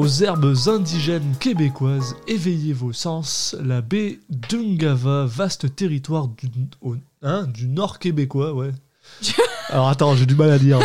[0.00, 3.54] Aux herbes indigènes québécoises, éveillez vos sens.
[3.62, 6.48] La baie d'Ungava, vaste territoire du,
[6.80, 8.70] au- hein, du nord québécois, ouais.
[9.68, 10.78] Alors attends, j'ai du mal à dire.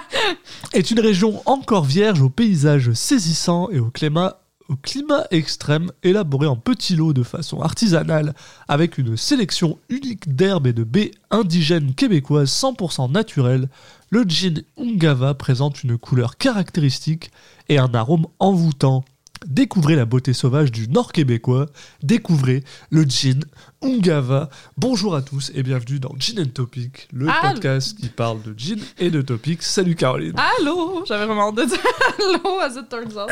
[0.74, 4.41] Est une région encore vierge aux paysages saisissants et au climat,
[4.72, 8.34] au climat extrême, élaboré en petits lots de façon artisanale,
[8.68, 13.68] avec une sélection unique d'herbes et de baies indigènes québécoises 100% naturelles.
[14.10, 17.30] Le gin Ungava présente une couleur caractéristique
[17.68, 19.04] et un arôme envoûtant.
[19.46, 21.66] Découvrez la beauté sauvage du Nord québécois.
[22.02, 23.44] Découvrez le gin
[23.82, 24.48] Ungava.
[24.78, 27.54] Bonjour à tous et bienvenue dans Gin and Topic, le Allô.
[27.54, 29.62] podcast qui parle de gin et de topics.
[29.62, 30.34] Salut Caroline.
[30.60, 31.04] Allô?
[31.06, 31.78] J'avais vraiment de dire
[32.18, 33.30] allô, as it turns out.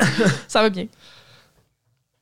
[0.49, 0.87] Ça va bien.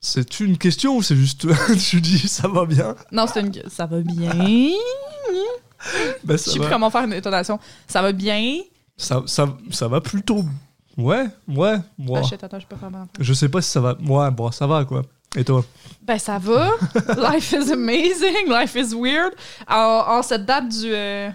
[0.00, 1.46] C'est une question ou c'est juste
[1.90, 2.94] tu dis ça va bien?
[3.10, 3.52] Non, c'est une...
[3.68, 4.30] Ça va bien.
[6.24, 7.60] Ben, Je ça, sais plus comment faire une intonation.
[7.86, 8.58] Ça va bien.
[8.96, 10.44] Ça, ça, ça va plutôt.
[10.96, 12.20] Ouais, ouais, moi.
[12.24, 12.90] Ah, shit, attends, je peux faire.
[13.20, 13.96] Je sais pas si ça va.
[14.00, 15.02] Moi, bon, ça va quoi.
[15.36, 15.64] Et toi?
[16.02, 16.70] Ben, ça va.
[17.32, 18.48] Life is amazing.
[18.48, 19.34] Life is weird.
[19.68, 20.92] En, en cette date du...
[20.92, 21.30] euh,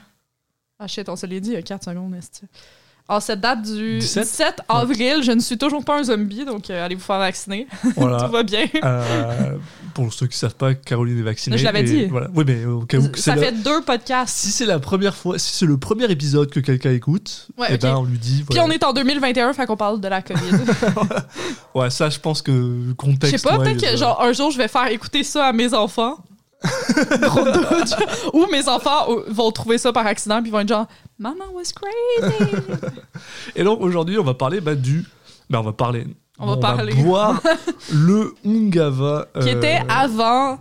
[0.77, 2.43] Ah, shit, on se l'est dit il y a 4 secondes, est
[3.09, 4.23] En cette date du 17?
[4.23, 7.67] 17, avril, je ne suis toujours pas un zombie, donc euh, allez vous faire vacciner.
[7.97, 8.17] Voilà.
[8.23, 8.65] Tout va bien.
[8.81, 9.57] Euh,
[9.93, 11.57] pour ceux qui savent pas, Caroline est vaccinée.
[11.57, 12.05] Je l'avais dit.
[12.05, 12.27] Voilà.
[12.33, 14.33] Oui, mais au cas où Ça la- fait deux podcasts.
[14.37, 17.73] Si c'est la première fois, si c'est le premier épisode que quelqu'un écoute, Ouais, eh
[17.75, 17.81] ok.
[17.81, 18.45] ben on lui dit.
[18.49, 20.39] Puis on est en 2021, fait qu'on parle de la COVID.
[21.75, 23.37] Ouais, ça, je pense que le Je contexte.
[23.37, 25.73] sais pas, ouais, peut-être que genre un jour je vais faire écouter ça à mes
[25.73, 26.17] enfants.
[28.33, 30.87] Ou mes enfants euh, vont trouver ça par accident puis ils vont être genre
[31.23, 32.51] Maman was crazy.
[33.55, 35.05] Et donc aujourd'hui, on va parler bah, du.
[35.49, 36.05] Ben, on va parler.
[36.37, 36.93] On va parler.
[36.95, 37.39] boire
[37.93, 39.27] le Ungava.
[39.41, 40.59] Qui euh, était avant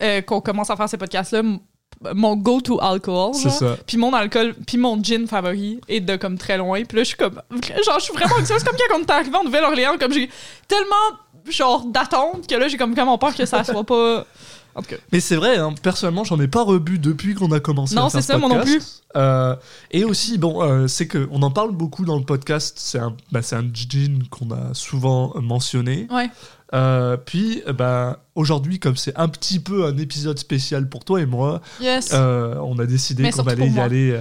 [0.00, 1.58] euh, qu'on commence à faire ces podcasts là m-
[2.14, 3.34] mon go-to alcohol.
[3.34, 3.76] C'est ça.
[3.84, 6.84] Puis mon alcool, puis mon gin favori est de comme très loin.
[6.84, 7.42] Puis là, je suis comme.
[7.50, 8.62] Genre, je suis vraiment anxieuse.
[8.62, 10.30] Comme quand on est arrivé en Nouvelle-Orléans, comme j'ai
[10.68, 11.18] tellement,
[11.48, 14.24] genre, d'attente que là, j'ai comme vraiment peur que ça soit pas.
[15.12, 18.20] Mais c'est vrai, hein, personnellement, j'en ai pas rebu depuis qu'on a commencé Non, c'est
[18.20, 19.02] ce ça, moi non podcast.
[19.16, 19.56] Euh,
[19.90, 22.78] et aussi, bon, euh, c'est que on en parle beaucoup dans le podcast.
[22.80, 26.06] C'est un, bah, c'est un gin qu'on a souvent mentionné.
[26.10, 26.30] Ouais.
[26.74, 31.26] Euh, puis, bah, aujourd'hui, comme c'est un petit peu un épisode spécial pour toi et
[31.26, 32.12] moi, Yes.
[32.12, 34.18] on a décidé qu'on allait y aller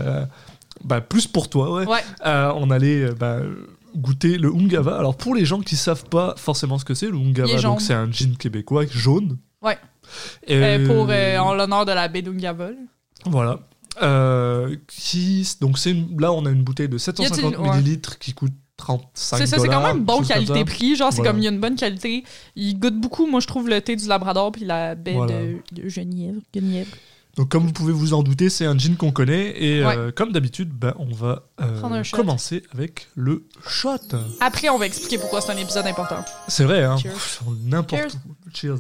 [0.84, 1.86] bah, plus pour toi, ouais.
[1.86, 2.04] Ouais.
[2.26, 3.40] On allait bah,
[3.96, 4.98] goûter le Ungava.
[4.98, 7.94] Alors pour les gens qui savent pas forcément ce que c'est, le Ungava, donc c'est
[7.94, 9.38] un gin québécois jaune.
[9.62, 9.78] Ouais.
[10.48, 12.70] Et, Euh, pour euh, en l'honneur de la là.
[13.26, 13.60] voilà.
[14.02, 17.78] Euh, qui donc c'est une- là on a une bouteille de 750 Y a-t-il- ouais.
[17.78, 20.96] millilitres qui coûte 35 C'est ça, c'est quand même bon qualité-prix.
[20.96, 22.24] Genre, c'est comme il y a une bonne qualité.
[22.56, 25.34] Il goûte beaucoup, moi, je trouve, le thé du Labrador puis la baie Voilà.
[25.34, 26.40] de, de Genièvre.
[26.56, 26.92] Genièvre.
[27.36, 29.98] Donc comme vous pouvez vous en douter, c'est un gin qu'on connaît et Ouais.
[29.98, 33.98] euh, comme d'habitude, ben, on va euh, commencer avec le shot.
[34.40, 36.24] Après, on va expliquer pourquoi c'est un épisode important.
[36.48, 36.96] C'est vrai, hein.
[37.66, 38.50] N'importe où.
[38.54, 38.80] Cheers.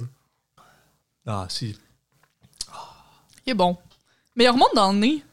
[1.31, 1.77] Ah si.
[3.45, 3.77] Il est bon.
[4.35, 5.23] Mais il remonte dans le nez.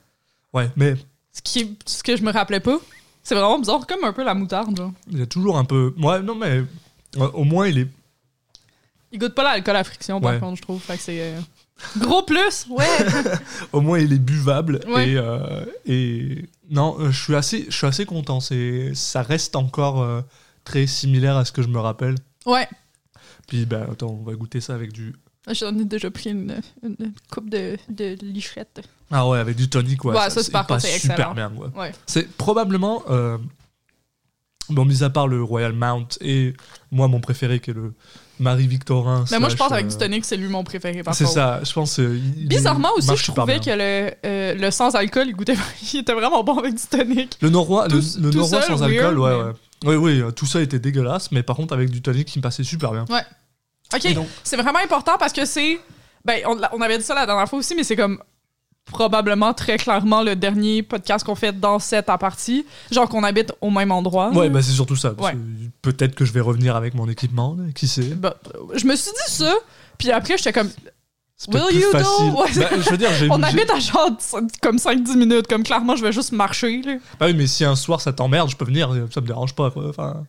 [0.52, 0.94] Ouais, mais
[1.32, 2.78] Ce, qui est- ce que je me rappelais pas.
[3.22, 4.76] C'est vraiment bizarre, comme un peu la moutarde.
[4.76, 4.92] Genre.
[5.10, 5.94] il y a toujours un peu.
[5.98, 6.62] Ouais, non mais
[7.16, 7.88] euh, au moins il est.
[9.12, 10.38] Il goûte pas l'alcool à friction, par Ouais.
[10.40, 10.80] contre, je trouve.
[10.80, 11.20] Fait que c'est.
[11.34, 11.40] euh,
[11.98, 12.66] Gros plus!
[12.70, 12.86] Ouais!
[13.72, 15.10] Au moins il est buvable Ouais.
[15.10, 18.40] et euh, et non, euh, je suis assez, je suis assez content.
[18.40, 20.22] C'est, ça reste encore euh,
[20.64, 22.14] très similaire à ce que je me rappelle.
[22.46, 22.68] ouais.
[23.46, 25.14] Puis ben attends, on va goûter ça avec du.
[25.52, 28.16] J'en ai déjà pris une, une coupe de, de.
[29.10, 30.14] Ah ouais, avec du tonic, ouais.
[30.16, 31.34] Ouais, ça, c'est par passe contre, c'est super excellent.
[31.56, 31.80] ouais.
[31.80, 31.92] Ouais.
[32.06, 33.38] C'est probablement, euh,
[34.70, 36.54] bon, mis à part le Royal Mount et
[36.90, 37.94] moi, mon préféré qui est le
[38.40, 39.24] Marie-Victorin.
[39.30, 41.60] Mais moi, je pense avec euh, du tonic, c'est lui mon préféré, par C'est ça,
[41.64, 41.98] je pense.
[42.00, 45.54] euh, il- Bizarrement il aussi, je super trouvais que le, euh, le sans-alcool, il, goûtait,
[45.94, 47.38] il était vraiment bon avec du tonic.
[47.40, 49.52] Le Norrois, le, Tout- le tout Norrois sans alcool, weird, ouais, mais- ouais.
[49.84, 52.42] Oui, oui, euh, tout ça était dégueulasse, mais par contre, avec du tonic, qui me
[52.42, 53.04] passait super bien.
[53.94, 55.80] OK, c'est vraiment important parce que c'est...
[56.24, 58.20] Ben, on, avait dit ça la dernière fois aussi, mais c'est comme
[58.84, 62.66] probablement très clairement le dernier podcast qu'on fait dans cette partie.
[62.90, 64.30] Genre qu'on habite au même endroit.
[64.30, 65.12] Ouais, bah c'est surtout ça.
[65.12, 65.36] Ouais.
[65.82, 68.14] Peut-être que je vais revenir avec mon équipement, là, qui sait.
[68.14, 68.34] Ben,
[68.74, 69.54] je me suis dit ça,
[69.98, 70.70] puis après, j'étais comme...
[71.48, 71.98] Will you do?
[71.98, 72.30] facile.
[72.30, 72.70] Ouais.
[72.70, 74.10] Bah, je veux dire, On habite à genre
[74.62, 76.94] comme 5-10 minutes, comme clairement, je vais juste marcher, là.
[77.20, 79.70] Bah oui, mais si un soir ça t'emmerde, je peux venir, ça me dérange pas.
[79.70, 79.88] quoi.
[79.90, 80.24] Enfin,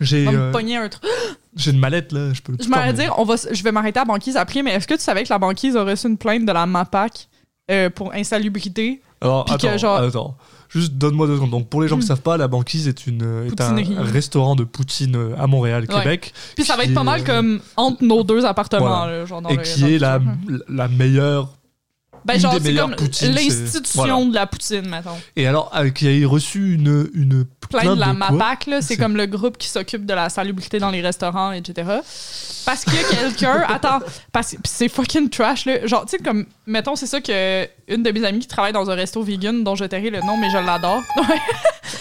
[0.00, 1.02] j'ai euh, un truc.
[1.56, 2.54] j'ai une mallette là, je peux.
[2.62, 4.94] Je m'allais dire, on va, je vais m'arrêter à la banquise après, mais est-ce que
[4.94, 7.28] tu savais que la banquise a reçu une plainte de la MAPAC
[7.70, 9.00] euh, pour insalubrité?
[9.20, 10.36] Alors, que attends, genre- attends.
[10.68, 11.50] Juste donne-moi deux secondes.
[11.52, 12.08] Donc, pour les gens qui Hmm.
[12.08, 15.98] savent pas, la banquise est, une, est un restaurant de poutine euh, à Montréal, Ouais.
[16.02, 19.18] Québec, Puis ça va être pas mal comme entre nos deux appartements, voilà.
[19.20, 19.98] là, genre dans et le- qui dans est
[20.68, 21.48] la meilleure.
[22.24, 24.24] Ben, une genre, des c'est meilleures poutines, l'institution voilà.
[24.24, 25.10] de la poutine, mettons.
[25.36, 28.12] Et alors, euh, qui a reçu une, une plaindre de la?
[28.14, 28.80] MAPAC, là.
[28.82, 31.82] C'est comme le groupe qui s'occupe de la salubrité dans les restaurants, etc.
[32.64, 33.62] Parce que quelqu'un.
[33.68, 33.98] attends,
[34.32, 35.86] parce c'est fucking trash, là.
[35.86, 36.46] Genre, tu sais, comme.
[36.66, 39.74] Mettons, c'est ça que une de mes amies qui travaille dans un resto vegan, dont
[39.74, 41.02] je tairai le nom, mais je l'adore.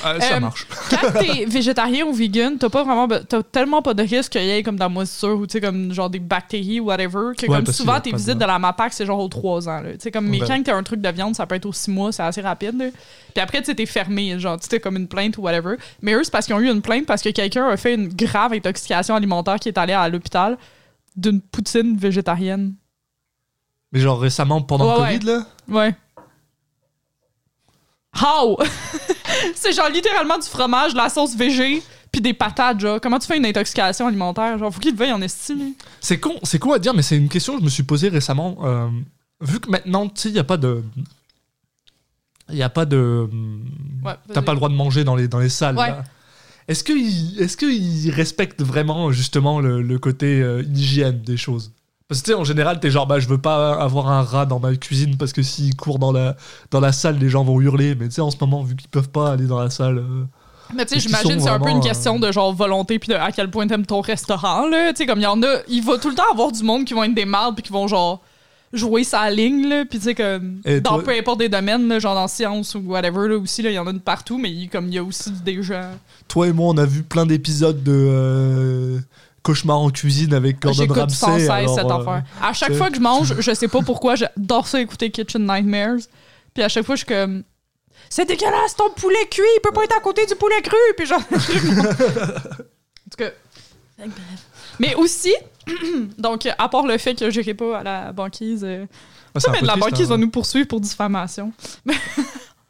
[0.05, 0.65] Ah, ça Euh, marche.
[0.89, 3.07] Quand t'es végétarien ou vegan, t'as pas vraiment.
[3.07, 5.61] T'as tellement pas de risque qu'il y ait comme de la moisissure ou tu sais,
[5.61, 7.31] comme genre des bactéries ou whatever.
[7.37, 9.91] Que Ouais, comme souvent, tes visites de la MAPAC, c'est genre aux 3 ans, là.
[9.91, 10.47] Tu sais, comme, mais Ben.
[10.47, 12.85] quand t'as un truc de viande, ça peut être 6 mois, c'est assez rapide, là.
[13.33, 15.75] Puis après, tu t'es fermé, genre, tu comme une plainte ou whatever.
[16.01, 18.07] Mais eux, c'est parce qu'ils ont eu une plainte parce que quelqu'un a fait une
[18.07, 20.57] grave intoxication alimentaire qui est allé à l'hôpital
[21.15, 22.75] d'une poutine végétarienne.
[23.91, 25.45] Mais genre récemment, pendant Ouais, le Covid, là?
[25.67, 25.95] Ouais.
[28.21, 28.57] How?
[29.55, 31.81] c'est genre littéralement du fromage, de la sauce végé,
[32.11, 33.01] puis des patates, genre.
[33.01, 34.57] Comment tu fais une intoxication alimentaire?
[34.59, 35.73] Genre, faut qu'il veuille en estime.
[35.99, 38.09] C'est con, c'est con à dire, mais c'est une question que je me suis posée
[38.09, 38.57] récemment.
[38.63, 38.87] euh,
[39.43, 40.83] vu que maintenant, tu sais, il n'y a pas de.
[42.49, 43.29] Il n'y a pas de.
[44.03, 45.77] Ouais, T'as pas le droit de manger dans les, dans les salles.
[45.77, 45.93] Ouais.
[46.67, 51.71] Est-ce qu'ils est qu'ils respectent vraiment justement le, le côté euh, hygiène des choses?
[52.07, 54.45] Parce que tu sais, en général, t'es genre, bah, je veux pas avoir un rat
[54.45, 56.35] dans ma cuisine parce que s'il court dans la,
[56.69, 57.95] dans la salle, les gens vont hurler.
[57.95, 59.97] Mais tu sais, en ce moment, vu qu'ils peuvent pas aller dans la salle.
[59.99, 60.25] euh,
[60.75, 63.31] Mais tu sais, j'imagine c'est un peu une question de genre volonté puis de à
[63.31, 64.91] quel point t'aimes ton restaurant, là.
[64.93, 66.85] Tu sais, comme il y en a, il va tout le temps avoir du monde
[66.85, 68.21] qui vont être des mardes puis qui vont genre
[68.73, 69.85] jouer sa ligne, là.
[69.85, 72.75] Puis tu sais, comme Et dans toi- peu importe des domaines, là, genre dans science
[72.75, 74.97] ou whatever, là aussi, là, il y en a une partout, mais comme il y
[74.97, 75.91] a aussi des gens.
[76.27, 78.99] Toi et moi, on a vu plein d'épisodes de euh,
[79.43, 81.15] Cauchemar en cuisine avec Gordon J'écoute Ramsay.
[81.15, 82.23] sans cesse alors, cette euh, affaire.
[82.41, 86.07] À chaque fois que je mange, je sais pas pourquoi, j'adore ça écouter Kitchen Nightmares.
[86.53, 87.43] Puis à chaque fois, je suis comme.
[88.09, 90.75] C'est dégueulasse, ton poulet cuit, il peut pas être à côté du poulet cru.
[90.97, 91.21] Puis genre.
[91.31, 93.29] en tout cas.
[94.79, 95.33] Mais aussi,
[96.17, 98.63] donc, à part le fait que j'irai pas à la banquise.
[98.63, 98.85] euh,
[99.33, 100.09] bah, c'est ça, un mais la triste, banquise hein.
[100.09, 101.51] va nous poursuivre pour diffamation.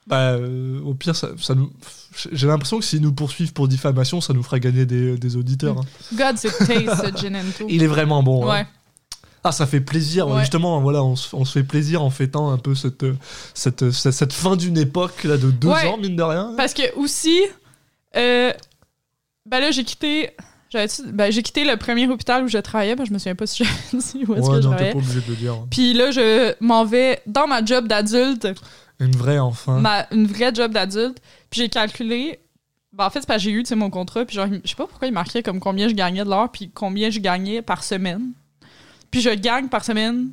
[0.06, 1.72] Bah, euh, au pire, ça, ça nous.
[2.34, 5.78] J'ai l'impression que s'ils nous poursuivent pour diffamation, ça nous fera gagner des, des auditeurs.
[5.78, 5.84] hein.
[6.16, 7.68] God, c'est taste, ce gin and tout.
[7.70, 8.46] Il est vraiment bon.
[8.46, 8.52] hein.
[8.54, 8.68] Ouais.
[9.46, 10.28] Ah, ça fait plaisir.
[10.28, 10.42] Ouais.
[10.42, 13.06] Justement, voilà, on, se- on se fait plaisir en fêtant un peu cette,
[13.54, 15.88] cette, cette, cette fin d'une époque là, de deux Ouais.
[15.88, 16.54] ans, mine de rien.
[16.58, 17.40] Parce que aussi,
[18.18, 18.52] euh,
[19.46, 20.32] ben là, j'ai quitté.
[20.74, 23.64] Ben, j'ai quitté le premier hôpital où je travaillais, que je me souviens pas si
[23.64, 24.92] j'avais dit où est-ce ouais, que je non, t'es travaillais.
[24.92, 25.56] pas obligé de le dire.
[25.70, 28.48] Puis là, je m'en vais dans ma job d'adulte,
[29.00, 29.80] Une vraie, enfin.
[29.80, 31.20] ma, une vraie job d'adulte.
[31.50, 32.40] Puis j'ai calculé.
[32.92, 34.26] Ben, en fait, c'est parce que j'ai eu mon contrat.
[34.26, 36.70] Puis genre, je sais pas pourquoi il marquait comme combien je gagnais de l'heure, puis
[36.72, 38.32] combien je gagnais par semaine.
[39.12, 40.32] Puis je gagne par semaine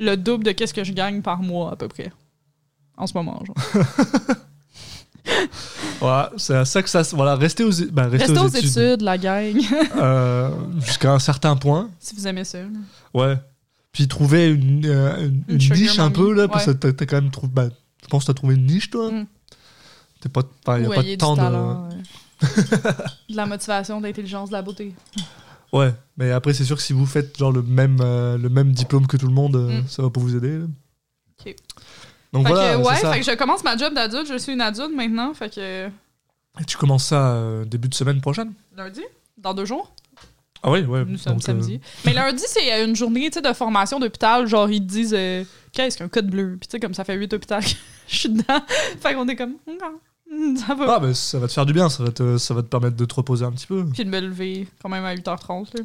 [0.00, 2.10] le double de qu'est-ce que je gagne par mois, à peu près.
[2.96, 3.84] En ce moment, genre.
[6.00, 7.02] Voilà, c'est à ça que ça.
[7.12, 8.70] Voilà, restez aux, restez Restez aux aux études.
[8.78, 9.56] études, la gang,
[9.96, 10.50] Euh,
[10.80, 11.88] Jusqu'à un certain point.
[11.98, 12.58] si vous aimez ça.
[12.58, 12.66] là.
[13.14, 13.36] Ouais.
[13.92, 16.92] Puis trouver une, euh, une- niche un peu, là, parce que ouais.
[16.92, 17.52] t'as quand même trouvé.
[17.54, 17.68] Bah,
[18.02, 19.10] je pense que t'as trouvé une niche, toi.
[19.10, 19.26] Mm.
[20.20, 20.42] T'es pas.
[20.66, 21.40] enfin, y a pas de temps de.
[21.40, 21.96] talent, ouais.
[23.30, 24.94] de la motivation, de l'intelligence, de la beauté.
[25.72, 28.72] Ouais, mais après, c'est sûr que si vous faites genre le même, euh, le même
[28.72, 29.88] diplôme que tout le monde, Mm.
[29.88, 30.58] ça va pas vous aider.
[30.58, 30.64] là.
[31.40, 31.54] Ok.
[32.34, 33.12] Donc fait voilà, que, ouais, ça.
[33.12, 36.64] fait que je commence ma job d'adulte, je suis une adulte maintenant, fait que Et
[36.66, 38.52] tu commences ça euh, début de semaine prochaine?
[38.76, 39.02] Lundi,
[39.38, 39.92] dans deux jours,
[40.64, 41.04] Ah oui, ouais.
[41.06, 41.80] nous sommes donc, euh, samedi.
[42.04, 45.96] Mais lundi, c'est euh, une journée de formation d'hôpital, genre ils te disent euh, qu'est-ce
[45.96, 47.66] qu'un code bleu, puis tu sais, comme ça fait huit hôpitaux que
[48.08, 48.60] je suis dedans,
[49.00, 49.54] fait qu'on est comme,
[50.66, 50.96] ça va.
[50.96, 52.96] Ah, bah, ça va te faire du bien, ça va te, ça va te permettre
[52.96, 53.84] de te reposer un petit peu.
[53.94, 55.78] Puis de me lever quand même à 8h30.
[55.78, 55.84] Là.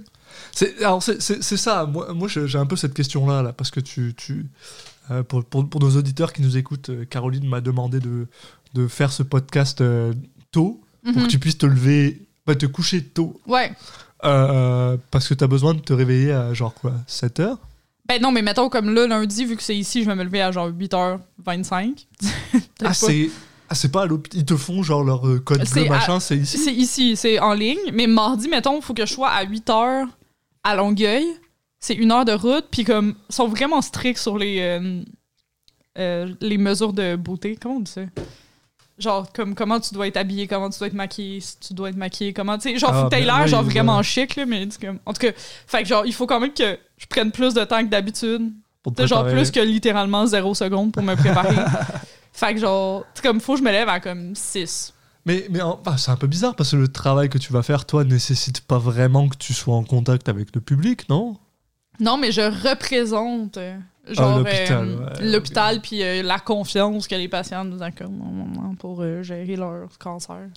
[0.51, 3.79] C'est, alors, c'est, ça, moi, moi j'ai j'ai un peu cette question-là, là, parce que
[3.79, 4.15] tu.
[4.17, 4.47] tu
[5.11, 8.27] euh, pour, pour, pour nos auditeurs qui nous écoutent, euh, Caroline m'a demandé de,
[8.73, 10.13] de faire ce podcast euh,
[10.51, 11.23] tôt, pour Mhm.
[11.23, 13.71] que tu puisses te lever, bah, te coucher tôt, Ouais.
[14.21, 17.57] parce que tu as besoin de te réveiller à genre quoi, 7 heures?
[18.07, 20.41] Ben non, mais mettons comme là, lundi, vu que c'est ici, je vais me lever
[20.41, 22.07] à genre 8h25.
[22.83, 23.29] Ah, c'est.
[23.67, 24.07] Ah, c'est pas à.
[24.33, 26.57] Ils te font genre leur code bleu, machin, c'est ici?
[26.57, 27.77] C'est ici, c'est en ligne.
[27.93, 30.07] Mais mardi, mettons, il faut que je sois à 8 h
[30.63, 31.25] à Longueuil.
[31.79, 32.65] C'est une heure de route.
[32.71, 35.01] Puis comme, ils sont vraiment stricts sur les, euh,
[35.97, 37.57] euh, les mesures de beauté.
[37.61, 38.01] Comment on dit ça?
[38.97, 41.89] Genre, comme comment tu dois être habillé, comment tu dois être maquillé, si tu dois
[41.89, 43.71] être maquillé, comment, tu sais, genre, Ah, faut ben l'air, oui, genre, ouais.
[43.71, 45.31] vraiment chic, là, mais comme, en tout cas,
[45.67, 48.51] fait que, genre, il faut quand même que je prenne plus de temps que d'habitude.
[49.05, 51.55] Genre, plus que littéralement zéro seconde pour me préparer.
[52.33, 54.93] fait que, genre, comme, faut que je me lève à comme 6.
[55.25, 57.85] Mais, mais ah, c'est un peu bizarre parce que le travail que tu vas faire,
[57.85, 61.37] toi, nécessite pas vraiment que tu sois en contact avec le public, non?
[61.99, 63.77] Non, mais je représente euh,
[64.07, 64.37] genre Ah,
[65.21, 69.55] l'hôpital, euh, ouais, puis euh, la confiance que les patients nous accordent pour euh, gérer
[69.55, 70.47] leur cancer.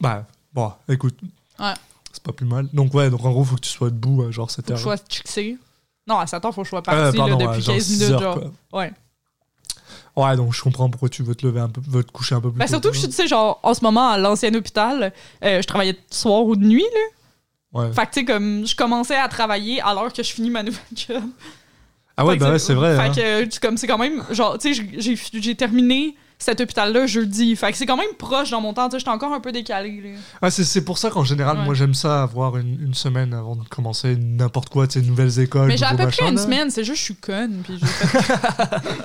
[0.00, 1.18] Bah, bon, écoute.
[1.58, 1.74] Ouais.
[2.12, 2.68] C'est pas plus mal.
[2.72, 4.72] Donc, ouais, donc en gros, faut que tu sois debout à genre 7 Faut que
[4.72, 4.78] heures.
[4.78, 5.58] je sois fixé.
[6.06, 8.12] Non, à 7 heures, faut que je sois parti depuis genre 15 6 minutes.
[8.14, 8.40] heures, genre.
[8.70, 8.80] quoi.
[8.80, 8.92] Ouais.
[10.16, 12.40] Ouais, donc je comprends pourquoi tu veux te lever un peu, veux te coucher un
[12.40, 12.70] peu plus Ben, tôt.
[12.72, 15.12] surtout que je suis, tu sais, genre, en ce moment, à l'ancien hôpital,
[15.44, 17.00] euh, je travaillais de soir ou de nuit, là.
[17.72, 17.92] Ouais.
[17.92, 20.80] Fait que, tu sais, comme, je commençais à travailler alors que je finis ma nouvelle
[20.94, 21.22] job.
[22.16, 22.96] Ah ouais, que bah ouais, c'est vrai.
[22.96, 23.46] Fait hein.
[23.46, 27.54] que, comme, c'est quand même, genre, tu sais, j'ai- terminé cet hôpital-là jeudi.
[27.56, 29.52] Fait que c'est quand même proche dans mon temps, tu sais, j'étais encore un peu
[29.52, 30.08] décalé, là.
[30.42, 31.64] Ouais, c'est, pour ça qu'en général, Ouais.
[31.64, 35.38] moi j'aime ça avoir une, une semaine avant de commencer n'importe quoi, tu sais, nouvelles
[35.40, 35.66] écoles.
[35.68, 36.42] Mais j'ai à peu près une là.
[36.42, 37.78] semaine, c'est juste je suis conne, puis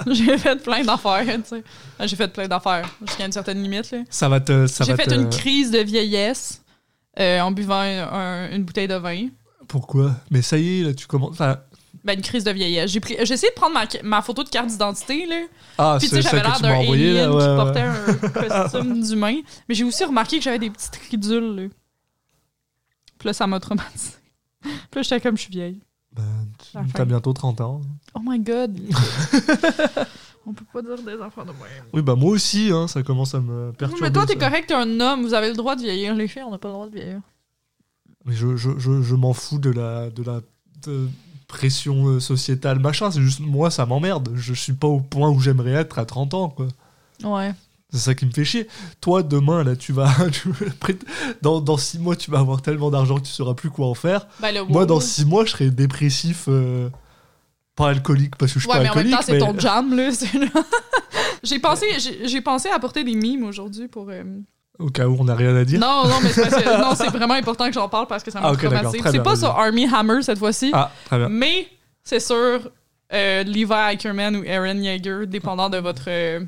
[0.07, 1.63] j'ai fait, fait plein d'affaires, tu sais.
[2.07, 3.99] J'ai fait plein d'affaires jusqu'à une certaine limite, là.
[4.09, 4.65] Ça va te.
[4.81, 6.61] J'ai fait te- une crise de vieillesse
[7.19, 9.27] euh, en buvant un- un- une bouteille de vin.
[9.67, 10.11] Pourquoi?
[10.31, 11.37] Mais ça y est, là, tu commences.
[12.03, 12.91] Ben, une crise de vieillesse.
[12.91, 15.37] J'ai pris, essayé de prendre ma, ma photo de carte d'identité, là.
[15.77, 17.31] ah, Puis, tu sais, j'avais l'air d'un alien là.
[17.33, 17.55] ouais, qui ouais.
[17.55, 19.35] portait un costume d'humain.
[19.69, 21.63] Mais j'ai aussi remarqué que j'avais des petites ridules, là.
[23.19, 24.11] Puis là, ça m'a traumatisé.
[24.61, 25.79] Puis là, j'étais comme, je suis vieille.
[26.11, 26.23] Ben,
[26.59, 27.79] tu- t'as bientôt 30 ans.
[28.15, 28.77] Oh my god.
[30.45, 31.57] On peut pas dire des enfants de même.
[31.93, 34.03] Oui, bah moi aussi, hein, ça commence à me perturber.
[34.03, 34.39] mais toi, t'es ça.
[34.49, 36.13] correct, t'es un homme, vous avez le droit de vieillir.
[36.15, 37.21] Les filles, on n'a pas le droit de vieillir.
[38.25, 40.41] Mais je, je, je, je m'en fous de la, de la
[40.85, 41.07] de
[41.47, 43.09] pression euh, sociétale, machin.
[43.11, 44.31] C'est juste, moi, ça m'emmerde.
[44.35, 46.67] Je suis pas au point où j'aimerais être à 30 ans, quoi.
[47.23, 47.53] Ouais.
[47.91, 48.67] C'est ça qui me fait chier.
[49.01, 50.11] Toi, demain, là, tu vas.
[50.31, 50.49] tu
[51.41, 53.93] dans, dans 6 mois, tu vas avoir tellement d'argent que tu sauras plus quoi en
[53.93, 54.25] faire.
[54.41, 56.45] Le Moi, dans 6 mois, je serai dépressif.
[56.47, 56.89] euh,
[57.75, 59.25] pas alcoolique parce que je suis Ouais, pas mais en même alcoolique.
[59.41, 60.09] temps, c'est ton jam, là.
[61.43, 61.85] j'ai pensé,
[62.23, 64.07] j'ai pensé apporter des mimes aujourd'hui pour.
[64.09, 64.23] euh,
[64.79, 65.79] Au cas où on n'a rien à dire.
[65.79, 66.29] Non, non, mais
[66.95, 68.71] c'est vraiment important que j'en parle parce que ça m'a Ah, ok, d'accord.
[68.77, 68.99] traumatisé.
[68.99, 71.29] Très C'est bien, pas sur Army Hammer cette fois-ci, Ah, très bien.
[71.29, 71.67] mais
[72.03, 76.03] c'est sur euh, Levi Ackerman ou Aaron Yeager, dépendant de votre.
[76.07, 76.39] euh,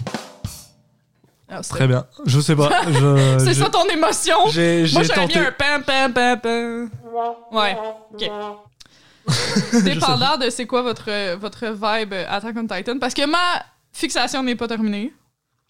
[1.50, 2.05] ah, c'est- Très bien.
[2.25, 2.70] Je sais pas.
[3.39, 4.36] C'est ça ton émotion?
[4.46, 5.39] Moi, j'aurais mis tenté.
[5.39, 6.89] un pam pam pam pam.
[7.51, 7.77] Ouais,
[8.13, 8.32] ok.
[9.84, 13.00] Dépendant de c'est quoi votre, votre vibe Attack on Titan.
[13.00, 15.13] Parce que ma fixation n'est pas terminée.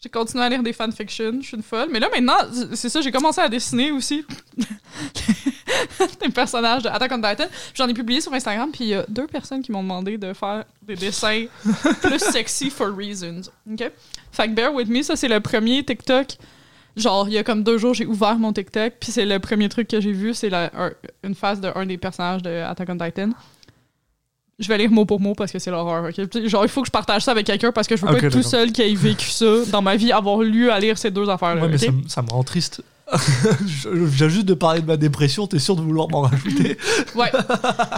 [0.02, 1.88] J'ai continué à lire des fanfictions, je suis une folle.
[1.90, 2.38] Mais là, maintenant,
[2.74, 4.24] c'est ça, j'ai commencé à dessiner aussi
[6.22, 7.46] des personnages de Attack on Titan.
[7.74, 10.34] J'en ai publié sur Instagram, puis il y a deux personnes qui m'ont demandé de
[10.34, 11.46] faire des dessins
[12.02, 13.50] plus sexy for reasons.
[13.72, 13.92] OK?
[14.32, 16.38] Fait que bear with me, ça c'est le premier TikTok.
[16.98, 19.68] Genre, il y a comme deux jours, j'ai ouvert mon TikTok, puis c'est le premier
[19.68, 20.92] truc que j'ai vu, c'est la- un-
[21.24, 23.30] une face d'un des personnages de Attack on Titan.
[24.58, 26.48] Je vais lire mot pour mot parce que c'est l'horreur, ok?
[26.48, 28.26] Genre, il faut que je partage ça avec quelqu'un parce que je veux Ok, pas
[28.28, 31.12] être tout seul qui ait vécu ça dans ma vie, avoir lu à lire ces
[31.12, 31.62] deux affaires-là.
[31.64, 32.82] Ouais, mais ça me rend triste.
[33.14, 36.78] Je je viens juste de parler de ma dépression, t'es sûr de vouloir m'en rajouter?
[37.16, 37.32] Ouais.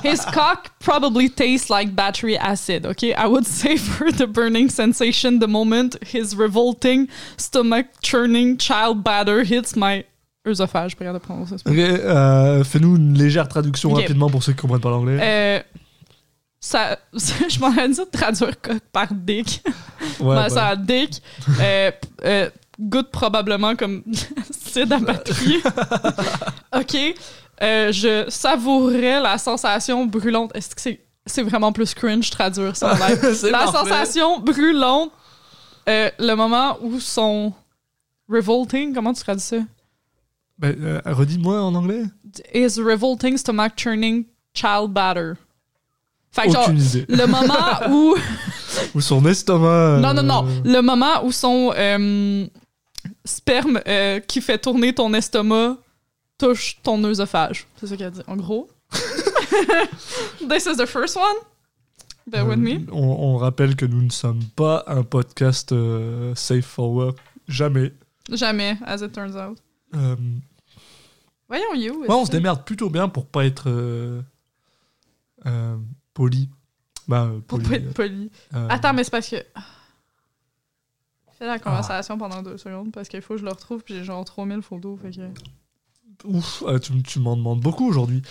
[0.03, 3.13] His cock probably tastes like battery acid, okay?
[3.17, 9.75] I would savor the burning sensation the moment his revolting, stomach churning child batter hits
[9.75, 10.03] my
[10.45, 10.95] œsophage.
[10.95, 11.69] Capable de prononcer ça.
[11.69, 14.01] Ok, euh, fais-nous une légère traduction Ok.
[14.01, 15.17] rapidement pour ceux qui comprennent pas l'anglais.
[15.21, 15.59] Euh,
[16.59, 19.61] ça, je m'en ai dit de traduire coq par dick.
[20.19, 20.49] ouais, Ben, ouais.
[20.49, 21.21] Ça a dick.
[21.59, 21.91] Euh,
[22.25, 22.49] euh,
[22.79, 24.03] goûte probablement comme
[24.77, 25.61] acide à batterie.
[26.75, 27.15] OK.
[27.61, 30.55] Euh, je savourais la sensation brûlante.
[30.55, 33.47] Est-ce que c'est c'est vraiment plus cringe traduire ça en live?
[33.51, 35.11] La sensation brûlante,
[35.89, 37.53] euh, le moment où son
[38.29, 39.57] revolting, comment tu traduis ça?
[40.57, 42.03] Ben, euh, Redis-moi en anglais.
[42.53, 45.33] Is revolting stomach churning child batter.
[46.31, 47.05] Fait que genre, idée.
[47.09, 48.15] le moment où
[48.95, 49.99] Ou son estomac.
[49.99, 50.47] Non, non, non.
[50.63, 51.73] Le moment où son
[53.25, 55.77] sperme euh, qui fait tourner ton estomac
[56.37, 57.67] touche ton œsophage.
[57.79, 58.21] C'est ça qu'elle dit.
[58.27, 58.69] En gros.
[60.49, 61.35] This is the first one.
[62.27, 62.75] Bear with me.
[62.75, 67.17] euh, On, on rappelle que nous ne sommes pas un podcast euh, safe for work.
[67.47, 67.93] Jamais.
[68.29, 69.57] Jamais, as it turns out.
[69.95, 70.15] Euh,
[71.47, 72.01] Voyons, you.
[72.01, 74.21] ouais, on se démerde plutôt bien pour pas être euh,
[75.45, 75.77] euh,
[76.13, 76.49] poli.
[77.07, 78.29] Bah, euh, Pour poli, pas être poli.
[78.53, 79.37] euh, Attends, mais c'est parce que.
[81.37, 84.03] Fais la conversation pendant deux secondes parce qu'il faut que je le retrouve puis j'ai
[84.03, 84.97] genre 3000 photos.
[85.01, 85.21] Fait que...
[86.27, 88.21] Ouf, euh, tu, tu m'en demandes beaucoup aujourd'hui.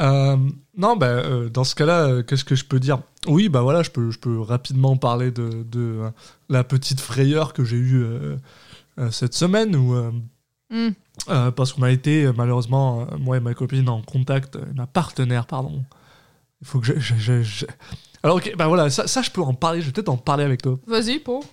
[0.00, 0.36] Euh,
[0.76, 3.00] non, bah, euh, dans ce cas-là, euh, qu'est-ce que je peux dire?
[3.26, 6.00] Oui, bah voilà, je peux, je peux rapidement parler de, de
[6.48, 8.04] la petite frayeur que j'ai eue
[9.10, 9.94] cette semaine, où,
[10.72, 10.90] Hmm.
[11.26, 15.82] parce qu'on a été malheureusement, moi et ma copine, en contact, ma partenaire, pardon.
[16.62, 16.98] Il faut que je.
[16.98, 17.66] je- je- je-
[18.22, 20.44] Alors, ok, bah voilà, ça, ça, je peux en parler, je vais peut-être en parler
[20.44, 20.78] avec toi.
[20.86, 21.44] Vas-y, pour.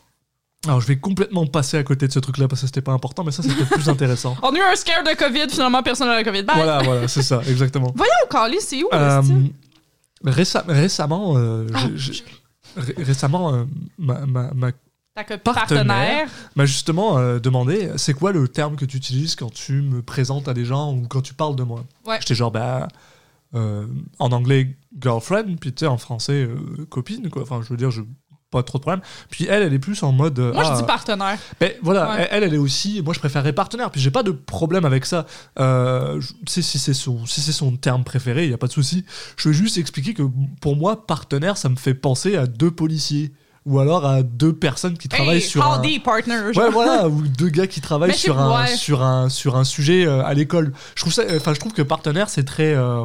[0.66, 3.24] Alors, je vais complètement passer à côté de ce truc-là parce que c'était pas important,
[3.24, 4.36] mais ça, peut-être plus intéressant.
[4.42, 6.44] On a eu un scare de COVID, finalement personne n'a la COVID.
[6.44, 6.56] Bye!
[6.56, 7.94] Voilà, voilà, c'est ça, exactement.
[7.96, 9.22] Voyons, Carly, c'est où, Euh,
[10.26, 11.88] récem- récemment, euh, Ah,
[12.78, 13.64] ré- récemment, euh,
[14.00, 14.72] ma, ma- ma-
[15.16, 15.42] partenaire.
[15.44, 16.28] partenaire?
[16.56, 20.48] m'a justement euh, demandé c'est quoi le terme que tu utilises quand tu me présentes
[20.48, 21.84] à des gens ou quand tu parles de moi?
[22.06, 22.18] Ouais.
[22.20, 22.88] J'étais genre, bah,
[23.54, 26.48] en anglais, girlfriend, puis tu sais, en français,
[26.90, 27.44] copine, quoi.
[27.44, 28.02] Enfin, je veux dire, je
[28.50, 29.01] pas trop de problème.
[29.30, 30.39] Puis elle, elle est plus en mode.
[30.39, 31.38] euh, Moi, ah, je dis partenaire.
[31.60, 32.27] ben, voilà, Ouais.
[32.32, 33.01] elle, elle est aussi.
[33.04, 33.92] Moi, je préférerais partenaire.
[33.92, 35.25] Puis j'ai pas de problème avec ça.
[35.60, 38.72] Euh, je- si c'est son, si c'est son terme préféré, il y a pas de
[38.72, 39.06] souci.
[39.36, 40.24] Je veux juste expliquer que
[40.62, 43.34] pour moi, partenaire, ça me fait penser à deux policiers
[43.66, 45.75] ou alors à deux personnes qui travaillent Hey, sur un.
[45.75, 46.54] howdy, partner?
[46.54, 46.63] genre.
[46.63, 48.68] Ouais, voilà, ou deux gars qui travaillent Mais sur un, ouais.
[48.77, 50.72] sur un sur un sujet euh, à l'école.
[50.96, 53.04] Je trouve ça, enfin, je trouve que partenaire, c'est très euh,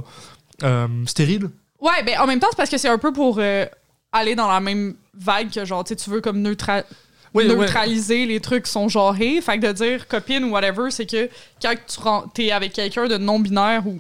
[0.63, 1.49] euh, stérile.
[1.81, 3.41] Ouais, ben en même temps, c'est parce que c'est un peu pour
[4.13, 6.85] aller dans la même vague que genre, tu sais, tu veux comme neutra-
[7.35, 7.55] Oui, ouais.
[7.57, 9.41] neutraliser les trucs qui sont genrés.
[9.41, 11.29] Fait que de dire copine ou whatever, c'est que
[12.03, 13.99] quand tu t'es avec quelqu'un de non-binaire ou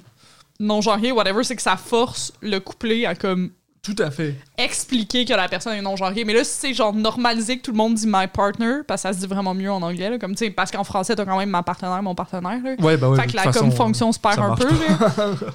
[0.60, 3.50] non-genré, whatever, c'est que ça force le couplet à comme
[3.82, 4.34] Tout à fait.
[4.58, 6.24] expliquer que la personne est non-genrée.
[6.24, 9.08] Mais là, si c'est genre normalisé que tout le monde dit my partner, parce que
[9.08, 11.24] ça se dit vraiment mieux en anglais, là, comme tu sais, parce qu'en français, t'as
[11.24, 12.60] quand même ma partenaire, mon partenaire.
[12.62, 12.74] là.
[12.78, 13.20] Ouais, bah ouais.
[13.20, 14.68] fait que la comme fonction se perd un peu.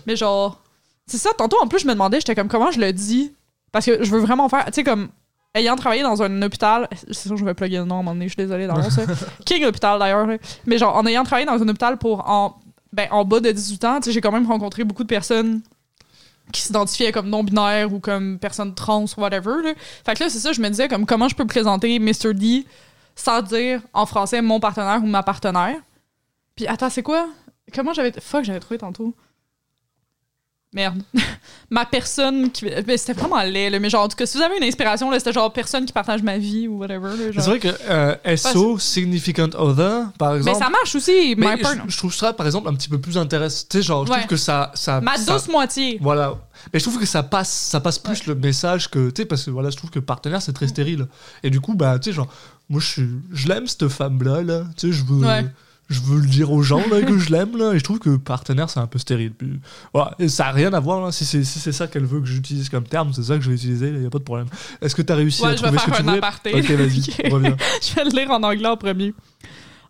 [0.07, 0.59] Mais genre,
[1.05, 1.29] c'est ça.
[1.37, 3.31] Tantôt, en plus, je me demandais, j'étais comme, comment je le dis?
[3.71, 5.09] Parce que je veux vraiment faire, tu sais, comme,
[5.53, 8.13] ayant travaillé dans un hôpital, c'est sûr, je vais plugger le nom à un moment
[8.13, 8.89] donné, je suis désolée d'avance.
[8.89, 9.03] ça.
[9.45, 10.27] King Hôpital d'ailleurs.
[10.65, 12.59] Mais genre, en ayant travaillé dans un hôpital pour en,
[12.93, 15.61] ben, en bas de 18 ans, tu sais, j'ai quand même rencontré beaucoup de personnes
[16.51, 19.61] qui s'identifiaient comme non-binaires ou comme personnes trans ou whatever.
[19.63, 19.73] là.
[20.05, 22.33] Fait que là, c'est ça, je me disais comme comment je peux présenter Mr.
[22.33, 22.65] D
[23.15, 25.77] sans dire en français mon partenaire ou ma partenaire?
[26.55, 27.27] Puis attends, c'est quoi?
[27.73, 28.13] Comment j'avais.
[28.19, 29.13] Fuck, j'avais trouvé tantôt.
[30.73, 31.01] Merde.
[31.69, 32.65] ma personne qui.
[32.85, 33.79] Mais c'était vraiment laid, là.
[33.79, 35.93] Mais genre, en tout cas, si vous avez une inspiration, là, c'était genre personne qui
[35.93, 37.09] partage ma vie ou whatever.
[37.17, 37.41] là, genre.
[37.43, 40.59] C'est vrai que euh, SO, Significant Other, par Mais exemple.
[40.59, 43.17] ça marche aussi, mais my je, je trouve ça, par exemple, un petit peu plus
[43.17, 43.65] intéressant.
[43.69, 44.17] Tu sais, genre, je Ouais.
[44.19, 44.71] trouve que ça.
[44.75, 45.99] ça Ma ça- douce moitié.
[46.01, 46.35] Voilà.
[46.73, 49.45] Mais je trouve que ça passe, ça passe plus le message que, tu sais, parce
[49.45, 51.07] que voilà, je trouve que partenaire, c'est très stérile.
[51.43, 52.27] Et du coup, bah, tu sais, genre,
[52.69, 54.63] moi, je, je l'aime, cette femme-là, là.
[54.77, 55.25] Tu sais, je veux.
[55.25, 55.45] Ouais.
[55.89, 58.17] Je veux le dire aux gens là, que je l'aime là, et je trouve que
[58.17, 59.31] partenaire c'est un peu stérile.
[59.31, 59.59] Puis,
[59.93, 60.15] voilà.
[60.19, 61.11] Et ça n'a rien à voir là.
[61.11, 63.55] Si c'est si ça qu'elle veut que j'utilise comme terme, c'est ça que je vais
[63.55, 64.47] utiliser, il n'y a pas de problème.
[64.81, 66.19] Est-ce que tu as réussi Ouais, à trouver ce que tu voulais?
[66.19, 67.55] Ok, vas-y, reviens.
[67.81, 69.13] Je vais le lire en anglais en premier.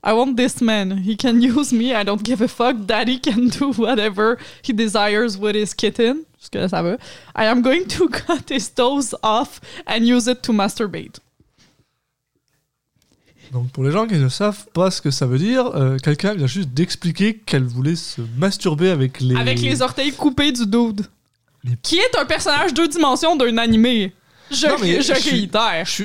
[0.03, 1.03] I want this man.
[1.03, 1.93] He can use me.
[1.93, 2.85] I don't give a fuck.
[2.85, 6.23] Daddy can do whatever he desires with his kitten.
[6.37, 6.97] Parce que ça va.
[7.35, 11.19] I am going to cut his toes off and use it to masturbate.
[13.51, 16.33] Donc pour les gens qui ne savent pas ce que ça veut dire, euh, quelqu'un
[16.33, 19.35] vient juste d'expliquer qu'elle voulait se masturber avec les.
[19.35, 21.05] Avec les orteils coupés du dude.
[21.63, 24.13] Les- Qui est un personnage deux dimensions d'un animé.
[24.49, 25.49] Je, Non, mais je je suis-.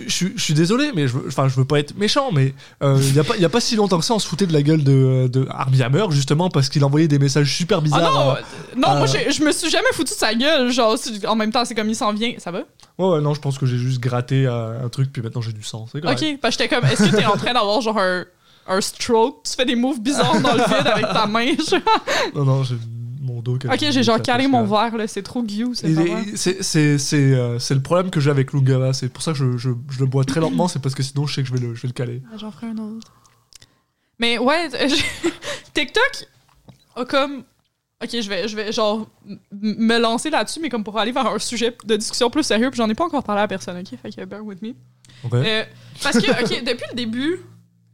[0.08, 3.12] Je, je, désolé, mais je veux, enfin, je veux pas être méchant, mais euh, il
[3.12, 4.62] n'y a, pas- y a pas si longtemps que ça, on se foutait de la
[4.62, 8.00] gueule de, de Armie Hammer, justement, parce qu'il envoyait des messages super Ah bizarres.
[8.02, 8.40] non, à- euh,
[8.76, 10.70] non, moi euh, je me suis jamais foutu de sa gueule.
[10.72, 10.96] Genre,
[11.28, 12.32] en même temps, c'est comme il s'en vient.
[12.38, 12.60] Ça va?
[12.98, 15.52] Ouais, ouais, non, je pense que j'ai juste gratté euh, un truc, puis maintenant j'ai
[15.52, 15.86] du sang.
[15.94, 18.24] Ok, parce que j'étais comme, est-ce que t'es en train d'avoir genre un,
[18.68, 19.44] un stroke?
[19.44, 21.46] Tu fais des moves bizarres dans le vide avec ta main.
[21.68, 21.80] genre?
[22.34, 22.76] Non, non, j'ai
[23.22, 23.54] mon dos.
[23.54, 25.86] ok, j'ai genre parce mon verre, là, c'est trop guillou, c'est
[27.34, 30.00] euh, c'est le problème que j'ai avec Lungava, c'est pour ça que je, je- je
[30.00, 31.82] le bois très lentement, c'est parce que sinon je sais que je vais le, je
[31.82, 32.22] vais le caler.
[32.36, 33.12] J'en ferai un autre.
[34.18, 34.68] Mais ouais,
[35.74, 36.26] TikTok
[36.96, 37.44] a comme.
[38.02, 39.08] Ok, je vais, je vais genre
[39.52, 42.78] me lancer là-dessus, mais comme pour aller vers un sujet de discussion plus sérieux, puis
[42.78, 43.96] j'en ai pas encore parlé à personne, ok?
[44.02, 44.70] Fait que bear with me.
[45.30, 45.42] Ouais.
[45.46, 45.64] Euh,
[46.02, 47.38] parce que, ok, depuis le début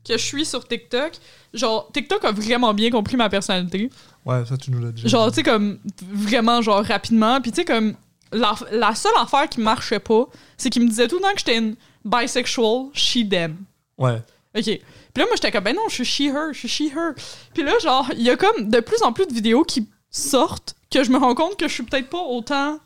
[0.09, 1.13] que je suis sur TikTok,
[1.55, 3.91] genre, TikTok a vraiment bien compris ma personnalité.
[4.27, 5.31] Ouais, ça tu nous l'as déjà Genre, dit.
[5.31, 7.41] tu sais, comme, vraiment, genre, rapidement.
[7.41, 7.95] Puis, tu sais, comme,
[8.33, 11.39] la, la seule affaire qui marchait pas, c'est qu'il me disait tout le temps que
[11.39, 13.57] j'étais une bisexual, she, them.
[13.97, 14.23] Ouais.
[14.57, 14.65] OK.
[14.65, 14.81] Puis
[15.17, 17.13] là, moi, j'étais comme, ben non, je suis she-her, je suis she-her.
[17.55, 20.75] Puis là, genre, il y a comme de plus en plus de vidéos qui sortent
[20.91, 22.79] que je me rends compte que je suis peut-être pas autant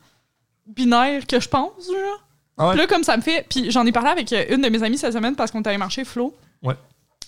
[0.65, 2.23] binaire que je pense, genre.
[2.57, 2.71] Ah ouais?
[2.73, 3.45] Puis là, comme ça me fait.
[3.49, 5.67] Puis j'en ai parlé avec euh, une de mes amies cette semaine parce qu'on est
[5.67, 6.35] allé marcher Flo.
[6.61, 6.75] Ouais.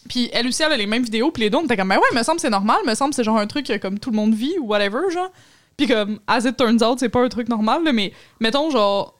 [0.10, 1.32] Puis elle aussi, elle a les mêmes vidéos.
[1.32, 2.78] Puis les deux, on était comme, ben ouais, me semble c'est normal.
[2.86, 5.30] Me semble c'est genre un truc que comme tout le monde vit ou whatever, genre.
[5.78, 9.14] Puis comme, as it turns out, c'est pas un truc normal, là, mais mettons, genre.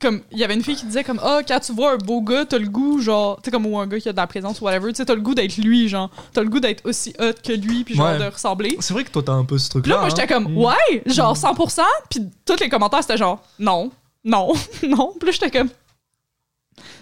[0.00, 2.22] Comme, il y avait une fille qui disait comme, ah, quand tu vois un beau
[2.22, 4.26] gars, t'as le goût, genre, tu sais, comme, ou un gars qui a de la
[4.26, 6.08] présence ou whatever, tu sais, t'as le goût d'être lui, genre.
[6.32, 8.18] T'as le goût d'être aussi hot que lui, puis genre Ouais.
[8.18, 8.78] de ressembler.
[8.80, 10.00] C'est vrai que toi t'as un peu ce truc Puis là.
[10.00, 10.56] moi, j'étais comme, Mm.
[10.56, 11.82] ouais, genre 100%.
[12.08, 13.90] Puis tous les commentaires, c'était genre, non,
[14.24, 15.12] non, non.
[15.20, 15.68] Puis là, j'étais comme.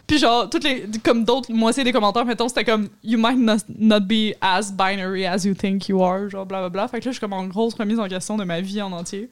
[0.06, 0.86] Puis genre, toutes les.
[1.02, 5.26] Comme d'autres moitié des commentaires, mettons, c'était comme, you might not, not be as binary
[5.26, 6.88] as you think you are, genre blablabla.
[6.88, 8.92] Fait que là, je suis comme en grosse remise en question de ma vie en
[8.92, 9.30] entier.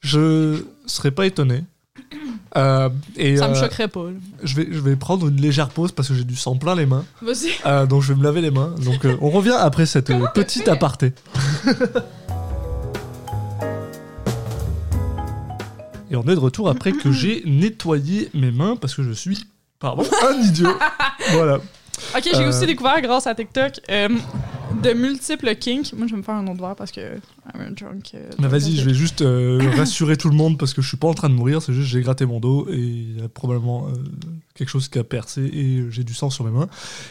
[0.00, 1.64] Je serais pas étonné.
[2.54, 4.08] Euh, et Ça me euh, choquerait pas.
[4.42, 6.84] je, vais, je vais prendre une légère pause parce que j'ai du sang plein les
[6.84, 7.06] mains.
[7.22, 7.48] Vas-y.
[7.64, 8.74] Euh, donc je vais me laver les mains.
[8.84, 11.14] Donc on revient après cette petite aparté.
[16.12, 19.46] Et on est de retour après que j'ai nettoyé mes mains parce que je suis,
[19.80, 20.68] pardon, un idiot.
[21.32, 21.56] voilà.
[22.14, 22.48] Ok, j'ai Euh.
[22.50, 24.08] aussi découvert grâce à TikTok euh,
[24.82, 25.92] de multiples kinks.
[25.94, 28.12] Moi, je vais me faire un autre verre parce que I'm a drunk.
[28.14, 30.96] euh, Mais vas-y, je vais juste euh, rassurer tout le monde parce que je suis
[30.96, 31.60] pas en train de mourir.
[31.62, 33.92] C'est juste j'ai gratté mon dos et il y a probablement euh,
[34.54, 36.68] quelque chose qui a percé et j'ai du sang sur mes mains.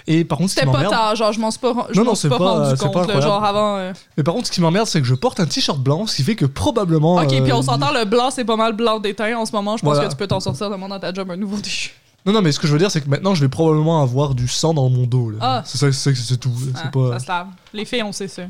[0.08, 2.06] Et par contre, ce qui C'était pas tard, genre, je m'en suis pas, je Non,
[2.06, 3.92] non, suis c'est pas, pas- rendu compte, pas genre avant.
[4.18, 6.24] mais par contre, ce qui m'emmerde, c'est que je porte un t-shirt blanc, ce qui
[6.24, 7.16] fait que probablement.
[7.16, 9.78] Ok, puis on s'entend, le blanc, c'est pas mal blanc d'éteint en ce moment.
[9.78, 10.08] Je pense Voilà.
[10.08, 11.92] que tu peux t'en sortir de dans ta job un nouveau tissu.
[12.26, 14.36] Non, non, mais ce que je veux dire, c'est que maintenant, je vais probablement avoir
[14.36, 15.32] du sang dans mon dos.
[15.32, 15.38] là.
[15.42, 15.64] Ah.
[15.66, 16.52] C'est ça, c'est c'est tout.
[16.76, 17.48] C'est Ah, pas, Ça se lave.
[17.74, 18.44] Les filles, on sait ça.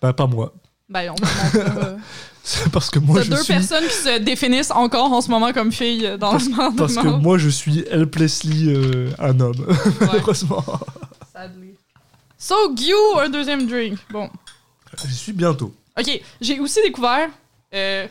[0.00, 0.52] bah, pas moi.
[0.88, 1.16] Ben, on
[1.58, 1.96] euh,
[2.42, 3.52] C'est parce que moi, T'as je deux suis.
[3.54, 6.76] personnes qui se définissent encore en ce moment comme filles dans le monde.
[6.76, 9.66] Parce que moi, je suis helplessly euh, un homme,
[10.00, 10.64] malheureusement.
[11.34, 11.74] Sadly.
[12.38, 13.98] So, Gyu, un deuxième drink.
[14.10, 14.30] Bon.
[15.06, 15.74] J'y suis bientôt.
[15.98, 17.28] Ok, j'ai aussi découvert,
[17.74, 18.06] euh,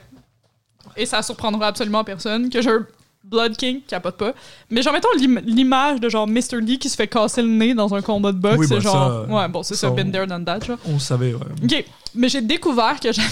[0.95, 2.85] et ça surprendra absolument personne, que j'ai un
[3.29, 4.33] Blood King, capote pas.
[4.69, 6.61] Mais genre, mettons l'im- l'image de genre Mr.
[6.61, 8.57] Lee qui se fait casser le nez dans un combat de boxe.
[8.57, 9.25] Oui, c'est bah, genre.
[9.27, 10.77] ça, ouais, bon, c'est ça, ça, been there, done that, genre.
[10.85, 11.41] On savait, ouais.
[11.63, 11.85] Ok,
[12.15, 13.27] mais j'ai découvert que j'avais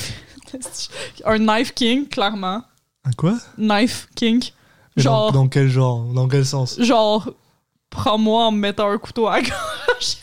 [1.26, 2.62] un Knife King, clairement.
[3.06, 3.38] Un quoi?
[3.58, 4.44] Knife King.
[4.98, 6.80] Mais Genre, Dans, quel genre Dans quel sens?
[6.82, 7.30] genre,
[7.90, 10.18] prends-moi en me mettant un couteau à la gorge.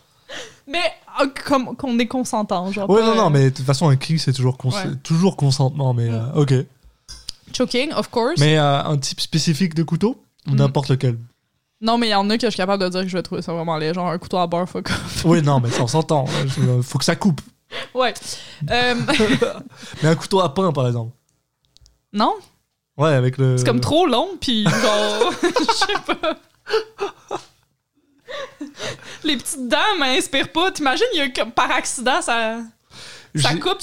[0.66, 0.80] mais
[1.20, 2.88] euh, comme qu'on est consentant, genre.
[2.90, 4.96] Ouais, non, non, euh, mais de toute façon, un kick, c'est toujours, cons- Ouais.
[5.02, 6.54] toujours consentement, mais euh, ok.
[7.52, 8.38] Choking, of course.
[8.40, 10.56] Mais euh, un type spécifique de couteau Ou Mm.
[10.56, 11.18] n'importe lequel?
[11.80, 13.22] Non, mais il y en a que je suis capable de dire que je vais
[13.22, 13.92] trouver ça vraiment laid.
[13.94, 15.24] Genre un couteau à beurre, fuck off.
[15.24, 16.24] Oui, non, mais ça, on s'entend.
[16.46, 17.40] Je- Faut que ça coupe.
[17.94, 18.14] Ouais.
[18.70, 18.94] Euh,
[20.02, 21.12] Mais un couteau à pain, par exemple.
[22.12, 22.34] non,
[22.96, 23.58] Ouais, avec le.
[23.58, 25.32] c'est comme trop long, puis genre.
[25.42, 26.38] Je sais pas.
[29.24, 30.70] Les petites dents m'inspirent pas.
[30.70, 32.58] T'imagines, il y a comme par accident, ça,
[33.40, 33.82] ça coupe.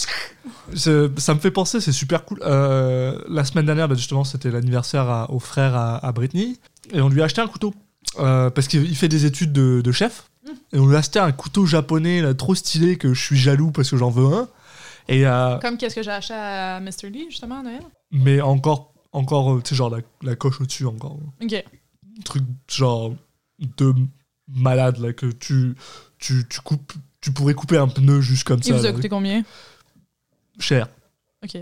[0.75, 2.39] Ça me fait penser, c'est super cool.
[2.43, 6.57] Euh, la semaine dernière, bah, justement, c'était l'anniversaire au frère à, à Britney.
[6.93, 7.73] Et on lui a acheté un couteau.
[8.19, 10.29] Euh, parce qu'il il fait des études de, de chef.
[10.73, 13.71] Et on lui a acheté un couteau japonais là, trop stylé que je suis jaloux
[13.71, 14.49] parce que j'en veux un.
[15.07, 17.09] Et, euh, Comme qu'est-ce que j'ai acheté à Mr.
[17.09, 17.81] Lee, justement, à Noël?
[18.11, 21.17] mais encore, encore tu sais, genre la, la coche au-dessus encore.
[21.41, 21.53] Ok.
[21.53, 23.13] Un truc genre
[23.77, 23.93] de
[24.47, 25.75] malade là que tu,
[26.17, 26.93] tu, tu coupes.
[27.21, 28.77] Tu pourrais couper un pneu juste comme Il ça.
[28.77, 29.43] vous a coûté combien?
[30.59, 30.87] Cher.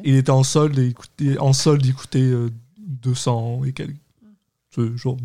[0.03, 3.95] Il était en solde et il coûtait, en solde, il coûtait euh, 200 et quelques.
[4.73, 5.17] C'est genre-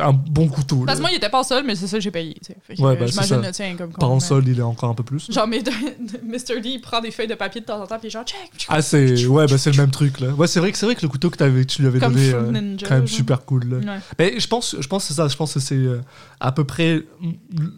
[0.00, 0.84] un bon couteau.
[0.84, 1.08] Parce que là.
[1.08, 2.34] moi, il était pas seul, mais c'est ça que j'ai payé.
[2.44, 2.82] tu sais.
[2.82, 4.94] Ouais, euh, bah, c'est J'imagine le tien comme Par en solde, il est encore un
[4.94, 5.30] peu plus.
[5.30, 6.60] Genre, mais de- de- Mr.
[6.60, 8.50] Lee, il prend des feuilles de papier de temps en temps, puis genre, check.
[8.68, 10.28] Ah, c'est ouais, c'est le même truc là.
[10.30, 12.32] Ouais, c'est vrai que c'est vrai que le couteau que tu lui avais Comme donné,
[12.32, 13.16] euh, Ninja, quand même genre.
[13.16, 13.64] super cool.
[13.68, 13.76] là.
[13.94, 14.00] Ouais.
[14.18, 15.28] Mais je pense, je pense que c'est ça.
[15.28, 16.00] Je pense que c'est euh,
[16.40, 17.02] à peu près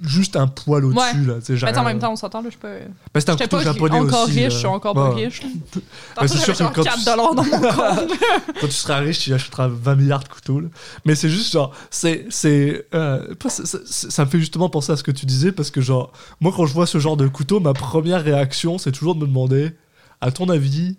[0.02, 1.34] juste un poil au-dessus là.
[1.42, 2.68] C'est Mais en même temps, on s'entend, là, je pas.
[3.12, 4.32] bah, c'est un couteau pas japonais encore aussi.
[4.32, 4.48] riche, là.
[4.50, 5.24] je suis encore pas Ouais.
[5.26, 5.42] riche.
[6.14, 6.98] Tantôt, c'est sûr que quand 4
[8.60, 10.60] tu- seras riche, tu achèteras 20 milliards de couteaux.
[10.60, 10.68] là.
[11.04, 15.02] Mais c'est juste genre, c'est, c'est, euh, pas- ça, me fait justement penser à ce
[15.02, 17.72] que tu disais parce que genre, moi quand je vois ce genre de couteau, ma
[17.74, 19.72] première réaction, c'est toujours de me demander,
[20.20, 20.96] à ton avis,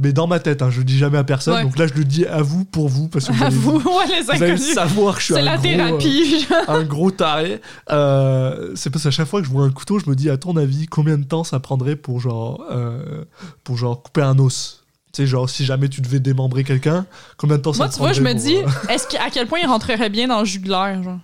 [0.00, 1.52] mais dans ma tête, hein, je le dis jamais à personne.
[1.54, 1.62] Ouais.
[1.62, 4.22] Donc là, je le dis à vous pour vous parce que vous allez, vous, ouais,
[4.24, 6.40] vous allez savoir que je suis C'est un la gros, euh, thérapie.
[6.48, 6.58] genre.
[6.68, 7.60] un gros taré.
[7.90, 10.38] Euh, c'est parce qu'à chaque fois que je vois un couteau, je me dis, à
[10.38, 13.24] ton avis, combien de temps ça prendrait pour genre, euh,
[13.62, 14.77] pour genre couper un os?
[15.12, 17.94] Tu sais, genre, si jamais tu devais démembrer quelqu'un, combien de temps ça Moi, te
[17.94, 20.44] tu vois, je me dis, euh, est-ce qu'à quel point il rentrerait bien dans le
[20.44, 21.18] jugulaire, genre?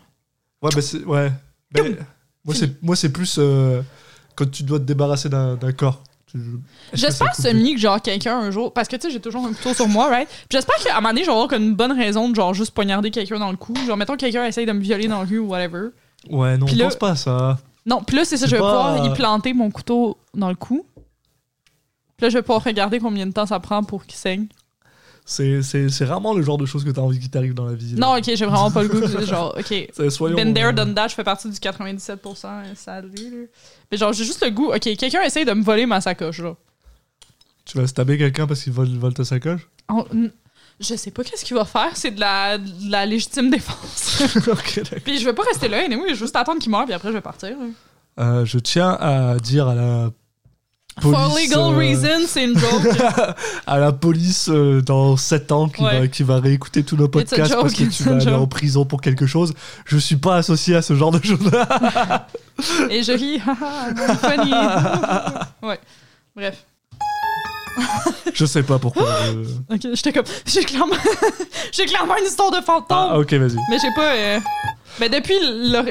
[0.62, 1.04] Ouais, bah c'est.
[1.04, 1.30] Ouais.
[1.74, 1.96] Mais
[2.44, 3.82] moi, c'est, moi, plus euh,
[4.34, 6.02] quand tu dois te débarrasser d'un, corps.
[6.92, 9.52] J'espère ça semi que genre quelqu'un un jour parce que tu sais j'ai toujours un
[9.52, 10.28] couteau sur moi right?
[10.50, 13.12] J'espère qu'à un moment donné je vais avoir une bonne raison de genre juste poignarder
[13.12, 15.46] quelqu'un dans le cou genre mettons quelqu'un essaye de me violer dans la rue ou
[15.50, 15.90] whatever
[16.28, 17.58] Ouais, non, on là- pense pas à ça.
[17.86, 20.56] non puis là c'est ça je vais pas- pouvoir y planter mon couteau dans le
[20.56, 20.84] cou
[22.16, 24.46] puis là je vais pouvoir regarder combien de temps ça prend pour qu'il saigne
[25.26, 27.74] C'est, c'est, c'est rarement le genre de choses que t'as envie qui t'arrive dans la
[27.74, 27.94] vie.
[27.94, 28.06] là.
[28.06, 31.14] non ok j'ai vraiment pas le goût genre ok soyons, been there done that je
[31.14, 33.36] fais partie du 97% hein, sadly là.
[33.90, 36.54] mais genre j'ai juste le goût ok quelqu'un essaye de me voler ma sacoche là
[37.64, 39.66] Tu vas stabber quelqu'un parce qu'il vole, vole ta sacoche?
[40.12, 40.30] N-
[40.80, 44.76] je sais pas qu'est-ce qu'il va faire c'est de la, de la légitime défense Ok,
[44.82, 44.98] d'accord.
[45.04, 47.08] Puis je vais pas rester là, anyway, je vais juste attendre qu'il meure, puis après
[47.08, 47.56] je vais partir.
[48.18, 50.10] Euh, je tiens à dire à la
[51.00, 52.88] police, For legal euh, reasons, c'est une joke.
[53.66, 56.00] à la police euh, dans 7 ans qui, Ouais.
[56.00, 58.84] va, qui va réécter tous nos podcasts joke, parce que tu vas aller en prison
[58.84, 59.52] pour quelque chose.
[59.86, 62.26] Je suis pas associé à ce genre de choses-là.
[62.90, 63.40] Et je ris,
[64.20, 64.52] funny.
[65.68, 65.80] ouais.
[66.36, 66.64] Bref.
[68.32, 69.04] je sais pas pourquoi.
[69.70, 70.24] je- Ok, j'étais comme.
[70.46, 70.94] J'ai clairement.
[71.72, 72.84] j'ai clairement une histoire de fantôme.
[73.10, 73.56] Ah, ok, vas-y.
[73.68, 74.14] Mais j'ai pas.
[74.14, 74.40] euh,
[75.00, 75.84] Ben, depuis l'ore-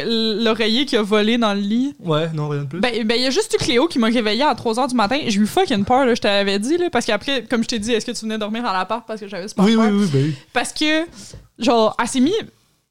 [0.44, 1.96] l'oreiller qui a volé dans le lit.
[2.00, 2.80] Ouais, non, rien de plus.
[2.80, 5.20] Ben, ben, il y a juste eu Cléo qui m'a réveillé à 3h du matin.
[5.28, 6.90] J'ai eu fucking peur, là, je t'avais dit, là.
[6.90, 9.28] Parce qu'après, comme je t'ai dit, est-ce que tu venais dormir à l'appart parce que
[9.28, 9.86] j'avais super oui, peur?
[9.92, 10.36] oui, oui, bah oui.
[10.54, 11.06] Parce que,
[11.60, 12.34] genre, elle s'est mis.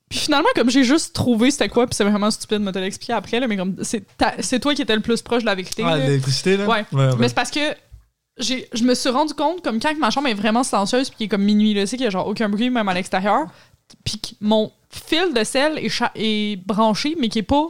[0.09, 3.14] Puis finalement, comme j'ai juste trouvé c'était quoi, puis c'est vraiment stupide de me l'expliquer
[3.14, 5.83] après, là, mais comme c'est toi qui étais le plus proche de la vérité.
[5.87, 6.66] Ah, l'électricité, là?
[6.66, 6.85] Ouais.
[6.92, 7.11] ouais, ouais.
[7.18, 7.61] Mais c'est parce que
[8.38, 11.29] je me suis rendu compte, comme quand ma chambre est vraiment silencieuse, puis qu'il est
[11.29, 13.46] comme minuit, là, c'est qu'il y a genre aucun bruit, même à l'extérieur,
[14.05, 15.81] puis mon fil de sel
[16.15, 17.67] est, branché, mais qui est pas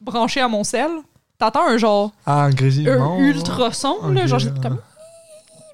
[0.00, 0.90] branché à mon sel,
[1.38, 3.18] t'entends un genre Ah, un un grésillement.
[3.18, 4.78] ultrason, là, Ok, genre comme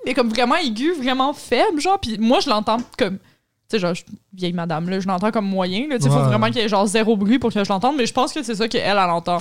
[0.05, 3.95] mais comme vraiment aigu, vraiment faible, genre, puis moi je l'entends comme tu sais, genre,
[4.35, 6.69] vieille madame, là, je l'entends comme moyen, là, tu sais, faut vraiment qu'il y ait
[6.69, 8.99] genre zéro bruit pour que je l'entende, mais je pense que c'est ça qu'elle, elle
[8.99, 9.39] entend.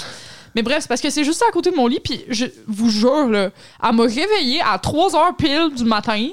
[0.55, 2.89] Mais bref, c'est parce que c'est juste à côté de mon lit, puis je vous
[2.89, 3.49] jure, là,
[3.83, 6.29] elle m'a réveillée à 3 heures pile du matin.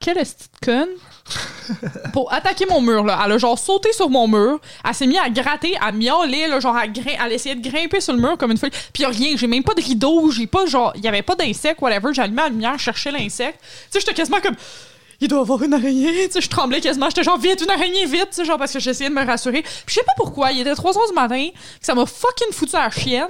[0.00, 0.88] Quelle est conne?
[2.12, 3.20] pour attaquer mon mur, là.
[3.24, 6.58] Elle a genre sauté sur mon mur, elle s'est mise à gratter, à miauler, là,
[6.58, 8.72] genre à, grin- à essayer de grimper sur le mur comme une folie.
[8.92, 11.80] Puis rien, j'ai même pas de rideau, j'ai pas genre, il y avait pas d'insectes,
[11.80, 13.60] whatever, allumé la lumière, chercher l'insecte.
[13.60, 14.56] Tu sais, j'étais quasiment comme,
[15.20, 18.06] il doit avoir une araignée, tu sais, je tremblais quasiment, j'étais genre, vite, une araignée,
[18.06, 19.62] vite, tu sais, genre, parce que j'essayais de me rassurer.
[19.62, 22.52] Puis je sais pas pourquoi, il était 3 heures du matin, que ça m'a fucking
[22.52, 23.28] foutu à la chienne.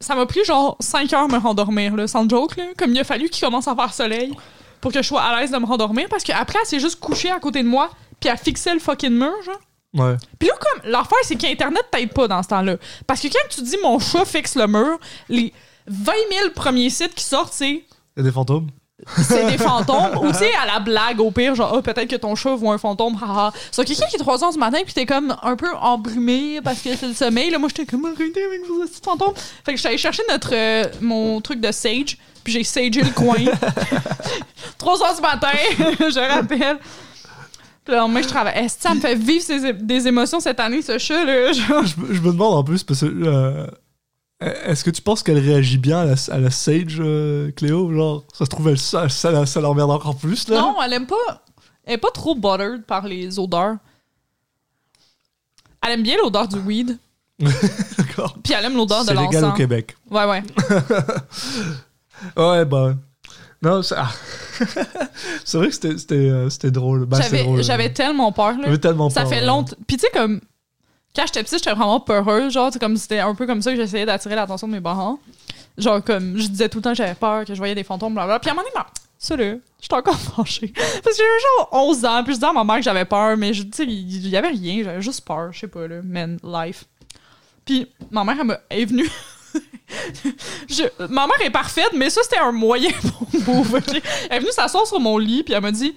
[0.00, 2.64] Ça m'a pris genre 5 heures me rendormir, là, sans joke, là.
[2.76, 4.34] Comme il a fallu qu'il commence à faire soleil
[4.84, 7.30] pour que je sois à l'aise de me rendormir, parce qu'après, elle s'est juste couchée
[7.30, 7.88] à côté de moi,
[8.20, 9.58] puis elle fixait le fucking mur, genre.
[9.94, 10.14] Ouais.
[10.38, 12.76] Puis là, comme, l'affaire, c'est qu'Internet t'aide pas dans ce temps-là.
[13.06, 14.98] Parce que quand tu dis mon chat fixe le mur,
[15.30, 15.54] les
[15.86, 17.82] 20 000 premiers sites qui sortent, c'est
[18.18, 18.66] a des fantômes.
[19.22, 20.18] c'est des fantômes.
[20.20, 22.74] Ou tu sais, à la blague, au pire, genre, Ah, peut-être que ton chat voit
[22.74, 23.54] un fantôme, haha.
[23.70, 26.82] C'est quelqu'un qui est 3 heures du matin, puis t'es comme un peu embrumé parce
[26.82, 27.48] que c'est le sommeil.
[27.48, 29.32] Là, moi, j'étais comme, arrêtez avec vos petits fantômes.
[29.64, 33.36] Fait que allée chercher notre, euh, mon truc de sage, puis j'ai sagé le coin.
[34.78, 36.78] 3 heures du matin, je rappelle.
[37.84, 38.56] Puis là, moi, je travaille.
[38.56, 41.52] Est-ce que ça me fait vivre ces des émotions cette année, ce chat-là?
[41.54, 43.06] Genre, Je, me- je me demande en plus, parce que.
[43.06, 43.66] euh,
[44.40, 47.92] Est-ce que tu penses qu'elle réagit bien à la, à la Sage, euh, Cléo?
[47.92, 51.42] Genre, ça se trouve, elle, ça, ça, l'emmerde encore plus, là Non, elle aime pas.
[51.84, 53.76] Elle est pas trop bothered par les odeurs.
[55.86, 56.96] Elle aime bien l'odeur du weed,
[57.98, 58.38] D'accord.
[58.42, 59.56] puis elle aime l'odeur de C'est légal au l'encens.
[59.58, 59.94] Québec.
[60.10, 60.42] Ouais, ouais.
[62.36, 62.94] Ouais, bah.
[63.62, 64.08] Non, ça.
[65.44, 67.06] c'est vrai que c'était- c'était euh, c'était drôle.
[67.06, 67.62] Bah, c'est J'avais drôle.
[67.62, 68.64] j'avais tellement peur, là.
[68.64, 69.46] J'avais tellement Ça peur, fait ouais.
[69.46, 69.76] longtemps.
[69.86, 70.40] Puis tu sais, comme.
[71.16, 72.52] Quand j'étais petite, j'étais vraiment peureuse.
[72.52, 75.18] Genre, c'est comme c'était un peu comme ça que j'essayais d'attirer l'attention de mes parents.
[75.78, 78.14] Genre, comme je disais tout le temps que j'avais peur, que je voyais des fantômes,
[78.14, 78.40] blablabla.
[78.40, 80.72] Puis à un moment donné, bah, ça là, j'étais encore fâchée.
[80.74, 83.36] Parce que j'avais genre 11 ans, puis je disais à ma mère que j'avais peur,
[83.36, 86.02] mais je- tu sais, il y avait rien, j'avais juste peur, je sais pas, là,
[86.02, 86.84] man, life.
[87.64, 88.36] Puis ma mère,
[88.68, 89.08] elle est venue.
[90.68, 92.90] Je- ma mère est parfaite, mais ça, c'était un moyen
[93.44, 93.80] pour move?
[94.30, 95.94] Elle est venue s'asseoir sur mon lit, puis elle m'a dit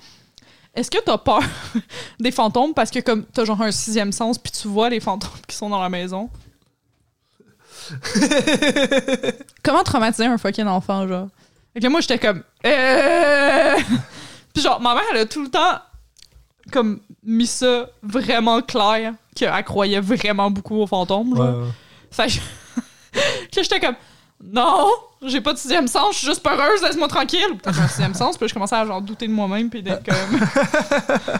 [0.76, 1.41] Est-ce que t'as peur
[2.20, 2.74] des fantômes?
[2.74, 5.70] Parce que, comme, t'as genre un sixième sens, puis tu vois les fantômes qui sont
[5.70, 6.30] dans la maison
[9.63, 11.28] Comment traumatiser un fucking enfant, genre?
[11.76, 13.76] Et que moi, j'étais comme Euh...
[14.54, 15.80] Puis, genre, ma mère, elle a tout le temps,
[16.72, 21.58] comme, mis ça vraiment clair qu'elle croyait vraiment beaucoup aux fantômes, Ouais, genre.
[21.62, 21.67] ouais.
[22.12, 22.34] Fait que
[23.62, 23.96] que j'étais comme
[24.43, 24.88] non,
[25.24, 27.58] j'ai pas de sixième sens, je suis juste peureuse, laisse-moi tranquille.
[27.62, 30.39] Peut-être un sixième sens, puis je commençais à genre douter de moi-même puis d'être comme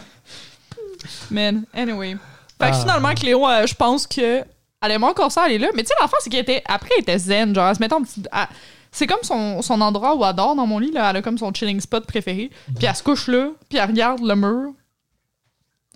[1.30, 2.16] Man, anyway.
[2.60, 2.80] Fait que Ah.
[2.80, 4.42] finalement Cléo, euh, je pense que
[4.80, 6.90] elle aimait encore ça, elle est là, mais tu sais l'affaire c'est qu'elle était après
[6.96, 8.48] elle était zen, genre elle se mettait en petit elle-
[8.90, 11.38] c'est comme son, son endroit où elle dort dans mon lit là, elle a comme
[11.38, 14.72] son chilling spot préféré, puis elle se couche là, puis elle regarde le mur.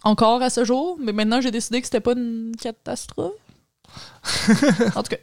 [0.05, 3.33] Encore à ce jour, mais maintenant j'ai décidé que c'était pas une catastrophe.
[4.97, 5.17] en tout cas.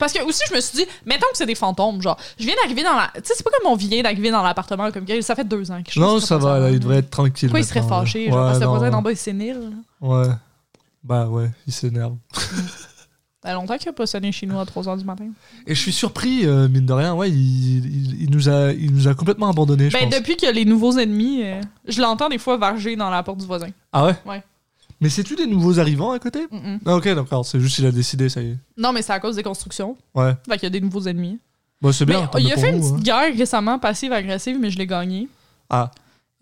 [0.00, 2.56] Parce que aussi, je me suis dit, mettons que c'est des fantômes, genre, je viens
[2.60, 3.12] d'arriver dans la.
[3.14, 5.80] Tu sais, c'est pas comme on vient d'arriver dans l'appartement, comme ça fait deux ans
[5.84, 7.48] que je Non, ça va, là, il devrait être tranquille.
[7.50, 9.60] Pourquoi il serait fâché, genre, Ouais, parce que le voisin d'en bas, il s'énerve.
[10.00, 10.26] Ouais.
[11.04, 12.16] Bah ouais, il s'énerve.
[13.42, 15.28] Ça longtemps qu'il a pas sonné chez nous à 3h du matin.
[15.66, 18.92] Et je suis surpris, euh, mine de rien, ouais, il, il- il nous, a, il
[18.92, 20.18] nous a complètement abandonnés, je Ben, pense.
[20.18, 21.58] depuis que les nouveaux ennemis, euh,
[21.88, 23.68] je l'entends des fois varger dans la porte du voisin.
[23.94, 24.14] Ah ouais?
[24.26, 24.42] Ouais.
[25.00, 26.46] Mais c'est-tu des nouveaux arrivants à côté?
[26.52, 26.80] Mm-mm.
[26.84, 28.56] Ah ok, d'accord, c'est juste qu'il a décidé, ça y est.
[28.76, 29.96] Non, mais c'est à cause des constructions.
[30.14, 30.34] Ouais.
[30.46, 31.38] Fait qu'il y a des nouveaux ennemis.
[31.80, 32.20] Bah c'est bien.
[32.22, 34.76] Mais, tant il mieux a pour fait une vous, petite guerre récemment, passive-agressive, mais je
[34.78, 35.28] l'ai gagnée.
[35.70, 35.88] hein.
[35.88, 35.90] Ah,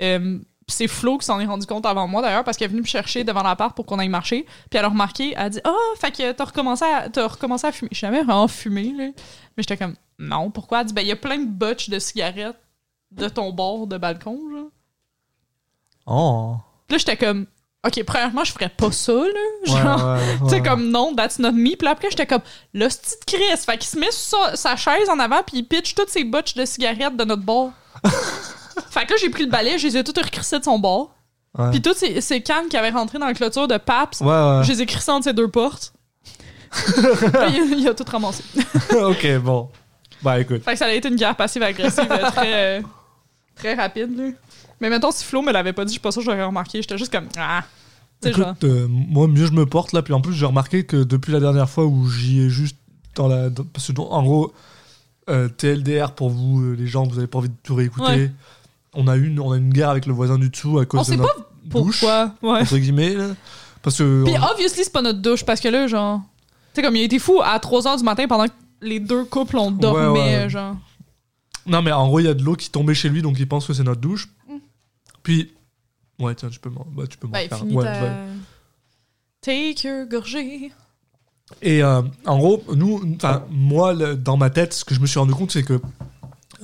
[0.03, 0.39] Euh,
[0.71, 2.87] c'est Flo qui s'en est rendu compte avant moi d'ailleurs parce qu'elle est venue me
[2.87, 4.45] chercher devant l'appart pour qu'on aille marcher.
[4.69, 7.67] Puis elle a remarqué, elle a dit Ah, fait que t'as recommencé, à, t'as recommencé
[7.69, 7.89] à fumer.
[7.93, 9.05] Je jamais vraiment fumé, là.
[9.57, 11.99] Mais j'étais comme Non, pourquoi Elle dit Ben, il y a plein de botches de
[11.99, 12.57] cigarettes
[13.13, 14.69] de ton bord de balcon, genre.
[16.07, 16.57] oh.
[16.87, 17.47] Puis là, j'étais comme
[17.87, 19.19] Ok, premièrement, je ferais pas ça, là.
[19.21, 20.13] Ouais, Genre.
[20.15, 21.77] ouais, Tu sais, comme non, that's not me.
[21.77, 22.43] Puis là, après, j'étais comme,
[22.75, 23.57] le petit Chris.
[23.65, 26.25] Fait qu'il se met sur sa, sa chaise en avant, puis il pitch toutes ses
[26.25, 27.71] botches de cigarettes de notre bord.
[28.91, 31.15] fait que là, j'ai pris le balai, je les ai toutes recrissées de son bord.
[31.73, 34.83] Puis toutes ces, ces cannes qui avaient rentré dans la clôture de Paps, je les
[34.83, 35.93] ai crissées entre ces deux portes.
[37.49, 38.45] Il, il a tout ramassé.
[38.93, 39.71] ok, bon.
[40.23, 40.63] Bah écoute.
[40.63, 42.83] Fait que ça a été une guerre passive-agressive euh, très, euh,
[43.57, 44.25] très rapide, là.
[44.81, 46.81] Mais mettons, si Flo me l'avait pas dit, je suis pas que j'aurais remarqué.
[46.83, 47.65] J'étais juste comme, ah.
[48.23, 48.49] Sais, genre.
[48.51, 51.33] Écoute, euh, moi mieux je me porte là, puis en plus j'ai remarqué que depuis
[51.33, 52.77] la dernière fois où j'y ai juste
[53.15, 53.49] dans la.
[53.49, 54.53] dans- parce que en gros,
[55.29, 58.05] euh, TLDR pour vous, euh, les gens, vous avez pas envie de tout réécouter.
[58.13, 58.31] Ouais.
[58.95, 61.01] On, a une, on a une guerre avec le voisin du dessous à On cause
[61.07, 62.35] de s'est notre, pas douche, Pourquoi?
[62.43, 62.61] Ouais.
[62.63, 63.15] entre guillemets.
[63.15, 63.27] là.
[63.83, 64.25] Parce que.
[64.25, 66.21] Puis obviously, c'est pas notre douche parce que là, genre.
[66.75, 69.25] Tu sais, comme il a été fou à 3h du matin pendant que les deux
[69.25, 70.49] couples ont dormi, ouais.
[70.51, 70.77] genre.
[71.67, 73.47] Non, mais en gros, il y a de l'eau qui tombait chez lui, donc il
[73.47, 74.29] pense que c'est notre douche.
[75.29, 75.53] Puis.
[76.19, 77.59] Ouais, tiens, tu peux m'en bah, tu peux m'en Ben, faire.
[77.59, 78.03] finis Ouais, ta.
[78.03, 78.17] ouais.
[79.43, 80.73] Take your gorgée.
[81.61, 83.03] Et euh, en gros, nous,
[83.51, 85.81] moi, le- dans ma tête, ce que je me suis rendu compte, c'est que,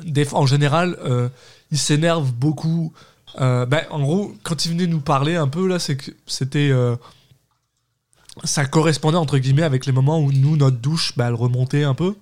[0.02, 1.28] des fois, en général, euh,
[1.70, 2.94] il s'énerve beaucoup.
[3.38, 6.70] Euh, ben, en gros, quand il venait nous parler un peu, là, c'est que c'était.
[6.72, 6.96] euh,
[8.44, 11.94] ça correspondait, entre guillemets, avec les moments où nous, notre douche, ben, elle remontait un
[11.94, 12.14] peu.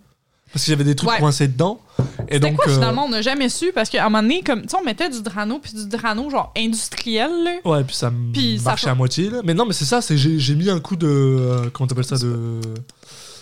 [0.52, 1.18] Parce qu'il y avait des trucs Ouais.
[1.18, 1.80] coincés dedans.
[2.28, 2.56] Et donc.
[2.56, 3.06] quoi euh, finalement?
[3.06, 5.72] On n'a jamais su parce qu'à un moment donné, comme, on mettait du drano puis
[5.72, 7.52] du drano genre industriel, là.
[7.64, 9.30] Ouais, puis ça Puis marchait à moitié.
[9.30, 9.40] Là.
[9.44, 11.06] Mais non, mais c'est ça, c'est j'ai j'ai mis un coup de.
[11.08, 12.60] euh, comment t'appelles ça de...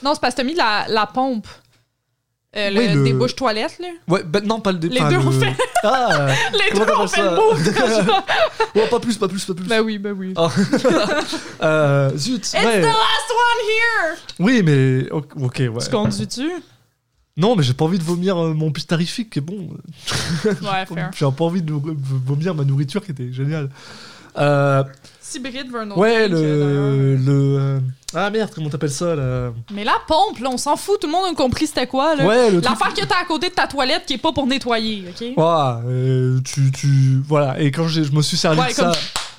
[0.04, 1.46] Non, c'est parce que t'as mis la, la pompe.
[2.56, 3.86] Euh, le, Oui, le- Des bouches toilettes, là.
[4.08, 4.78] Ouais, ben non, pas le.
[4.80, 8.12] Les deux le- ont fait- Ah Les deux ont t'appelles fait le move.
[8.74, 9.66] Ouais, pas plus, pas plus, pas plus.
[9.66, 10.32] Ben oui, ben oui.
[10.36, 10.48] Ah.
[11.62, 12.80] Euh, zut, It's ouais.
[12.80, 14.18] the last one here!
[14.38, 15.10] Oui, mais.
[15.10, 15.84] Ok, ok, ouais.
[15.84, 16.50] Tu conduis-tu?
[17.36, 19.70] Non, mais j'ai pas envie de vomir euh, mon pitarifique, qui est bon.
[20.44, 20.84] Ouais.
[21.16, 23.70] J'ai pas envie de vomir ma nourriture qui était géniale.
[24.38, 24.84] Euh,
[25.20, 27.24] Cybride veut un autre ouais, drink, euh, le.
[27.24, 27.80] le euh,
[28.14, 29.52] Ah merde, comment t'appelles ça là?
[29.72, 31.00] Mais la pompe, là, on s'en fout.
[31.00, 32.26] Tout le monde a compris c'était quoi, là.
[32.26, 32.78] Ouais, le truc.
[32.78, 35.34] L'affaire que t'as à côté de ta toilette qui est pas pour nettoyer, OK?
[35.38, 37.22] Euh, tu, tu.
[37.26, 38.92] Voilà, et quand je me suis servi Ouais, de ça.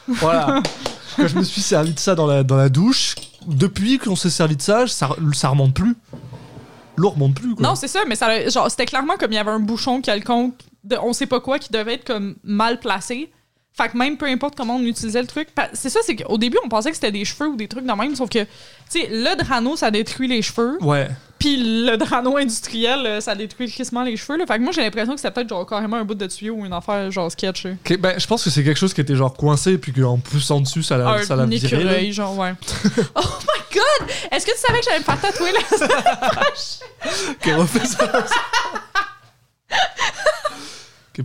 [0.07, 0.61] Voilà.
[1.17, 3.15] quand je me suis servi de ça dans la, dans la douche,
[3.47, 5.95] depuis qu'on s'est servi de ça, ça, ça remonte plus.
[6.97, 7.67] L'eau remonte plus, quoi.
[7.67, 10.55] Non, c'est ça, mais ça, genre, c'était clairement comme il y avait un bouchon quelconque
[10.83, 13.31] de on sait pas quoi qui devait être comme mal placé.
[13.73, 16.57] Fait que même peu importe comment on utilisait le truc, c'est ça, c'est qu'au début
[16.65, 18.47] on pensait que c'était des cheveux ou des trucs de même, sauf que, tu
[18.89, 21.07] sais, le drano ça détruit les cheveux, Ouais.
[21.39, 21.55] puis
[21.85, 24.37] le drano industriel euh, ça détruit crissement les cheveux.
[24.37, 24.45] Là.
[24.45, 26.65] Fait que moi j'ai l'impression que c'était peut-être genre carrément un bout de tuyau ou
[26.65, 27.65] une affaire genre sketch.
[27.99, 30.83] ben, je pense que c'est quelque chose qui était genre coincé, puis qu'en poussant dessus,
[30.83, 31.55] ça l'a ça l'a un là.
[31.55, 32.53] écureuil, genre, ouais.
[33.15, 34.09] oh my god!
[34.31, 35.59] Est-ce que tu savais que j'allais me faire tatouer là?
[37.41, 38.11] Qui refait ça.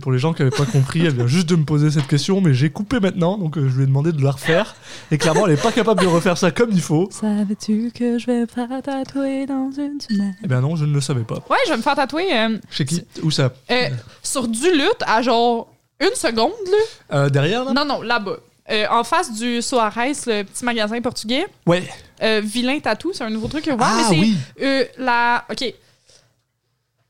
[0.01, 2.41] Pour les gens qui n'avaient pas compris, elle vient juste de me poser cette question,
[2.41, 4.75] mais j'ai coupé maintenant, donc euh, je lui ai demandé de la refaire.
[5.11, 7.07] Et clairement, elle n'est pas capable de refaire ça comme il faut.
[7.11, 10.35] Savais-tu que je vais me faire tatouer dans une semaine?
[10.43, 11.35] Eh bien non, je ne le savais pas.
[11.49, 13.01] Ouais, je vais me faire tatouer euh, Chez qui?
[13.23, 13.53] Où ça?
[13.71, 13.89] Euh,
[14.21, 15.69] sur du lutte à genre
[16.01, 17.17] une seconde, là.
[17.17, 17.73] Euh, Derrière, là?
[17.73, 18.37] Non, non, là-bas.
[18.69, 19.93] Euh, en face du Soares,
[20.25, 21.45] le petit magasin portugais.
[21.65, 21.87] Ouais.
[22.21, 25.45] Euh, Vilain Tattoo, c'est un nouveau truc ouvert, Ah mais c'est oui euh, la.
[25.49, 25.73] OK.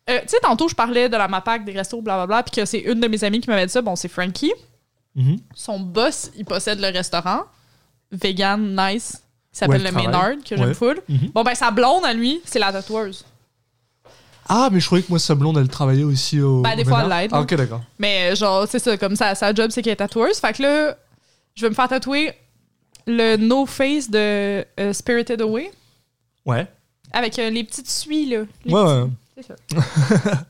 [0.10, 2.80] Euh, tu sais, tantôt, je parlais de la MAPAC, des restos, blablabla, puis que c'est
[2.80, 3.82] une de mes amies qui m'avait dit ça.
[3.82, 4.54] Bon, c'est Frankie.
[5.16, 5.38] Mhm.
[5.54, 7.42] Son boss, il possède le restaurant.
[8.12, 9.22] Vegan, nice.
[9.54, 9.96] Il s'appelle Ouais, le.
[9.98, 10.74] Maynard, que j'aime Ouais.
[10.74, 11.02] full.
[11.10, 11.32] Mhm.
[11.34, 13.26] Bon, ben, sa blonde à lui, c'est la tatoueuse.
[14.50, 16.62] Ah, mais je croyais que moi, sa blonde, elle travaillait aussi au.
[16.62, 17.82] Ben, des au fois, elle l'aide, Ah, ok, d'accord.
[18.00, 20.40] Mais genre, c'est ça, comme ça, sa job, c'est qu'elle est tatoueuse.
[20.40, 20.96] Fait que là,
[21.56, 22.32] je vais me faire tatouer
[23.08, 25.70] le No Face de euh, Spirited Away
[26.46, 26.66] Ouais.
[27.12, 28.44] avec euh, les petites suies, là.
[28.64, 29.10] Les Ouais, petits- ouais.
[29.38, 29.56] C'est ça.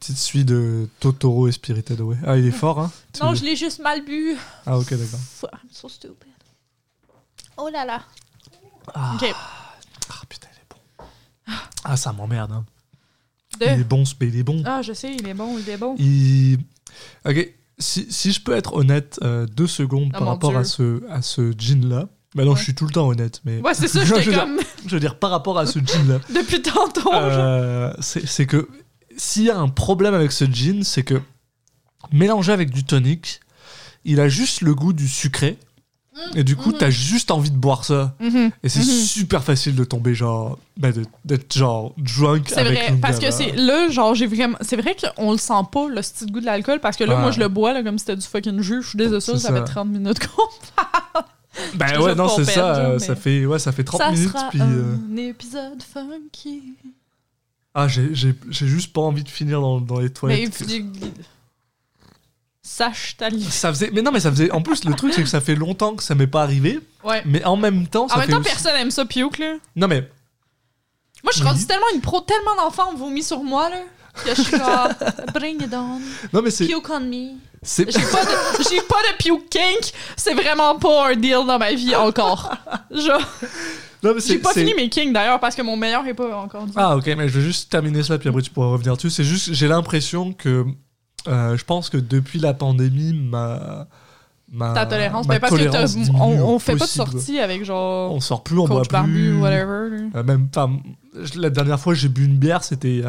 [0.00, 2.16] Petite suite de Totoro et Spirited Away.
[2.26, 4.36] Ah, il est fort, hein Non, je l'ai juste mal bu.
[4.66, 5.20] Ah, ok, d'accord.
[5.44, 6.28] I'm so stupid.
[7.56, 8.02] Oh là là.
[8.94, 9.14] Ah.
[9.14, 9.34] Ok.
[10.10, 10.76] Ah, putain, il est bon.
[11.84, 12.64] Ah, ça m'emmerde, hein.
[13.60, 14.62] Il est bon, ce il est bon.
[14.64, 15.96] Ah, je sais, il est bon, il est bon.
[15.98, 16.58] Il...
[17.26, 20.64] Ok, si, si je peux être honnête euh, deux secondes Oh par mon rapport à
[20.64, 22.08] ce, à ce jean-là.
[22.34, 22.56] Bah non, Ouais.
[22.58, 25.00] je suis tout le temps honnête, mais Ouais, c'est ça, Je dire- comme je veux
[25.00, 27.12] dire par rapport à ce jean-là, depuis tantôt.
[27.12, 28.68] euh, c'est que
[29.16, 31.20] s'il y a un problème avec ce jean, c'est que
[32.12, 33.40] mélangé avec du tonic,
[34.04, 35.58] il a juste le goût du sucré.
[36.34, 38.14] Et du coup, t'as juste envie de boire ça.
[38.20, 38.50] Mhm.
[38.62, 38.84] Et c'est Mhm.
[38.84, 40.58] super facile de tomber genre.
[40.76, 44.56] bah, de- d'être genre drunk C'est vrai, une parce que c'est là, genre, j'ai vraiment.
[44.60, 47.20] C'est vrai qu'on le sent pas, le style goût de l'alcool, parce que là, Ouais.
[47.22, 48.82] moi, je le bois, là, comme si c'était du fucking jus.
[48.82, 50.42] Je suis désolée, ça, ça fait 30 minutes qu'on.
[51.94, 52.76] je ouais, non, c'est ça.
[52.76, 54.28] euh, mais- Ça, fait, ouais, ça fait 30 ça minutes.
[54.32, 56.74] sera Puis, euh, un épisode funky.
[57.74, 58.04] Ah, j'ai
[58.50, 60.64] juste pas envie de finir dans, dans les Mais toilettes.
[60.66, 60.84] tu-
[62.62, 63.30] sache ta.
[63.50, 64.50] Ça faisait, mais non, mais ça faisait.
[64.50, 66.78] En plus, le truc, c'est que ça fait longtemps que ça m'est pas arrivé.
[67.04, 67.22] Ouais.
[67.24, 69.56] Mais en même temps, ça En même temps, aussi- personne aime ça, puke, là.
[69.76, 70.08] Non, mais
[71.22, 71.50] Moi, je suis Oui.
[71.52, 73.76] rendue tellement une pro, tellement d'enfants ont vomi sur moi, là,
[74.26, 74.56] je suis
[75.34, 76.00] bring it on,
[76.32, 76.66] non, mais c'est.
[76.66, 77.32] puke on me.
[77.62, 81.72] J'ai pas de, j'ai pas de puke kink, c'est vraiment pas un deal dans ma
[81.74, 82.50] vie encore.
[82.90, 83.20] Genre,
[84.02, 86.14] Non, mais c'est- j'ai pas c'est- fini mes kinks d'ailleurs parce que mon meilleur est
[86.14, 86.72] pas encore dit.
[86.76, 89.10] Ah, ok, mais je vais juste terminer ça, puis après tu pourras revenir dessus.
[89.10, 90.64] C'est juste, j'ai l'impression que.
[91.28, 93.86] euh, je pense que depuis la pandémie, ma.
[94.50, 97.38] ma Ta tolérance, ma mais parce que tolérance diminue on, on fait pas de sortie
[97.40, 99.32] avec genre On sort plus, on boit coach barbu plus.
[99.36, 100.08] ou whatever.
[100.14, 100.48] Euh, même,
[101.22, 103.04] je- la dernière fois que j'ai bu une bière, c'était il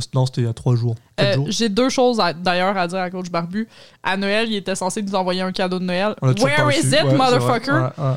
[0.00, 0.94] c- non, c'était il y a trois jours.
[1.20, 1.46] Euh, jours.
[1.48, 3.68] J'ai deux choses d'ailleurs à dire à Coach Barbu.
[4.02, 6.14] À Noël, il était censé nous envoyer un cadeau de Noël.
[6.22, 7.72] Where is it, Ouais, motherfucker?
[7.72, 8.14] Ouais, ouais.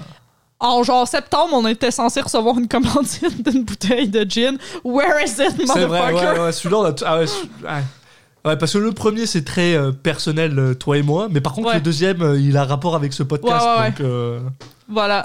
[0.60, 4.58] En genre septembre, on était censé recevoir une commandite d'une bouteille de gin.
[4.84, 6.40] Where is it, C'est vrai, motherfucker?
[6.40, 8.56] ouais, ouais, celui-là, on a t- ah ouais, celui- ouais.
[8.58, 11.28] Parce que le premier, c'est très euh, personnel, euh, toi et moi.
[11.32, 11.76] Mais par contre, Ouais.
[11.76, 13.64] le deuxième, euh, il a rapport avec ce podcast.
[13.66, 13.72] Ouais,
[14.06, 14.40] ouais, ouais.
[14.40, 14.52] donc,
[14.90, 15.24] Voilà.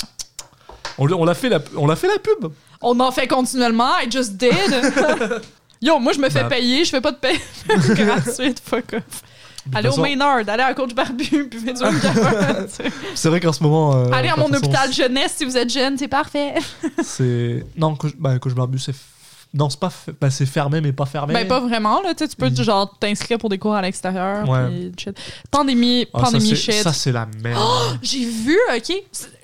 [0.98, 2.50] on, l'a- on l'a fait, la, on l'a fait la pub.
[2.82, 3.88] On en fait continuellement.
[4.02, 4.52] I just did.
[5.86, 6.48] Yo, moi, je me fais Bah.
[6.50, 6.84] payer.
[6.84, 8.60] Je fais pas de paye gratuite.
[8.64, 9.22] Fuck off.
[9.74, 11.84] Allez au Maynard, allez à Coach Barbu, puis faites du.
[13.14, 13.96] C'est vrai qu'en ce moment.
[13.96, 16.54] euh, Allez à mon façon, hôpital jeunesse si vous êtes jeune, c'est parfait.
[17.02, 17.64] C'est.
[17.76, 18.92] Non, Coach, bah, Coach Barbu, c'est.
[18.92, 18.96] f-
[19.54, 19.88] Non, c'est pas.
[19.88, 21.34] f- bah, c'est fermé, mais pas fermé.
[21.34, 22.14] Ben, pas vraiment, là.
[22.14, 22.62] Tu sais, tu peux, Mm.
[22.62, 24.48] genre, t'inscrire pour des cours à l'extérieur.
[24.48, 24.90] Ouais.
[24.96, 25.06] puis.
[25.50, 26.74] Pandémie, Ah, ça, pandémie shit.
[26.74, 27.98] Ça, c'est la merde.
[28.02, 28.92] J'ai vu, OK,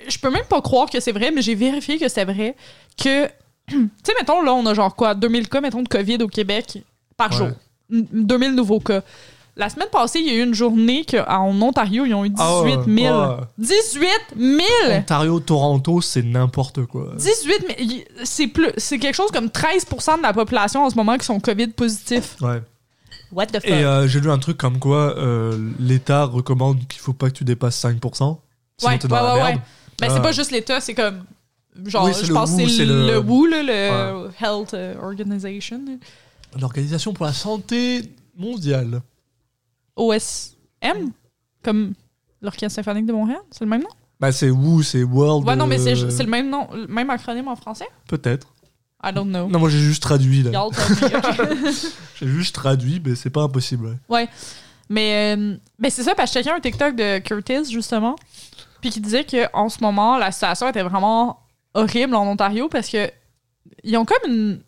[0.08, 2.54] je peux même pas croire que c'est vrai, mais j'ai vérifié que c'est vrai
[3.02, 3.28] que,
[3.72, 6.78] tu sais, mettons, là, on a genre quoi, 2000 cas, mettons, de COVID au Québec
[7.16, 7.36] par Ouais.
[7.36, 7.48] jour.
[7.92, 9.02] N- 2000 nouveaux cas.
[9.54, 12.42] La semaine passée, il y a eu une journée qu'en Ontario, ils ont eu 18
[12.42, 12.70] Ah ouais,
[13.02, 13.20] 000.
[13.20, 13.36] ouais.
[13.58, 14.08] 18
[14.38, 14.98] 000!
[15.00, 17.12] Ontario, Toronto, c'est n'importe quoi.
[17.16, 17.60] 18 000!
[17.80, 21.26] Il- C'est plus, c'est quelque chose comme 13% de la population en ce moment qui
[21.26, 22.36] sont COVID positifs.
[22.40, 22.62] Ouais.
[23.30, 23.64] What the fuck?
[23.66, 27.34] Et euh, j'ai lu un truc comme quoi euh, l'État recommande qu'il faut pas que
[27.34, 28.00] tu dépasses 5%.
[28.18, 28.38] Sinon,
[28.90, 29.54] Ouais, t'es dans ouais, la ouais, merde.
[29.56, 29.60] ouais.
[30.00, 31.24] Ben, c'est pas juste l'État, c'est comme.
[31.86, 35.80] Genre, Oui, je pense que c'est le, le- WHO, là, le Health euh, Organization.
[36.60, 38.02] L'Organisation pour la santé
[38.36, 39.00] mondiale.
[39.96, 41.12] OSM,
[41.62, 41.94] comme
[42.40, 43.88] l'Orchestre symphonique de Montréal, c'est le même nom?
[44.20, 45.46] Bah, c'est WHO, c'est World.
[45.48, 47.86] Ouais, non, mais c'est euh, c'est le même nom, le même acronyme en français?
[48.06, 48.48] Peut-être.
[49.04, 49.48] I don't know.
[49.48, 50.50] Non, moi j'ai juste traduit là.
[50.52, 51.92] Y'all tell me, ok.
[52.20, 53.98] J'ai juste traduit, mais c'est pas impossible.
[54.08, 54.28] ouais.
[54.88, 58.14] mais euh, mais c'est ça, parce que checkais un TikTok de Curtis, justement,
[58.80, 61.40] puis qui disait qu'en ce moment, la situation était vraiment
[61.74, 63.10] horrible en Ontario parce que
[63.82, 64.62] ils ont comme une.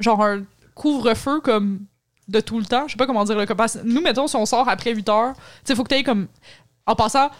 [0.00, 1.86] genre un couvre-feu comme
[2.28, 2.86] de tout le temps.
[2.86, 5.34] Je sais pas comment dire le que Nous, mettons, si on sort après 8 heures,
[5.34, 6.28] tu sais, faut que t'aies comme.
[6.86, 7.30] En passant,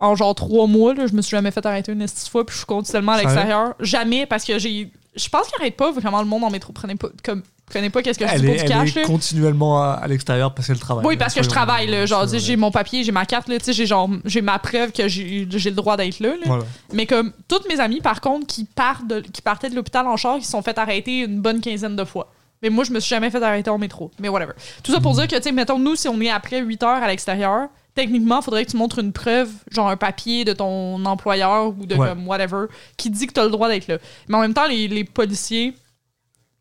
[0.00, 2.56] en genre 3 mois, là, je me suis jamais fait arrêter une petite fois, puis
[2.58, 3.74] je compte tellement à l'extérieur.
[3.80, 4.90] Jamais, parce que j'ai.
[5.14, 6.72] Je pense qu'il arrête pas vraiment le monde en métro.
[6.72, 7.08] Prenez pas.
[7.24, 9.06] Comme, prenez pas qu'est-ce que je dis Elle pour du elle cash, est là?
[9.06, 11.04] continuellement à, à l'extérieur parce qu'elle travaille.
[11.06, 11.18] Oui, là.
[11.18, 12.06] parce que je travaille, là.
[12.06, 15.70] Genre, j'ai mon papier, j'ai ma carte, j'ai genre, j'ai ma preuve que j'ai le
[15.70, 16.36] droit d'être là, là.
[16.46, 16.64] Voilà.
[16.92, 20.16] Mais comme, toutes mes amies, par contre, qui, partent de- qui partaient de l'hôpital en
[20.16, 22.32] char, qui se sont fait arrêter une bonne quinzaine de fois.
[22.62, 24.10] Mais moi, je me suis jamais fait arrêter en métro.
[24.18, 24.52] Mais whatever.
[24.82, 27.02] Tout ça pour dire que, tu sais, mettons, nous, si on est après 8 heures
[27.02, 31.04] à l'extérieur, techniquement, il faudrait que tu montres une preuve, genre un papier de ton
[31.04, 32.08] employeur ou de Ouais.
[32.08, 32.66] comme whatever,
[32.96, 33.98] qui dit que tu as le droit d'être là.
[34.28, 35.74] Mais en même temps, les, les policiers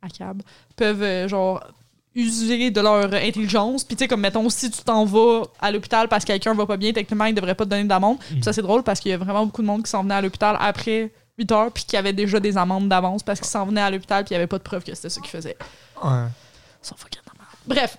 [0.04, 0.42] à cab
[0.78, 1.62] peuvent, euh, genre,
[2.16, 3.84] user de leur intelligence.
[3.84, 6.66] Puis, tu sais, comme, mettons, si tu t'en vas à l'hôpital parce que quelqu'un va
[6.66, 8.18] pas bien, techniquement, ils devraient pas te donner d'amende.
[8.20, 10.16] Puis ça, c'est drôle parce qu'il y a vraiment beaucoup de monde qui s'en venait
[10.16, 13.66] à l'hôpital après 8 heures puis qui avait déjà des amendes d'avance parce qu'ils s'en
[13.66, 15.58] venaient à l'hôpital puis il y avait pas de preuve que c'était ça qu'ils faisaient.
[16.04, 16.26] Ouais.
[16.84, 17.22] Ils sont fucking.
[17.68, 17.98] Bref.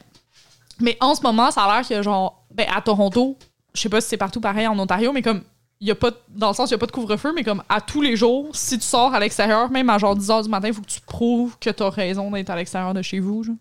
[0.80, 3.36] Mais en ce moment, ça a l'air que, genre, ben, à Toronto,
[3.74, 5.42] je sais pas si c'est partout pareil en Ontario, mais comme, il
[5.80, 7.80] y a pas, dans le sens, il y a pas de couvre-feu, mais comme, à
[7.80, 10.68] tous les jours, si tu sors à l'extérieur, même à genre 10 h du matin,
[10.68, 13.56] il faut que tu prouves que t'as raison d'être à l'extérieur de chez vous, genre.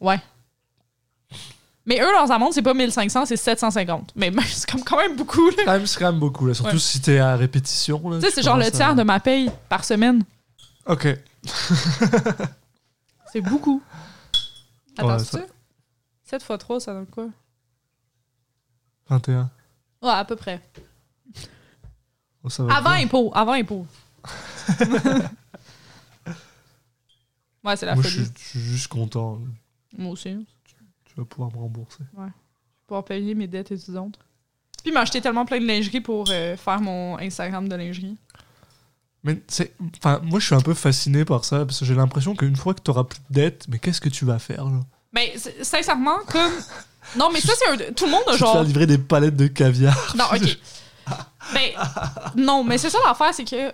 [0.00, 0.20] Ouais.
[1.86, 4.12] Mais eux, leurs amendes, c'est pas 1500, c'est 750.
[4.16, 5.64] Mais c'est comme quand même beaucoup, là.
[5.66, 6.54] Quand même, c'est quand même beaucoup, là.
[6.54, 6.78] Surtout Ouais.
[6.78, 8.08] si t'es à répétition.
[8.08, 10.24] là, Tu sais, tu c'est genre le à- tiers de ma paye par semaine.
[10.86, 11.06] Ok.
[13.32, 13.82] C'est beaucoup.
[14.96, 15.40] Attends, Ouais, ça?
[16.24, 17.26] 7 x 3, ça donne quoi?
[19.08, 19.50] 21.
[20.04, 20.60] Ouais, à peu près.
[22.44, 23.04] Oh, ça va Avant bien.
[23.06, 23.86] impôt, avant impôt.
[27.64, 28.24] ouais, c'est la Moi, je folie.
[28.26, 29.40] suis, je suis juste content.
[29.96, 30.46] Moi aussi.
[31.04, 32.04] Tu vas pouvoir me rembourser.
[32.86, 34.18] Pouvoir payer mes dettes étudiantes.
[34.82, 38.16] Puis m'acheter tellement plein de lingerie pour euh, faire mon Instagram de lingerie.
[39.22, 39.74] Mais c'est.
[39.96, 42.74] Enfin, moi, je suis un peu fasciné par ça parce que j'ai l'impression qu'une fois
[42.74, 44.80] que t'auras plus de dettes, mais qu'est-ce que tu vas faire, là?
[45.14, 46.52] Mais c'est- sincèrement, comme.
[47.16, 47.92] Non, mais ça, c'est un.
[47.92, 48.52] Tout le monde a Tu genre.
[48.52, 50.14] faire livrer des palettes de caviar.
[50.16, 50.58] Non, ok.
[51.52, 51.72] Ben,
[52.36, 53.70] non, mais c'est ça l'affaire, c'est que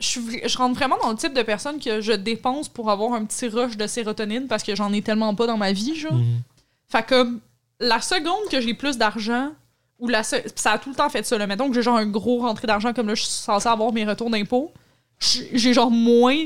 [0.00, 3.24] je, je rentre vraiment dans le type de personne que je dépense pour avoir un
[3.24, 6.12] petit rush de sérotonine parce que j'en ai tellement pas dans ma vie, genre.
[6.12, 6.42] Mhm.
[6.88, 7.40] Fait comme
[7.80, 9.52] la seconde que j'ai plus d'argent,
[9.98, 11.46] ou la se- ça a tout le temps fait ça, là.
[11.46, 14.04] Mettons que j'ai genre un gros rentrée d'argent comme là, je suis censée avoir mes
[14.04, 14.72] retours d'impôts,
[15.18, 16.36] j'ai genre moins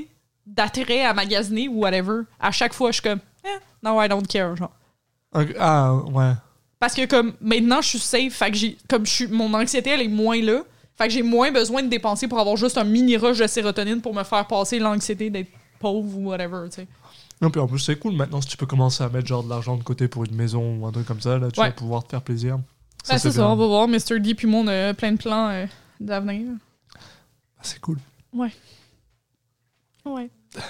[0.46, 2.20] d'attrait à magasiner ou whatever.
[2.38, 3.48] À chaque fois, je suis comme, eh,
[3.82, 4.70] no, I don't care, genre.
[5.58, 6.32] Ah, ouais.
[6.80, 9.90] Parce que comme maintenant je suis safe, fait que j'ai comme je suis mon anxiété
[9.90, 10.60] elle est moins là.
[10.96, 14.00] Fait que j'ai moins besoin de dépenser pour avoir juste un mini rush de sérotonine
[14.00, 16.88] pour me faire passer l'anxiété d'être pauvre ou whatever, tu sais.
[17.40, 19.48] Non, puis en plus, c'est cool maintenant si tu peux commencer à mettre genre de
[19.48, 21.66] l'argent de côté pour une maison ou un truc comme ça, là, tu Ouais.
[21.68, 22.56] vas pouvoir te faire plaisir.
[23.08, 23.46] Ben, c'est ça, bien.
[23.50, 23.86] on va voir.
[23.86, 24.18] Mr.
[24.18, 25.66] D puis moi, on a plein de plans euh,
[26.00, 26.48] d'avenir.
[26.96, 27.98] Ah, C'est cool.
[28.32, 28.50] Ouais.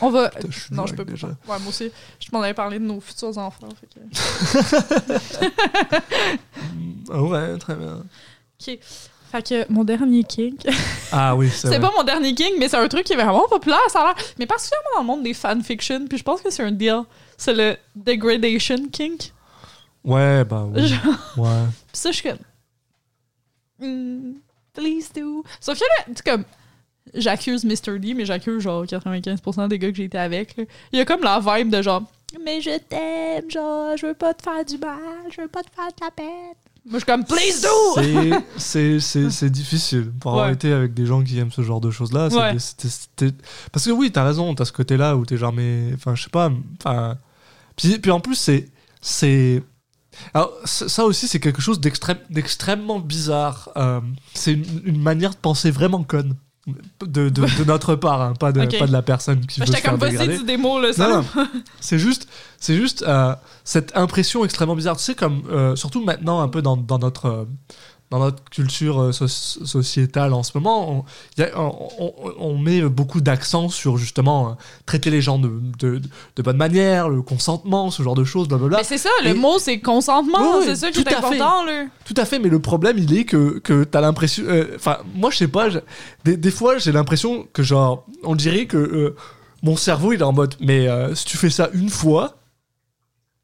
[0.00, 0.28] On va.
[0.30, 1.28] Putain, je suis Non, je peux avec pas.
[1.28, 1.28] déjà.
[1.28, 1.90] Ouais, moi aussi.
[2.20, 3.68] Je m'en avais parlé de nos futurs enfants.
[3.80, 4.00] fait que-
[7.10, 8.02] Ah ouais, très bien.
[8.60, 8.78] Ok.
[9.30, 10.66] Fait que mon dernier kink.
[11.12, 13.46] Ah oui, c'est C'est pas mon dernier kink, mais c'est un truc qui est vraiment
[13.48, 14.14] populaire, ça a l'air.
[14.38, 17.02] Mais particulièrement dans le monde des fanfictions, puis je pense que c'est un deal.
[17.36, 19.32] C'est le degradation kink.
[20.04, 20.86] Ouais, bah oui.
[20.88, 21.02] Genre-
[21.36, 21.64] Ouais.
[21.88, 22.38] Puis ça, je suis comme.
[23.80, 24.32] Hmm,
[24.72, 25.44] please do.
[25.60, 26.44] Sauf que là, tu comme.
[27.14, 27.98] J'accuse Mr.
[27.98, 30.56] D, mais j'accuse genre 95% des gars que j'ai été avec.
[30.56, 30.64] là.
[30.92, 32.02] Il y a comme la vibe de genre.
[32.44, 34.98] Mais je t'aime, genre, je veux pas te faire du mal,
[35.34, 36.54] je veux pas te faire de la peine.
[36.84, 38.38] Moi, je suis comme, please do!
[38.56, 40.52] C'est- difficile pour avoir Ouais.
[40.54, 42.28] été avec des gens qui aiment ce genre de choses-là.
[42.28, 42.56] Ouais.
[43.72, 45.90] Parce que oui, t'as raison, t'as ce côté-là où t'es genre, mais.
[45.94, 46.50] Enfin, je sais pas.
[46.80, 47.16] Enfin.
[47.76, 48.68] Puis, puis en plus, c'est.
[49.00, 49.62] C'est.
[50.34, 53.70] Alors, ça aussi, c'est quelque chose d'extrême- d'extrêmement bizarre.
[53.76, 54.00] Euh,
[54.34, 56.34] c'est une, une manière de penser vraiment conne.
[57.00, 59.72] De, de, de notre part, hein, pas, de, pas de la personne qui Bah, veut
[59.72, 60.38] se faire dégrader.
[60.44, 61.22] des mots, là, ça.
[61.80, 64.96] C'est juste, c'est juste euh, cette impression extrêmement bizarre.
[64.96, 67.44] Tu sais, comme euh, surtout maintenant un peu dans, dans notre euh,
[68.10, 71.04] dans notre culture euh, soci- sociétale en ce moment, on,
[71.36, 74.52] y a- on, on- on met beaucoup d'accent sur justement euh,
[74.86, 76.00] traiter les gens de, de,
[76.36, 78.78] de bonne manière, le consentement, ce genre de choses, blablabla.
[78.78, 80.62] Mais c'est ça, le mot, c'est consentement.
[80.62, 81.26] C'est ça qui tout est à fait.
[81.38, 81.84] important, là.
[82.06, 84.44] Tout à fait, mais le problème, il est que, que t'as l'impression.
[84.46, 85.68] euh, Enfin, moi, je sais pas,
[86.24, 89.16] des, des fois, j'ai l'impression que, genre, on dirait que euh,
[89.62, 92.36] mon cerveau, il est en mode, mais euh, si tu fais ça une fois,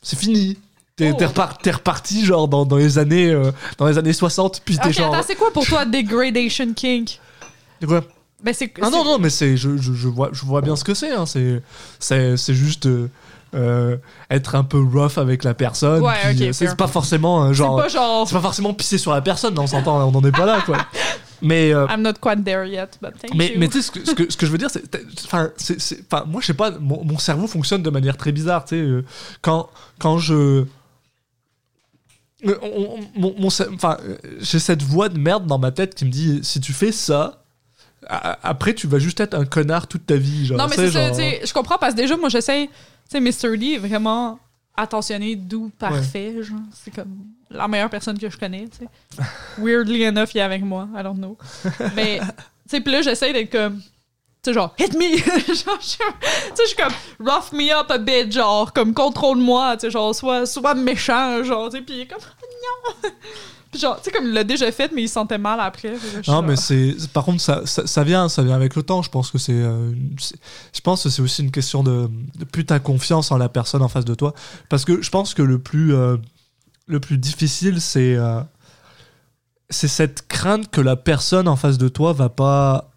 [0.01, 0.57] c'est fini.
[0.97, 1.17] T'es Oh.
[1.19, 4.79] t'es repar- t'es reparti, genre, dans, dans, les années, euh, dans les années 60, puis
[4.79, 5.17] t'es Ok, genre.
[5.27, 7.19] c'est quoi pour toi degradation kink?
[7.81, 8.03] C'est quoi?
[8.43, 8.73] Ben, c'est.
[8.81, 10.95] Ah c'est- non, non, mais c'est, je, je, je vois, je vois bien ce que
[10.95, 11.11] c'est.
[11.11, 11.61] Hein, c'est,
[11.99, 12.87] c'est, c'est juste.
[12.87, 13.09] euh,
[13.57, 13.97] euh,
[14.31, 16.03] être un peu rough avec la personne.
[16.03, 17.77] Ouais, puis, ok, euh, c'est pas forcément C'est genre.
[17.77, 18.29] pas genre.
[18.29, 20.77] C'est pas forcément pisser sur la personne, on s'entend, on n'en est pas là, quoi.
[21.43, 23.59] Mais, I'm not quite there yet, but thank mais, you.
[23.59, 24.83] mais tu sais, ce que, ce, que, ce que je veux dire, c'est.
[25.25, 28.33] Enfin, c'est- c'est- enfin, moi, je sais pas, mon, mon cerveau fonctionne de manière très
[28.33, 29.05] bizarre, tu sais.
[29.43, 29.69] quand,
[29.99, 30.65] quand je.
[32.47, 35.70] Euh, on- on- mon- mon cer- Enfin, euh, j'ai cette voix de merde dans ma
[35.70, 37.43] tête qui me dit si tu fais ça,
[38.07, 40.47] a- après, tu vas juste être un connard toute ta vie.
[40.47, 41.14] Genre, non, mais c'est genre-
[41.47, 42.68] je comprends parce que déjà, moi, j'essaie.
[43.11, 43.57] Tu sais, Mr.
[43.57, 44.39] D est vraiment
[44.76, 46.43] attentionné, doux, parfait.
[46.43, 47.14] Genre, c'est comme
[47.51, 48.89] la meilleure personne que je connais, tu sais.
[49.59, 51.39] Weirdly enough, il est avec moi, I don't know.
[51.95, 52.26] Mais, tu
[52.66, 53.80] sais, puis là, j'essaie d'être comme.
[54.45, 55.17] Tu sais, genre, hit me!
[55.19, 55.97] genre, je, tu
[56.55, 60.15] sais, je suis comme, rough me up a bit, genre, comme, contrôle-moi, tu sais, genre,
[60.15, 63.11] soit, soit méchant, genre, tu sais, puis il est comme, non!
[63.71, 65.95] Puis genre, tu sais, comme il l'a déjà fait, mais il se sentait mal après.
[66.29, 66.95] Non, mais c'est.
[67.13, 69.03] Par contre, ça, ça, ça vient, ça vient avec le temps.
[69.03, 69.51] Je pense que c'est.
[69.53, 69.91] euh,
[70.73, 73.83] je pense que c'est aussi une question de, de plus ta confiance en la personne
[73.83, 74.33] en face de toi.
[74.69, 76.17] Parce que je pense que le plus, euh,
[76.87, 78.15] le plus difficile, c'est.
[78.15, 78.43] euh,
[79.71, 82.93] c'est cette crainte que la personne en face de toi va pas.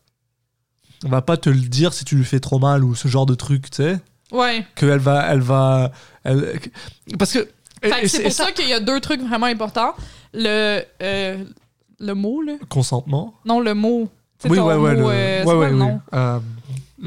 [1.03, 3.35] Va pas te le dire si tu lui fais trop mal ou ce genre de
[3.35, 3.99] truc, tu sais.
[4.31, 4.65] Ouais.
[4.75, 5.25] Qu'elle va.
[5.31, 5.91] Elle va.
[6.23, 6.59] elle-
[7.17, 7.47] parce que.
[8.07, 9.93] c'est pour ça, qu'il y a deux trucs vraiment importants.
[10.33, 11.43] Le, euh,
[11.99, 12.53] le mot, là.
[12.69, 13.33] Consentement.
[13.45, 14.09] Non, le mot.
[14.45, 14.75] Oui, ouais, ouais.
[14.75, 15.91] mot, le- euh, ouais, ouais, oui.
[16.13, 16.39] Euh,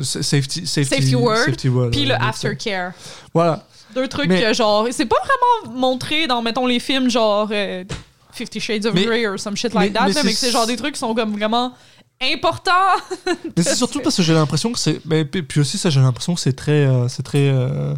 [0.03, 2.93] safety, safety, Safety word, safety word, Puis le aftercare.
[3.35, 3.65] Voilà.
[3.95, 5.17] Deux trucs Mais- genre, c'est pas
[5.65, 7.85] vraiment montré dans, mettons, les films, genre euh,
[8.33, 10.37] Fifty Shades of Mais- Grey or some shit mais- like that, mais là, mais que
[10.39, 11.73] c'est genre des trucs qui sont comme vraiment
[12.21, 12.71] important.
[13.57, 15.01] mais c'est surtout parce que j'ai l'impression que c'est.
[15.07, 16.87] Mais puis aussi, ça, j'ai l'impression que c'est très.
[16.87, 17.95] Euh, c'est très euh,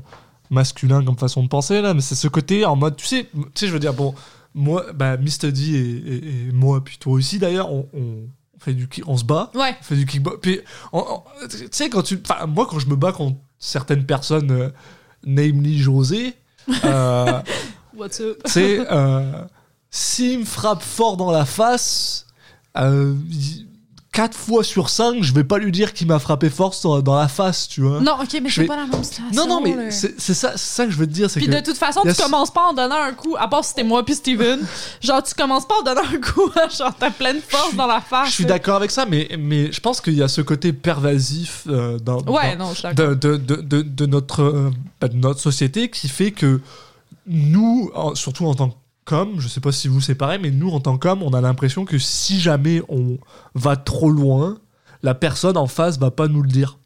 [0.50, 1.94] masculin comme façon de penser, là.
[1.94, 2.96] Mais c'est ce côté en mode.
[2.96, 4.14] Tu sais, tu sais je veux dire, bon,
[4.54, 5.52] moi, bah, Mr.
[5.52, 7.86] D et, moi, puis toi aussi, d'ailleurs, on,
[8.58, 9.74] fait du on se bat, ouais.
[9.80, 10.38] on fait du kickbox.
[10.40, 10.60] Puis,
[11.50, 12.20] tu sais, quand tu.
[12.48, 14.68] Moi, quand je me bats contre certaines personnes, euh,
[15.24, 16.34] namely José.
[17.94, 18.40] What's up?
[18.44, 18.86] Tu sais,
[19.90, 22.26] s'il me frappe fort dans la face.
[24.12, 27.16] 4 fois sur 5, je vais pas lui dire qu'il m'a frappé fort sur- dans
[27.18, 27.98] la face, tu vois.
[28.00, 29.34] Non, ok, mais c'est pas la même situation.
[29.34, 31.28] non, non, mais c'est ça, ça que je veux te dire.
[31.34, 33.84] Puis de toute façon, tu commences pas en donnant un coup, à part si c'était
[33.84, 34.60] moi puis Steven.
[35.00, 38.02] genre, tu commences pas en donnant un coup, hein, genre, t'as pleine force dans la
[38.02, 38.28] face.
[38.28, 41.62] Je suis d'accord avec ça, mais, mais je pense qu'il y a ce côté pervasif
[41.68, 42.20] euh, dans,
[43.14, 46.60] de, de- de- notre, euh, bah, de notre société qui fait que
[47.26, 48.74] nous, surtout en tant que
[49.04, 51.40] qu'hommes, je sais pas si vous c'est pareil, mais nous en tant qu'hommes, on a
[51.40, 53.18] l'impression que si jamais on
[53.54, 54.58] va trop loin,
[55.02, 56.78] la personne en face va pas nous le dire.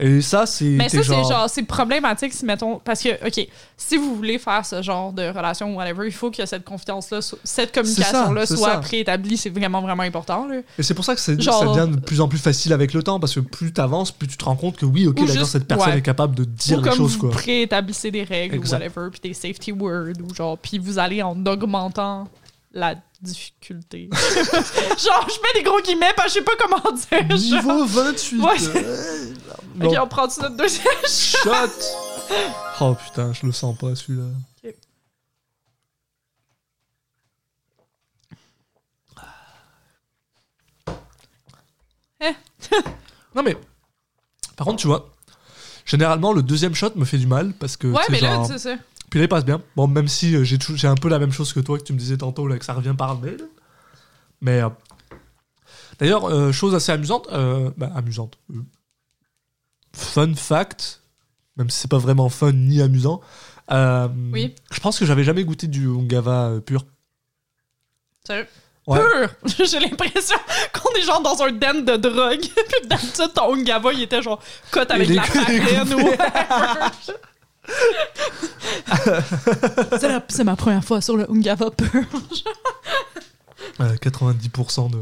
[0.00, 0.64] Et ça, c'est.
[0.64, 4.64] Mais ça, c'est genre, c'est problématique si, mettons, parce que, OK, si vous voulez faire
[4.64, 8.76] ce genre de relation ou whatever, il faut que cette confiance-là, cette communication-là soit ça.
[8.78, 10.60] préétablie, c'est vraiment, vraiment important, là.
[10.78, 12.94] Et c'est pour ça que c'est- Genre- ça devient de plus en plus facile avec
[12.94, 15.46] le temps, parce que plus t'avances, plus tu te rends compte que oui, ok, d'accord,
[15.46, 15.98] cette personne ouais.
[15.98, 17.30] est capable de dire ou les comme choses, vous quoi.
[17.30, 18.76] préétablissez des règles Exact.
[18.78, 22.28] ou whatever, puis des safety words, ou genre, puis vous allez en augmentant
[22.72, 24.08] la difficulté.
[24.12, 27.36] genre, je mets des gros guillemets parce que je sais pas comment dire.
[27.36, 27.62] genre.
[27.76, 28.40] Niveau 28.
[28.40, 28.76] Ouais.
[28.76, 29.34] euh,
[29.74, 31.38] bon, Ok, on prend notre deuxième shot?
[31.44, 32.34] shot.
[32.80, 34.26] Oh putain, je le sens pas celui-là.
[34.64, 34.74] Eh.
[43.34, 43.56] non mais,
[44.56, 45.14] par contre, tu vois,
[45.84, 47.86] généralement le deuxième shot me fait du mal parce que.
[47.88, 48.76] Ouais, mais là, genre, c'est ça.
[49.10, 49.62] Puis là, il passe bien.
[49.76, 51.98] Bon, même si euh, j'ai un peu la même chose que toi que tu me
[51.98, 53.30] disais tantôt, là, que ça revient par là.
[54.40, 54.60] Mais.
[54.62, 54.68] euh,
[55.98, 57.28] D'ailleurs, euh, chose assez amusante.
[57.76, 58.38] bah, amusante.
[59.92, 61.02] fun fact,
[61.56, 63.20] même si c'est pas vraiment fun ni amusant.
[63.70, 64.54] Oui.
[64.70, 66.84] Je pense que j'avais jamais goûté du Ungava pur.
[68.26, 68.46] Sérieux?
[68.86, 69.00] Ouais.
[69.00, 69.28] Pur!
[69.66, 70.36] J'ai l'impression
[70.72, 72.40] qu'on est genre dans un den de drogue.
[72.56, 74.40] Puis d'habitude, ton Ungava, il était genre
[74.70, 76.08] cote avec la farine ou
[80.28, 82.04] c'est, ma première fois sur le Ungava pur.
[83.80, 84.98] Euh, 90% de.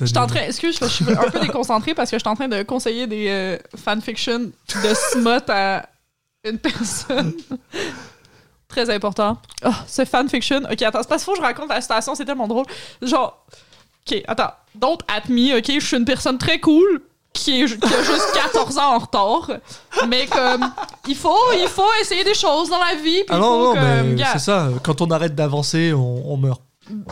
[0.00, 2.34] Je suis en train, excuse, je suis un peu déconcentrée parce que je suis en
[2.36, 5.88] train de conseiller des euh, fanfictions de smut à
[6.44, 7.32] une personne.
[8.68, 9.38] Très important.
[9.64, 10.62] Oh, ce fanfiction.
[10.70, 12.66] Ok, attends, c'est parce qu'il faut que je raconte la situation, c'est tellement drôle.
[13.02, 13.44] Genre,
[14.06, 14.52] ok, attends.
[14.74, 17.02] Don't at me, ok, je suis une personne très cool
[17.32, 19.50] qui, est, qui a juste 14 ans en retard.
[20.08, 20.70] Mais comme,
[21.06, 23.22] il faut, il faut essayer des choses dans la vie.
[23.28, 24.68] Ah non, non, mais c'est ça.
[24.82, 26.60] Quand on arrête d'avancer, on, on meurt.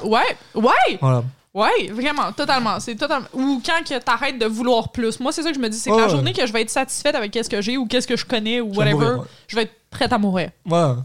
[0.05, 1.23] Ouais, ouais, Voilà.
[1.55, 2.79] Ouais, vraiment, totalement.
[2.81, 3.29] C'est totalement.
[3.33, 5.19] Ou quand que t'arrêtes de vouloir plus.
[5.21, 6.13] Moi, c'est ça que je me dis, c'est que Ouais, la ouais.
[6.13, 8.61] journée que je vais être satisfaite avec qu'est-ce que j'ai ou qu'est-ce que je connais
[8.61, 9.25] ou whatever, mourir, ouais.
[9.49, 10.51] je vais être prête à mourir.
[10.67, 10.97] Voilà.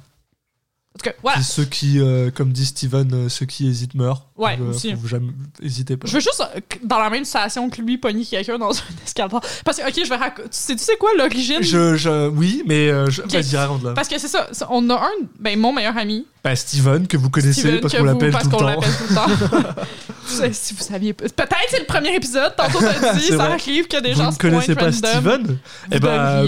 [0.94, 1.38] En tout cas, voilà.
[1.38, 4.28] Puis ceux qui, euh, comme dit Steven, euh, ceux qui hésitent meurent.
[4.36, 4.94] Ouais, Donc, euh, aussi.
[4.94, 5.30] faut jamais
[5.62, 6.06] hésiter pas.
[6.08, 9.42] Je veux juste, euh, dans la même situation que lui, pogner quelqu'un dans un escalator.
[9.64, 10.50] Parce que, ok, je vais raconter.
[10.50, 11.62] Tu sais, tu sais quoi l'origine?
[11.64, 13.32] Je, je- oui, mais je, Ok.
[13.32, 13.94] vas-y.
[13.96, 17.30] Parce que c'est ça, on a un, ben mon meilleur ami, Bah, Steven, que vous
[17.30, 18.66] connaissez Steven, parce qu'on l'appelle tout le qu'on temps.
[18.68, 19.82] l'appelle tout le temps.
[20.52, 21.26] Si vous saviez pas.
[21.30, 23.48] Peut-être c'est le premier épisode, tantôt t'as dit, ça vrai.
[23.54, 24.94] arrive que des Vous gens ne se connaissez pas random.
[24.94, 25.44] Steven?
[25.48, 25.58] Vous
[25.92, 26.46] Eh ben.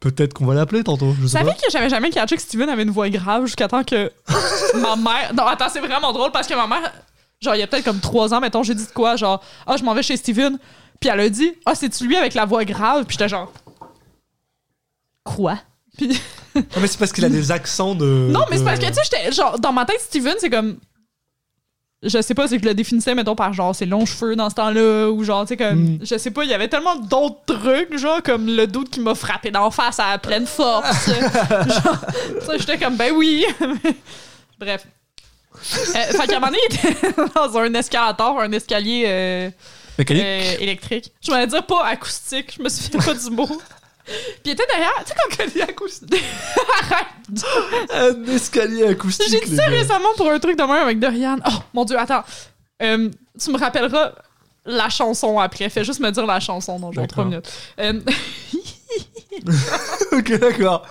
[0.00, 1.14] Peut-être qu'on va l'appeler tantôt.
[1.20, 1.52] Je sais pas.
[1.52, 4.10] que j'avais jamais catché que Steven avait une voix grave jusqu'à temps que
[4.74, 5.34] ma mère.
[5.34, 6.92] Non, attends, c'est vraiment drôle parce que ma mère,
[7.40, 9.76] genre, il y a peut-être comme trois ans, mettons, j'ai dit de quoi, genre, ah,
[9.76, 10.58] je m'en vais chez Steven.
[11.00, 13.04] Puis elle a dit, ah, c'est-tu lui avec la voix grave?
[13.04, 13.52] Puis j'étais genre,
[15.24, 15.58] quoi?
[15.96, 16.20] Puis
[16.54, 18.28] Non, mais c'est parce qu'il a des accents de.
[18.30, 20.78] non, mais c'est parce que, tu sais, j'étais, genre, dans ma tête, Steven, c'est comme.
[22.02, 24.48] Je sais pas, c'est que je le définissais, mettons, par genre ses longs cheveux dans
[24.48, 25.94] ce temps-là, ou genre, tu sais, comme.
[25.94, 25.98] Mm.
[26.02, 29.16] Je sais pas, il y avait tellement d'autres trucs, genre, comme le doute qui m'a
[29.16, 31.10] frappé d'en face à pleine force.
[31.10, 32.00] genre,
[32.40, 33.44] ça, j'étais comme, ben oui.
[34.60, 34.86] Bref.
[35.56, 39.50] Euh, fait qu'à un moment donné, il était dans un escalator, un escalier euh,
[39.98, 41.12] euh, électrique.
[41.20, 43.48] Je m'allais dire pas acoustique, je me souviens pas du mot.
[44.42, 46.14] Puis était derrière, tu sais, on dit acoustique.
[46.82, 47.06] Arrête!
[47.92, 49.28] Un escalier acoustique.
[49.30, 51.36] J'ai dit ça récemment pour un truc de même avec Dorian.
[51.46, 52.24] Oh mon dieu, attends.
[52.82, 54.12] Euh, tu me rappelleras
[54.64, 55.68] la chanson après.
[55.68, 57.24] Fais juste me dire la chanson dans genre D'accord.
[57.24, 57.50] 3 minutes.
[57.80, 58.00] Euh,
[60.12, 60.86] ok, d'accord.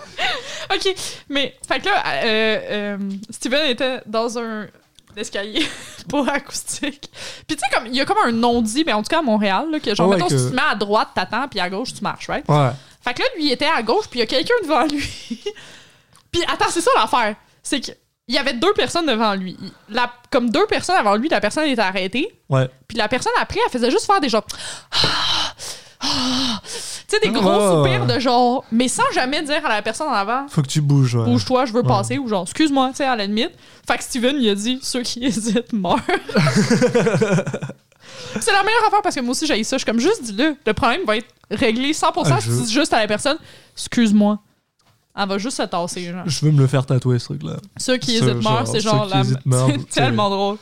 [0.74, 0.95] ok,
[1.30, 2.97] mais fait que là, euh, euh,
[3.30, 4.68] Steven était dans un
[5.15, 5.65] escalier
[6.09, 7.09] pas acoustique.
[7.47, 9.24] Puis tu sais, comme il y a comme un non-dit, mais en tout cas à
[9.24, 11.47] Montréal, là, que genre, Ah ouais, mettons, que- si tu te mets à droite, t'attends,
[11.47, 12.47] puis à gauche, tu marches, right?
[12.47, 12.70] Ouais.
[13.08, 15.10] Fait que là, lui, il était à gauche, puis il y a quelqu'un devant lui.
[16.32, 17.36] puis attends, c'est ça l'affaire.
[17.64, 17.91] C'est que
[18.28, 19.58] il y avait deux personnes devant lui.
[19.88, 22.28] La, comme deux personnes avant lui, la personne était arrêtée.
[22.49, 22.70] Ouais.
[22.86, 24.45] Puis la personne après, elle faisait juste faire des genre.
[24.91, 25.53] Ah,
[26.01, 26.62] ah.
[26.62, 28.66] Tu sais, des gros ouais, soupirs de genre.
[28.74, 30.45] Mais sans jamais dire à la personne en avant.
[30.49, 31.24] Faut que tu bouges, ouais.
[31.24, 31.88] Bouge-toi, je veux Ouais.
[31.88, 33.51] passer, ou genre, excuse-moi, tu sais, à la limite.
[33.89, 36.01] Fait que Steven, il a dit, ceux qui hésitent meurent.
[38.39, 39.78] c'est la meilleure affaire parce que moi aussi, j'ai ça.
[39.78, 40.55] Je suis comme, juste dis-le.
[40.66, 43.38] Le problème va être réglé 100% Ah, si tu dis juste à la personne,
[43.74, 44.39] excuse-moi.
[45.20, 46.24] Elle va juste se tasser, genre.
[46.28, 47.58] Je veux me le faire tatouer, ce truc-là.
[47.78, 49.24] Ceux qui hésitent meurent, c'est genre la.
[49.68, 50.58] C'est tellement drôle.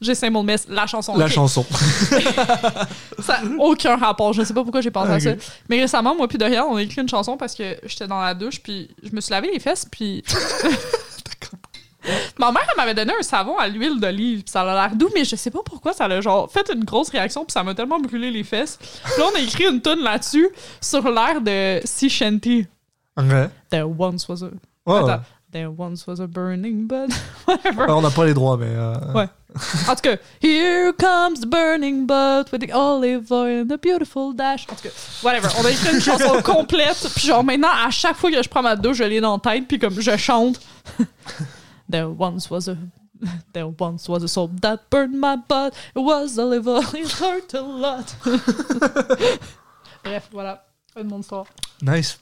[0.00, 1.16] J'ai symbole, mais la chanson.
[1.16, 1.64] La chanson.
[3.18, 4.32] Ça n'a aucun rapport.
[4.32, 5.30] Je sais pas pourquoi j'ai pensé à ça.
[5.68, 8.32] Mais récemment, moi puis Dorian, on a écrit une chanson parce que j'étais dans la
[8.32, 10.24] douche puis je me suis lavé les fesses puis.
[12.38, 15.10] Ma mère, elle m'avait donné un savon à l'huile d'olive, puis ça a l'air doux,
[15.14, 17.74] mais je sais pas pourquoi ça l'a genre fait une grosse réaction, puis ça m'a
[17.74, 18.78] tellement brûlé les fesses.
[18.80, 20.48] Puis là, on a écrit une tonne là-dessus
[20.80, 22.66] sur l'air de Sea Shanty.
[23.16, 23.50] Ouais.
[23.70, 24.50] There once was a.
[25.52, 27.10] There once was a burning bud.
[27.48, 27.86] Whatever.
[27.90, 28.68] On n'a pas les droits, mais.
[28.70, 29.28] euh, Ouais.
[29.88, 34.32] En tout cas, here comes the burning butt with the olive oil and the beautiful
[34.32, 34.64] dash.
[34.70, 34.90] En tout cas,
[35.24, 35.48] whatever.
[35.60, 37.04] On a écrit une chanson complète.
[37.16, 39.52] Puis genre maintenant, à chaque fois que je prends ma douche, je l'ai dans la
[39.52, 39.66] tête.
[39.66, 40.60] Puis comme je chante.
[41.90, 42.76] There once was a.
[43.52, 45.74] There once was a soul that burned my butt.
[45.94, 46.82] It was olive oil.
[46.94, 48.16] It hurt a lot.
[50.02, 50.64] Bref, voilà.
[50.96, 51.46] De mon histoire.
[51.82, 52.18] Nice.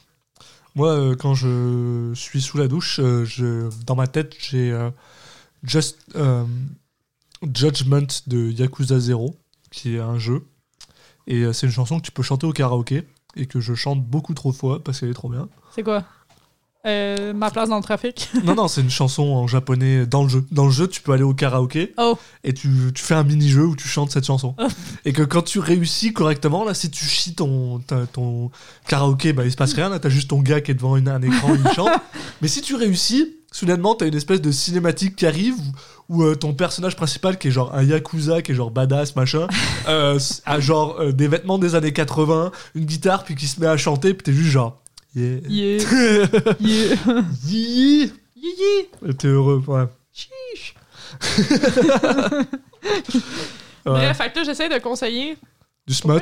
[0.75, 4.91] Moi, euh, quand je suis sous la douche, euh, je, dans ma tête, j'ai euh,
[5.62, 6.45] Just euh,
[7.55, 9.35] Judgment de Yakuza 0,
[9.71, 10.47] qui est un jeu.
[11.27, 13.07] Et c'est une chanson que tu peux chanter au karaoké
[13.37, 15.49] et que je chante beaucoup trop de fois parce qu'elle est trop bien.
[15.75, 16.05] C'est quoi?
[16.87, 18.31] Euh, ma place dans le trafic.
[18.45, 20.45] non, non, c'est une chanson en japonais dans le jeu.
[20.53, 22.16] Dans le jeu, tu peux aller au karaoké Oh.
[22.45, 24.55] et tu, tu fais un mini-jeu où tu chantes cette chanson.
[25.05, 27.81] et que quand tu réussis correctement, là, si tu chies ton,
[28.12, 28.51] ton
[28.87, 29.89] karaoké, bah, il se passe rien.
[29.89, 31.91] Là, t'as juste ton gars qui est devant une- un écran, il chante.
[32.43, 35.55] Mais si tu réussis, soudainement, t'as une espèce de cinématique qui arrive
[36.09, 39.16] où, où, euh, ton personnage principal, qui est genre un yakuza, qui est genre badass,
[39.16, 39.49] machin,
[39.89, 43.66] euh, a genre euh, des vêtements des années 80, une guitare, puis qui se met
[43.66, 44.81] à chanter, puis t'es juste genre.
[45.19, 45.41] Yeah.
[45.49, 46.27] Yeah.
[46.61, 46.95] Yeah.
[47.45, 48.07] Yeah.
[48.37, 49.14] Yeah.
[49.19, 49.87] T'es heureux, ouais.
[50.12, 50.75] Chiche.
[53.87, 53.93] Ouais.
[53.93, 55.39] Bref, fait que là, j'essaie de conseiller.
[55.87, 56.21] Du smut.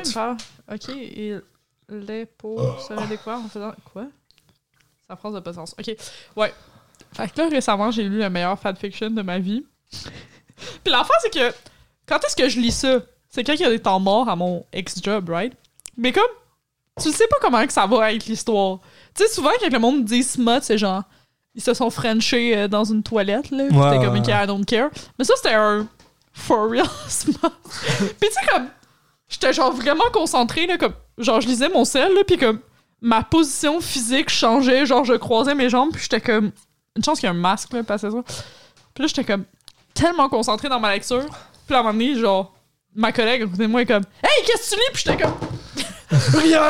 [0.71, 1.35] Ok, et
[1.89, 3.73] les pour se découvrir en faisant.
[3.91, 4.05] Quoi?
[5.07, 5.75] Sa phrase n'a pas de sens.
[5.77, 5.95] Ok,
[6.37, 6.53] ouais.
[7.13, 9.65] Fait que là, récemment, j'ai lu le meilleur fanfiction de ma vie.
[10.83, 11.53] Puis l'enfant, c'est que.
[12.05, 13.01] Quand est-ce que je lis ça?
[13.29, 15.53] C'est quand il y a des temps morts à mon ex-job, right?
[15.97, 16.23] Mais comme.
[16.99, 18.79] Tu sais pas comment que ça va être l'histoire.
[19.15, 21.03] Tu sais, souvent, quand le monde dit smut, c'est genre.
[21.53, 23.63] Ils se sont frenchés euh, dans une toilette, là.
[23.63, 24.43] Ouais, c'était comme, ouais.
[24.43, 24.89] I don't care.
[25.17, 25.87] Mais ça, c'était un.
[26.33, 27.37] For real smut.
[27.39, 28.67] Puis tu sais, comme.
[29.27, 30.93] J'étais genre vraiment concentrée, là, comme.
[31.17, 32.59] Genre, je lisais mon sel, là, puis comme.
[33.01, 36.51] Ma position physique changeait, genre, je croisais mes jambes, puis j'étais comme.
[36.95, 38.07] Une chance qu'il y a un masque, là, que ça.
[38.09, 39.45] Puis là, j'étais comme.
[39.93, 41.25] Tellement concentrée dans ma lecture.
[41.25, 42.53] Puis là, à un moment donné, genre.
[42.95, 44.03] Ma collègue à côté de moi est comme.
[44.23, 44.87] Hey, qu'est-ce que tu lis?
[44.93, 45.33] Puis j'étais comme.
[46.33, 46.61] Rien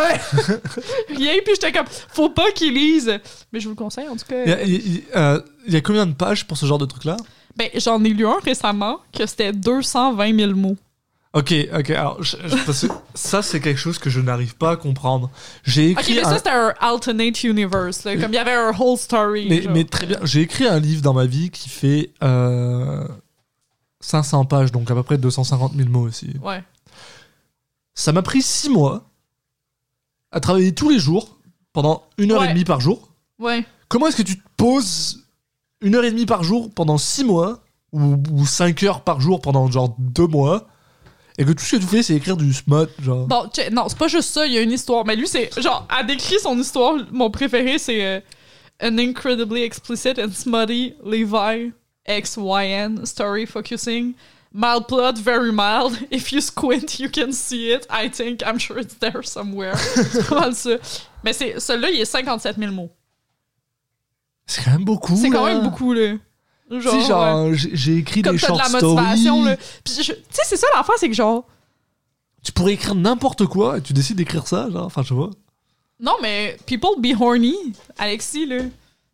[1.09, 1.85] Rien, puis j'étais comme.
[2.09, 3.19] Faut pas qu'il lise.
[3.51, 4.43] Mais je vous le conseille, en tout cas.
[4.45, 6.65] Il y, a- il y a- euh, il y a combien de pages pour ce
[6.65, 7.17] genre de truc-là?
[7.55, 10.75] Ben, j'en ai lu un récemment que c'était 220 000 mots.
[11.33, 14.71] Ok, ok, alors, je- je- parce que ça, c'est quelque chose que je n'arrive pas
[14.71, 15.29] à comprendre.
[15.63, 18.53] J'ai Ok, écrit mais un- ça, c'était un alternate universe, là, comme il y avait
[18.53, 19.45] un whole story.
[19.49, 19.73] mais, genre.
[19.73, 23.07] mais très bien, j'ai écrit un livre dans ma vie qui fait euh,
[23.99, 26.33] 500 pages, donc à peu près 250 000 mots aussi.
[26.41, 26.63] Ouais.
[27.93, 29.03] Ça m'a pris 6 mois
[30.31, 31.37] à travailler tous les jours,
[31.73, 32.47] pendant une heure Ouais.
[32.49, 33.09] et demie par jour.
[33.39, 33.65] Ouais.
[33.87, 35.23] Comment est-ce que tu te poses
[35.81, 37.59] une heure et demie par jour pendant 6 mois,
[37.93, 40.67] ou, ou 5 heures par jour pendant genre 2 mois,
[41.37, 43.27] et que tout ce que tu fais, c'est écrire du smut, genre...
[43.27, 45.05] Bon, tche- non, c'est pas juste ça, il y a une histoire.
[45.05, 45.51] Mais lui, c'est.
[45.61, 46.95] Genre, a décrit son histoire.
[47.11, 48.19] Mon préféré, c'est euh,
[48.81, 51.71] An incredibly explicit and smutty Levi
[52.09, 54.13] XYN story focusing.
[54.53, 55.97] Mild plot, very mild.
[56.11, 57.85] If you squint, you can see it.
[57.89, 59.75] I think, I'm sure it's there somewhere.
[59.77, 60.71] c'est pas mal ça?
[61.23, 62.89] Mais c'est, celui-là, il est 57 000 mots.
[64.45, 65.15] C'est quand même beaucoup.
[65.15, 66.15] C'est quand même beaucoup, là.
[66.69, 67.53] Tu Genre, sais, genre, ouais.
[67.55, 69.57] j'ai écrit comme des t'as de short la motivation, stories.
[69.83, 71.45] Puis, tu sais, c'est ça l'affaire, c'est que genre.
[72.43, 75.29] Tu pourrais écrire n'importe quoi et tu décides d'écrire ça, genre, enfin, je vois.
[75.99, 77.55] Non, mais people be horny,
[77.97, 78.57] Alexis, là.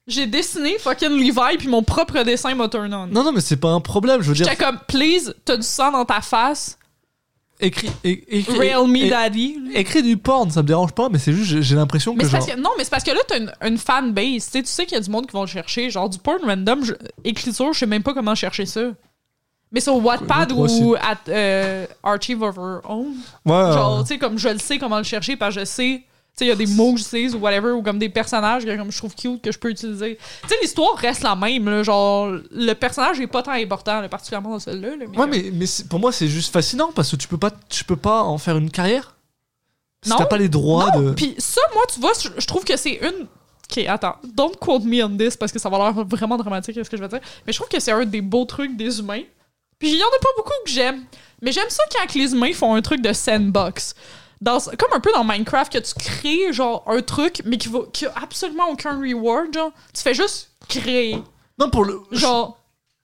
[0.05, 3.07] J'ai dessiné fucking Levi, puis mon propre dessin m'a turn on.
[3.07, 4.45] Non, non, mais c'est pas un problème, je veux dire.
[4.45, 6.77] J'étais comme, please, t'as du sang dans ta face.
[7.59, 9.57] Écris, é- écris, Rail me é- daddy.
[9.73, 12.25] écris du porn, ça me dérange pas, mais c'est juste, j'ai- j'ai l'impression Mais que
[12.25, 12.39] c'est genre.
[12.45, 14.25] parce que, non, mais c'est parce que là, t'as une, une fanbase.
[14.25, 15.89] Tu sais, tu sais qu'il y a du monde qui vont le chercher.
[15.89, 16.93] Genre, du porn random, je-
[17.23, 18.81] écriture, je sais même pas comment chercher ça.
[19.71, 20.83] Mais sur Wattpad Moi aussi.
[20.83, 23.13] ou at euh, Archive of Our Own,
[23.45, 26.03] Ouais, genre, tu sais, comme je le sais comment le chercher, parce que je sais,
[26.41, 28.75] il y a des mots que je sais ou whatever, ou comme des personnages que
[28.75, 30.17] comme je trouve cute que je peux utiliser.
[30.43, 34.09] Tu sais, l'histoire reste la même, là, genre, le personnage est pas tant important, là,
[34.09, 34.95] particulièrement dans celui-là.
[34.95, 37.51] là, mais Ouais, mais, mais pour moi, c'est juste fascinant parce que tu peux pas,
[37.69, 39.15] tu peux pas en faire une carrière.
[40.01, 41.11] Si t'as pas les droits non, de.
[41.11, 43.27] puis ça, moi, tu vois, je, je trouve que c'est une.
[43.71, 46.89] Ok, attends, don't quote me on this parce que ça va l'air vraiment dramatique, ce
[46.89, 47.21] que je vais dire.
[47.47, 49.21] Mais je trouve que c'est un des beaux trucs des humains.
[49.79, 51.03] Puis il y en a pas beaucoup que j'aime.
[51.41, 53.95] Mais j'aime ça quand les humains font un truc de sandbox.
[54.43, 57.79] Dans, comme un peu dans Minecraft, que tu crées genre un truc, mais qui, va,
[57.93, 59.53] qui a absolument aucun reward.
[59.53, 61.17] Genre, tu fais juste créer.
[61.57, 62.01] Non, pour le.
[62.11, 62.57] Genre,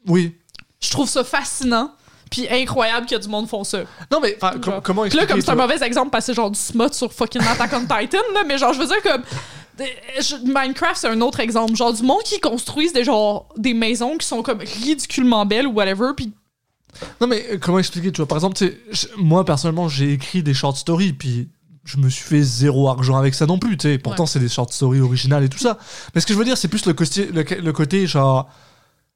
[0.07, 0.35] Oui.
[0.81, 1.93] je trouve ça fascinant.
[2.29, 3.79] Puis incroyable que du monde font ça.
[4.11, 6.35] Non, mais com- comment Puis là, expliquer comme c'est un mauvais exemple, parce que c'est
[6.35, 9.23] genre du smut sur fucking Attack on Titan, là, mais genre, je veux dire, comme.
[9.79, 9.85] euh,
[10.43, 11.75] Minecraft, c'est un autre exemple.
[11.75, 15.71] Genre, du monde qui construisent des, genre, des maisons qui sont comme ridiculement belles ou
[15.71, 16.31] whatever, puis
[17.21, 18.57] Non, mais euh, comment expliquer, tu vois Par exemple,
[19.17, 21.49] moi, personnellement, j'ai écrit des short stories, puis
[21.85, 23.97] je me suis fait zéro argent avec ça non plus, tu sais.
[23.97, 24.29] Pourtant, Ouais.
[24.29, 25.77] c'est des short stories originales et tout ça.
[26.13, 28.49] Mais ce que je veux dire, c'est plus le, côté- le, le côté, genre,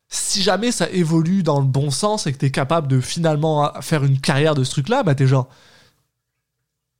[0.07, 3.81] si jamais ça évolue dans le bon sens et que t'es capable de finalement euh,
[3.81, 5.49] faire une carrière de ce truc-là, bah t'es genre.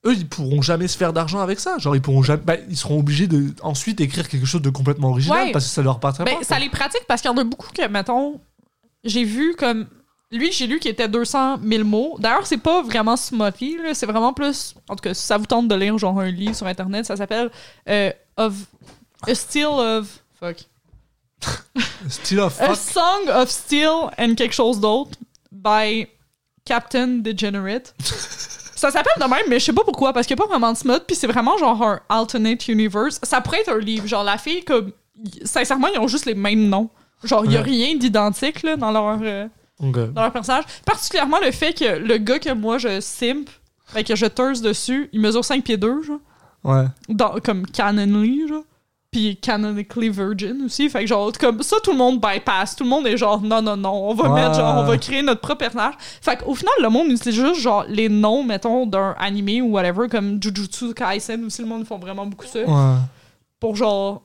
[0.05, 1.77] Eux, ils pourront jamais se faire d'argent avec ça.
[1.77, 2.41] Genre, ils pourront jamais.
[2.43, 5.51] bah, ils seront obligés de ensuite écrire quelque chose de complètement original Ouais.
[5.53, 6.43] parce que ça leur appartient ben, pas.
[6.43, 6.59] ça quoi.
[6.59, 8.41] les pratique parce qu'il y en a beaucoup que, mettons,
[9.05, 9.87] j'ai vu comme.
[10.33, 12.15] Lui, j'ai lu qu'il était 200 000 mots.
[12.19, 13.93] D'ailleurs, c'est pas vraiment smutty, là.
[13.93, 14.73] C'est vraiment plus.
[14.89, 17.15] En tout cas, si ça vous tente de lire, genre, un livre sur Internet, ça
[17.15, 17.51] s'appelle
[17.87, 18.53] euh, of,
[19.27, 20.23] A Still of.
[20.39, 20.57] Fuck.
[22.39, 22.75] Of A.
[22.75, 25.11] Song of Steel and quelque chose d'autre
[25.51, 26.07] by
[26.65, 27.93] Captain Degenerate.
[28.03, 30.71] ça s'appelle de même, mais je sais pas pourquoi, parce qu'il n'y a pas vraiment
[30.71, 33.19] de smut, puis c'est vraiment genre un alternate universe.
[33.23, 34.07] Ça pourrait être un livre.
[34.07, 34.91] Genre, la fille, comme.
[35.43, 36.89] Sincèrement, ils ont juste les mêmes noms.
[37.23, 37.65] Genre, il y a Ouais.
[37.65, 39.19] rien d'identique là, dans leur.
[39.21, 39.47] euh,
[39.91, 40.63] Dans leur personnage.
[40.85, 43.49] Particulièrement le fait que le gars que moi je simp,
[43.85, 46.19] fait que je teuse dessus, il mesure 5 pieds 2, genre,
[46.63, 46.85] Ouais.
[47.09, 48.63] dans, comme canonly, genre.
[49.11, 50.89] Puis canonically virgin aussi.
[50.89, 52.75] Fait que genre, comme ça, tout le monde bypass.
[52.75, 54.41] Tout le monde est genre, non, non, non, on va Ouais.
[54.41, 55.93] mettre, genre, on va créer notre propre personnage.
[55.99, 60.07] Fait qu'au final, le monde utilise juste, genre, les noms, mettons, d'un animé ou whatever,
[60.09, 62.61] comme Jujutsu Kaisen aussi, le monde font vraiment beaucoup ça.
[62.63, 62.95] Ouais.
[63.59, 64.23] Pour genre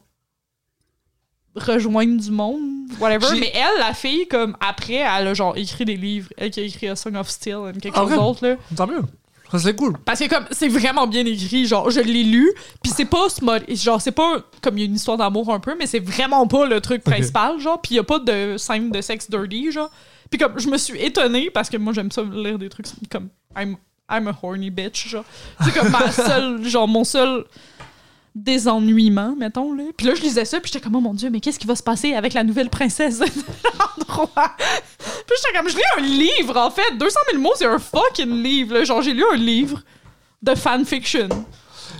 [1.54, 3.38] rejoindre du monde, whatever.
[3.38, 6.28] Mais elle, la fille, comme après, elle a genre écrit des livres.
[6.36, 8.56] Elle qui a écrit A Song of Steel et quelque Ah chose d'autre, là.
[8.76, 9.02] Tant mieux.
[9.50, 9.94] Ça, c'est cool.
[10.04, 13.64] Parce que comme c'est vraiment bien écrit, genre je l'ai lu, puis c'est pas smut-
[13.76, 16.46] genre c'est pas comme il y a une histoire d'amour un peu, mais c'est vraiment
[16.46, 17.12] pas le truc Ok.
[17.14, 19.90] principal, genre, puis il y a pas de scène de sexe dirty, genre.
[20.30, 23.30] Puis comme je me suis étonnée parce que moi j'aime ça lire des trucs comme
[23.56, 23.78] I'm
[24.10, 25.24] I'm a horny bitch, genre.
[25.64, 27.46] C'est comme ma seule genre mon seul
[28.44, 29.84] désennuiement, mettons là.
[29.96, 31.76] Puis là je lisais ça, puis j'étais comme oh mon dieu, mais qu'est-ce qui va
[31.76, 34.52] se passer avec la nouvelle princesse de l'endroit?
[34.58, 38.42] Puis j'étais comme je lis un livre en fait, 200 000 mots c'est un fucking
[38.42, 38.84] livre, là.
[38.84, 39.82] genre j'ai lu un livre
[40.42, 41.28] de fanfiction.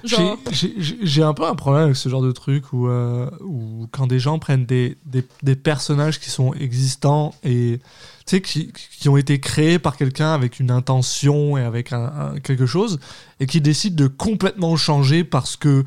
[0.05, 4.07] Genre J'ai- un peu un problème avec ce genre de truc où, euh, où quand
[4.07, 7.80] des gens prennent des, des, des personnages qui sont existants et
[8.24, 8.70] tu sais, qui,
[9.01, 13.01] qui ont été créés par quelqu'un avec une intention et avec un, un- quelque chose
[13.41, 15.84] et qui décident de complètement changer parce que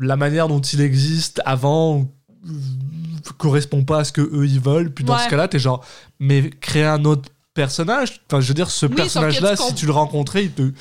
[0.00, 2.06] la manière dont il existe avant
[3.38, 4.92] correspond pas à ce que eux ils veulent.
[4.92, 5.24] Puis dans Ouais.
[5.24, 5.84] ce cas-là, t'es genre,
[6.20, 8.20] mais créer un autre personnage.
[8.30, 10.72] Enfin, je veux dire, ce Oui, personnage-là, si tu le rencontrais, il te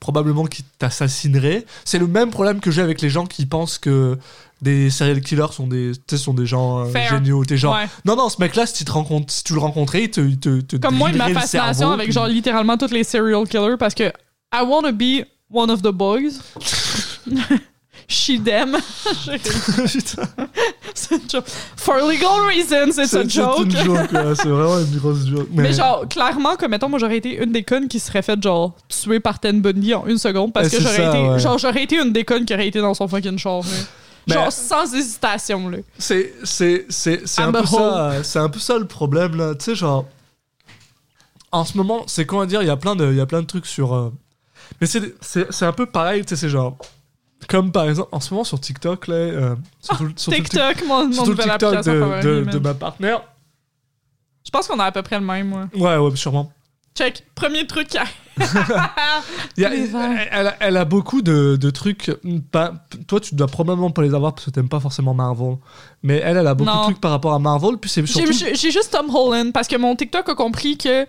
[0.00, 1.64] probablement qu'il t'assassinerait.
[1.84, 4.18] C'est le même problème que j'ai avec les gens qui pensent que
[4.62, 7.44] des serial killers sont des, sont des gens euh, géniaux.
[7.44, 7.86] T'es genre, Ouais.
[8.04, 10.38] non, non, ce mec-là, si tu, te rencontres, si tu le rencontrais, il te, il
[10.38, 13.76] te, te Comme moi, ma fascination cerveau, avec puis- genre littéralement tous les serial killers
[13.78, 14.04] parce que
[14.54, 16.40] I wanna be one of the boys.
[18.08, 18.76] She them.
[19.24, 20.22] Putain,
[20.94, 21.44] c'est une joke.
[21.76, 23.64] For legal reasons, it's a c'est joke.
[23.64, 25.48] une joke, ouais, c'est vraiment une grosse joke.
[25.52, 28.74] Mais genre, clairement, comme mettons, moi j'aurais été une des connes qui serait faite genre
[28.88, 31.28] tuer par Ted Bundy en une seconde parce Eh, que c'est j'aurais ça, été.
[31.28, 31.38] ouais.
[31.40, 33.62] Genre, j'aurais été une des connes qui aurait été dans son fucking char.
[34.28, 35.78] Ben- Genre, sans hésitation, là.
[35.98, 39.54] C'est c'est c'est c'est un I'm peu ça c'est un peu ça le problème là
[39.54, 40.04] tu sais genre
[41.52, 43.40] en ce moment c'est comment dire il y a plein de il y a plein
[43.40, 44.12] de trucs sur euh,
[44.80, 46.76] mais c'est c'est c'est un peu pareil tu sais c'est genre
[47.48, 51.04] comme par exemple en ce moment sur TikTok là euh, surtout le tic- TikTok, mon,
[51.08, 53.22] mon TikTok application de, de, de ma partenaire
[54.44, 55.68] Je pense qu'on a à peu près le même, moi.
[55.74, 56.52] ouais ouais sûrement
[56.96, 57.26] Check.
[57.34, 57.88] Premier truc.
[57.88, 58.04] qui a-
[59.58, 60.28] Il y a- Les verts.
[60.32, 62.10] elle, elle a, beaucoup de, de trucs
[62.50, 62.72] pas,
[63.06, 65.56] toi tu dois probablement pas les avoir parce que t'aimes pas forcément Marvel
[66.02, 66.78] mais elle elle a beaucoup Non.
[66.80, 69.68] de trucs par rapport à Marvel puis c'est surtout j'ai- j'ai juste Tom Holland parce
[69.68, 71.06] que mon TikTok a compris que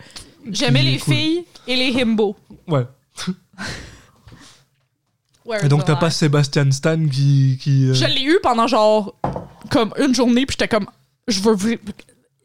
[0.51, 1.13] j'aimais les cool.
[1.13, 2.35] filles et les himbos.
[2.67, 2.85] ouais
[5.63, 6.09] et donc t'as pas?
[6.09, 9.15] Sébastien Stan qui, qui euh, Je l'ai eu pendant genre
[9.71, 10.87] comme une journée puis j'étais comme
[11.27, 11.55] je veux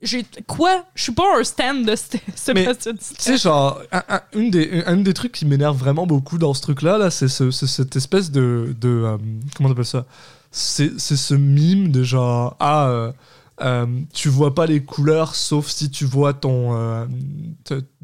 [0.03, 0.85] j'ai quoi?
[0.97, 4.83] Je suis pas un stand de St- Sébastien Tu sais, genre, un, un- une des,
[4.85, 8.33] un des trucs qui m'énerve vraiment beaucoup dans ce truc-là, là, c'est ce, cette espèce
[8.33, 8.75] de.
[8.81, 9.17] de euh,
[9.57, 10.05] comment on appelle ça?
[10.51, 12.57] C'est ce mime de genre.
[12.59, 13.13] Ah,
[13.61, 16.73] euh, tu vois pas les couleurs sauf si tu vois ton.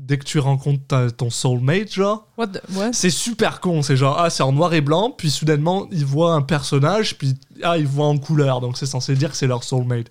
[0.09, 2.26] Dès que tu rencontres ta- ton soulmate, genre.
[2.38, 2.92] What the- what?
[2.94, 6.32] C'est super con, c'est genre, ah, c'est en noir et blanc, puis soudainement, ils voient
[6.32, 9.62] un personnage, puis ah, ils voient en couleur, donc c'est censé dire que c'est leur
[9.64, 10.06] soulmate.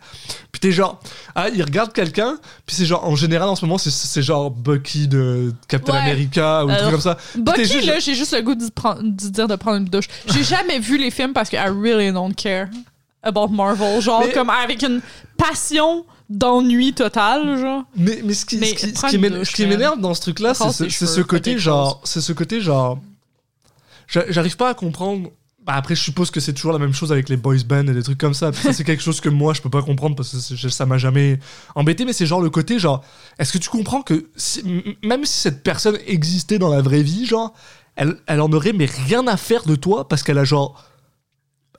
[0.51, 0.99] Puis t'es genre,
[1.33, 2.37] ah, ils regardent quelqu'un,
[2.67, 5.99] puis c'est genre, en général, en ce moment, c'est- c'est genre Bucky de Captain Ouais.
[5.99, 7.17] America, ou un truc Alors, comme ça.
[7.35, 10.07] Bucky, juste- là, j'ai juste le goût prendre- d'y dire de prendre une douche.
[10.27, 12.67] J'ai jamais vu les films parce que I really don't care
[13.23, 13.99] about Marvel.
[13.99, 15.01] Genre, Mais- comme avec une
[15.37, 17.83] passion d'ennui total, genre.
[17.95, 19.61] Mais, mais ce qui, Mais ce qui- ce prends qui une m'éner- douche, ce qui
[19.63, 19.69] man.
[19.71, 22.01] m'énerve dans ce truc-là, c'est ce, ce côté genre.
[22.03, 22.99] C'est ce côté genre.
[24.07, 25.29] j'a- J'arrive pas à comprendre.
[25.65, 27.93] Bah après, je suppose que c'est toujours la même chose avec les boys bands et
[27.93, 28.51] des trucs comme ça.
[28.53, 31.39] C'est quelque chose que moi, je peux pas comprendre parce que ça m'a jamais
[31.75, 32.05] embêté.
[32.05, 33.03] Mais c'est genre le côté genre.
[33.37, 34.63] Est-ce que tu comprends que si-
[35.03, 37.53] même si cette personne existait dans la vraie vie, genre,
[37.97, 40.81] elle, elle en aurait mais rien à faire de toi parce qu'elle a genre.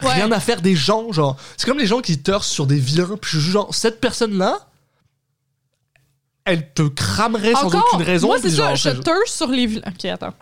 [0.03, 0.13] Ouais.
[0.15, 1.37] Rien à faire des gens, genre.
[1.57, 3.17] C'est comme les gens qui turfent sur des vilains.
[3.21, 4.59] Puis je suis genre, cette personne-là,
[6.45, 8.29] elle te cramerait sans Encore, aucune raison.
[8.29, 9.67] moi, c'est puis ça, genre, je c'est- sur les...
[9.67, 10.33] vil- Ok, attends.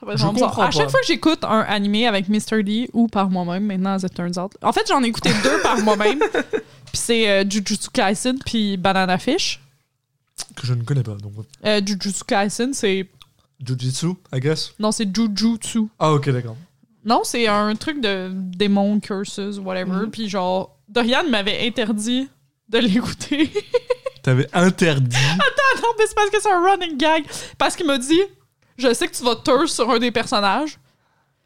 [0.00, 0.48] Ça va être Je vraiment bizarre.
[0.50, 2.62] comprends À chaque fois que j'écoute un animé avec Mr.
[2.64, 4.52] D ou par moi-même, maintenant, as it turns out.
[4.62, 6.18] En fait, j'en ai écouté deux par moi-même.
[6.86, 9.60] Puis c'est euh, Jujutsu Kaisen puis Banana Fish.
[10.56, 11.14] que je ne connais pas.
[11.14, 11.32] Donc,
[11.64, 13.08] Euh, Jujutsu Kaisen, c'est...
[13.64, 14.72] Jujitsu, I guess.
[14.78, 15.82] Non, c'est Jujutsu.
[15.98, 16.56] Ah, ok, d'accord.
[17.04, 20.04] Non, c'est un truc de démon, curses, whatever.
[20.04, 20.10] Mhm.
[20.10, 22.28] Puis genre, Dorian m'avait interdit
[22.68, 23.50] de l'écouter.
[24.22, 25.16] T'avais interdit?
[25.16, 27.24] non, mais c'est parce que c'est un running gag.
[27.58, 28.20] Parce qu'il m'a dit
[28.76, 30.78] Je sais que tu vas thirst sur un des personnages.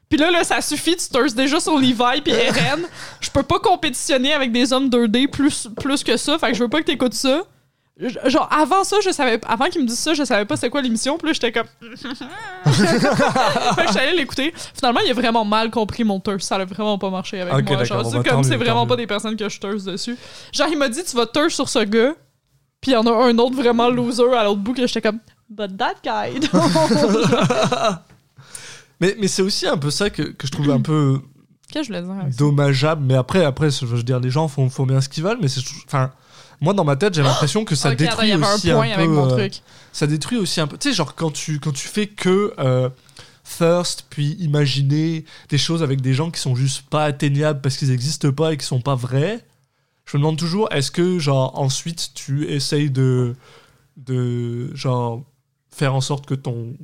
[0.09, 2.87] Puis là, là, ça suffit, tu thirst déjà sur Levi puis Eren.
[3.21, 6.63] Je peux pas compétitionner avec des hommes 2D plus, plus que ça, fait que je
[6.63, 7.43] veux pas que t'écoutes ça.
[7.99, 10.83] Genre, avant ça, je savais avant qu'il me dise ça, je savais pas c'était quoi
[10.83, 11.67] l'émission, puis là, j'étais comme.
[12.67, 14.53] fait que j'allais l'écouter.
[14.75, 16.47] Finalement, il a vraiment mal compris mon thirst.
[16.47, 17.85] Ça a vraiment pas marché avec Ok, moi.
[17.85, 20.19] Genre, c'est bah, comme c'est vraiment pas des personnes que je thirst dessus.
[20.53, 22.13] Genre, il m'a dit, tu vas thirst sur ce gars,
[22.83, 25.21] puis il y en a un autre vraiment loser à l'autre bout que j'étais comme.
[25.49, 26.41] But that guy.
[28.99, 31.21] Mais, mais c'est aussi un peu ça que, que je trouve un peu
[31.73, 32.03] que je dire
[32.39, 33.03] dommageable.
[33.05, 35.39] Mais après, après, je veux dire, les gens font, font bien ce qu'ils veulent.
[35.41, 36.13] Mais c'est, enfin,
[36.61, 39.07] moi dans ma tête, j'ai l'impression que ça Ok, attends, détruit aussi un un peu.
[39.09, 39.49] mon euh,
[39.93, 40.77] ça détruit aussi un peu.
[40.79, 42.89] Tu sais, genre quand tu quand tu fais que euh,
[43.59, 47.89] thirst puis imaginer des choses avec des gens qui sont juste pas atteignables parce qu'ils
[47.89, 49.45] n'existent pas et qui sont pas vrais.
[50.05, 53.35] Je me demande toujours, est-ce que genre ensuite tu essayes de
[53.97, 55.23] de genre
[55.71, 56.75] faire en sorte que ton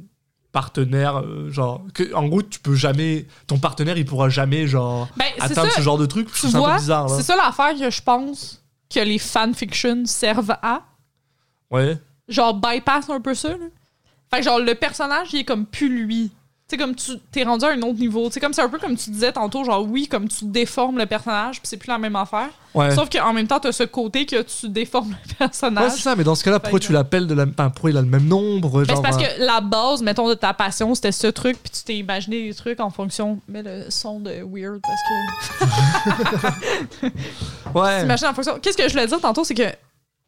[0.50, 5.08] partenaire euh, genre que en gros tu peux jamais ton partenaire il pourra jamais genre
[5.16, 5.76] Ben, c'est atteindre ça.
[5.76, 8.02] ce genre de truc trouve ça un vois, peu bizarre c'est ça l'affaire que je
[8.02, 8.61] pense
[8.92, 10.84] que les fanfictions servent à?
[11.70, 13.66] ouais Genre, bypass un peu ça, là?
[14.30, 16.32] Fait que genre, le personnage, il est comme plus lui.
[16.72, 18.30] Sais, comme tu t'es rendu à un autre niveau.
[18.30, 21.04] Sais, comme c'est un peu comme tu disais tantôt, genre, oui, comme tu déformes le
[21.04, 22.48] personnage, puis c'est plus la même affaire.
[22.74, 25.92] ouais Sauf qu'en même temps, t'as ce côté que tu déformes le Ouais, personnage.
[25.92, 28.00] c'est ça mais dans ce cas-là pourquoi tu l'appelles de la enfin, pourquoi il a
[28.00, 30.94] le même nombre Ben, c'est genre, parce euh, que la base, mettons, de ta passion,
[30.94, 33.38] c'était ce truc, puis tu t'es imaginé des trucs en fonction.
[33.48, 35.02] Mais le son de weird, parce
[37.02, 37.06] que.
[37.78, 38.58] ouais T'imagines en fonction.
[38.62, 39.68] Qu'est-ce que je voulais dire tantôt, c'est que,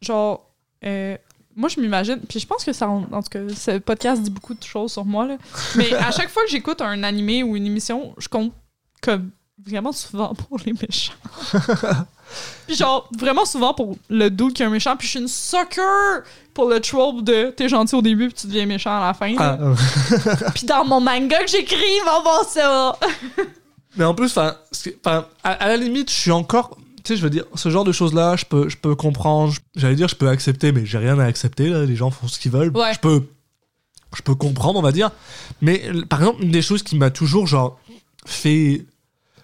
[0.01, 0.45] genre,
[0.85, 1.17] euh,
[1.55, 4.29] moi, je m'imagine, puis je pense que ça, en en tout cas, ce podcast dit
[4.29, 5.37] beaucoup de choses sur moi, là.
[5.75, 8.51] Mais à chaque fois que j'écoute un animé ou une émission, je compte
[9.01, 9.31] comme
[9.65, 11.13] vraiment souvent pour les méchants.
[12.67, 15.27] puis genre, vraiment souvent pour le doute qui est un méchant, puis je suis une
[15.27, 19.13] sucker pour le trope de t'es gentil au début puis tu deviens méchant à la
[19.13, 19.33] fin.
[19.37, 19.75] Ah, euh,
[20.53, 22.97] Puis dans mon manga que j'écris, ils vont voir ça.
[23.95, 26.77] Mais en plus, à la limite, je suis encore.
[27.05, 29.53] Tu sais, je veux dire, ce genre de choses-là, je peux, je peux comprendre.
[29.75, 31.69] J'allais dire, je peux accepter, mais j'ai rien à accepter.
[31.69, 32.75] Là, les gens font ce qu'ils veulent.
[32.75, 32.93] Ouais.
[32.95, 33.23] Je peux,
[34.15, 35.11] je peux comprendre, on va dire.
[35.61, 37.79] Mais par exemple, une des choses qui m'a toujours genre
[38.25, 38.85] fait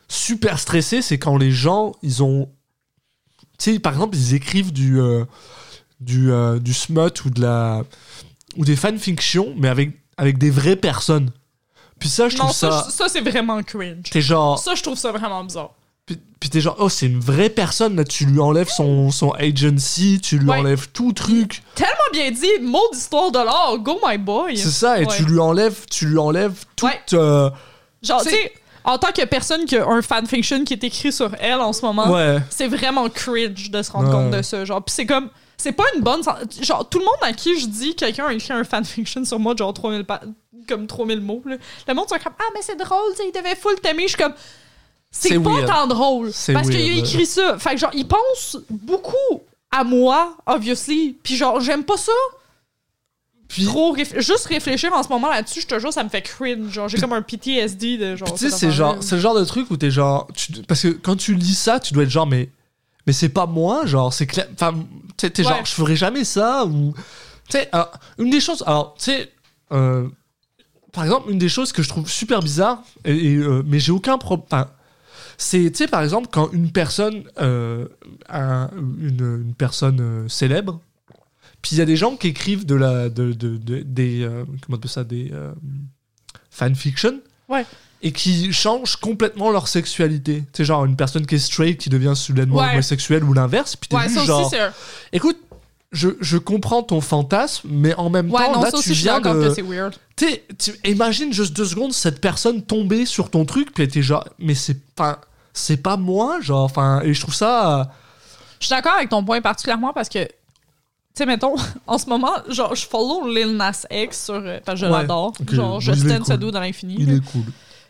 [0.07, 2.49] super stresser, c'est quand les gens, ils ont,
[3.59, 5.24] tu sais, par exemple, ils écrivent du, euh,
[5.99, 7.84] du, euh, du smut ou de la,
[8.57, 11.30] ou des fanfictions, mais avec, avec des vraies personnes.
[11.99, 12.86] Puis ça, je Non, trouve ça, ça.
[12.89, 14.09] je- ça, c'est vraiment cringe.
[14.09, 14.57] T'es genre.
[14.57, 15.76] Ça, je trouve ça vraiment bizarre.
[16.16, 19.32] Puis, puis t'es genre, oh, c'est une vraie personne, là, tu lui enlèves son, son
[19.32, 20.57] agency, tu lui Ouais.
[20.57, 21.62] enlèves tout truc.
[21.76, 24.57] Tellement bien dit, mot d'histoire de l'art, go my boy.
[24.57, 25.16] C'est ça, et Ouais.
[25.16, 26.64] tu lui enlèves, tu lui enlèves.
[26.82, 26.99] Ouais.
[27.14, 27.49] euh,
[28.01, 28.53] Genre, C'est- tu sais,
[28.84, 31.84] en tant que personne qui a un fanfiction qui est écrit sur elle en ce
[31.86, 32.39] moment, ouais.
[32.49, 34.14] c'est vraiment cringe de se rendre Ouais.
[34.16, 34.66] compte de ça.
[34.66, 35.30] Genre, pis c'est comme.
[35.57, 36.24] C'est pas une bonne.
[36.24, 39.38] sen- Genre, tout le monde à qui je dis quelqu'un a écrit un fanfiction sur
[39.38, 40.22] moi, de genre 3000, pa-
[40.68, 41.57] comme 3000 mots, là,
[41.88, 44.03] le monde sont comme Ah, mais c'est drôle, tu sais, il devait full t'aimer.
[44.03, 44.34] Je suis comme.
[45.12, 45.68] C'est pas weird.
[45.68, 46.32] tant drôle.
[46.53, 47.57] Parce qu'il a écrit ça.
[47.59, 51.18] Fait que, genre, il pense beaucoup à moi, obviously.
[51.22, 52.12] Puis, genre, j'aime pas ça.
[53.49, 56.22] Puis, Trop réf- juste réfléchir en ce moment là-dessus, je te jure, ça me fait
[56.22, 56.72] cringe.
[56.72, 58.32] Genre, j'ai comme un PTSD de genre.
[58.34, 60.28] tu sais, c'est genre, c'est le genre de truc où t'es genre.
[60.34, 62.49] tu- parce que quand tu lis ça, tu dois être genre, mais.
[63.07, 64.47] Mais c'est pas moi, genre, c'est clair.
[64.53, 64.76] Enfin,
[65.18, 65.43] t'es Ouais.
[65.43, 66.93] genre, je ferais jamais ça, ou.
[67.49, 67.70] Tu sais,
[68.20, 68.64] une des choses.
[68.66, 69.32] Alors, tu sais.
[69.74, 70.07] euh,
[70.93, 73.91] par exemple, une des choses que je trouve super bizarre, et, et, euh, mais j'ai
[73.91, 74.66] aucun problème.
[75.43, 77.87] C'est, tu sais, par exemple, quand une personne, euh,
[78.29, 80.79] un- une, une personne euh, célèbre,
[81.63, 84.43] puis il y a des gens qui écrivent de la, de, de- de- des, euh,
[84.45, 85.51] comment on appelle ça, des euh,
[86.49, 87.19] fanfiction,
[87.49, 87.65] Ouais.
[88.01, 90.43] et qui changent complètement leur sexualité.
[90.53, 92.73] C'est genre une personne qui est straight qui devient soudainement Ouais.
[92.73, 94.73] homosexuelle ou l'inverse, puis t'es Ouais, juste ça genre, aussi, c'est un.
[95.11, 95.37] écoute.
[95.93, 98.89] Je, je comprends ton fantasme, mais en même Ouais, temps, non, là, ça aussi, tu
[98.91, 99.49] je suis viens d'accord de.
[99.49, 99.93] que c'est weird.
[100.15, 104.01] T'sais, tu imagines juste deux secondes cette personne tomber sur ton truc, puis elle était
[104.01, 105.19] genre, mais c'est pas,
[105.54, 107.80] c'est pas moi, genre, enfin, et je trouve ça.
[107.82, 107.84] euh,
[108.60, 110.30] Je suis d'accord avec ton point particulièrement parce que, tu
[111.16, 111.56] sais, mettons,
[111.88, 114.36] en ce moment, genre, je follow Lil Nas X sur.
[114.36, 115.34] euh, Parce que je Ouais, l'adore.
[115.39, 116.95] ok, Genre, je il est ce l'infini.
[116.99, 117.43] Il est cool.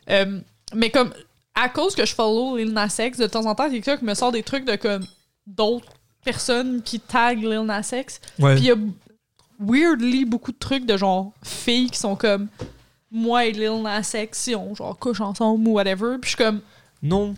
[0.09, 0.39] Euh,
[0.73, 1.11] mais comme,
[1.55, 4.31] à cause que je follow Lil Nas X, de temps en temps, TikTok me sort
[4.31, 5.05] des trucs de comme
[5.45, 5.87] d'autres
[6.23, 8.19] personnes qui taguent Lil Nas X.
[8.39, 8.55] Ouais.
[8.55, 8.75] Puis il y a
[9.59, 12.47] weirdly beaucoup de trucs de genre filles qui sont comme
[13.11, 16.17] moi et Lil Nas X, si on genre couche ensemble ou whatever.
[16.19, 16.61] Puis je suis comme.
[17.03, 17.35] Non.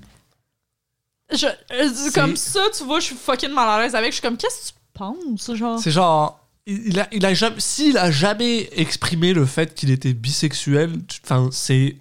[1.36, 4.12] Je, euh, comme ça, tu vois, je suis fucking mal à l'aise avec.
[4.12, 5.54] Je suis comme, qu'est-ce que tu penses?
[5.56, 5.80] Genre?
[5.80, 6.40] C'est genre.
[6.66, 10.94] Il a, il a jamais, s'il a jamais exprimé le fait qu'il était bisexuel,
[11.26, 11.98] enfin, c'est.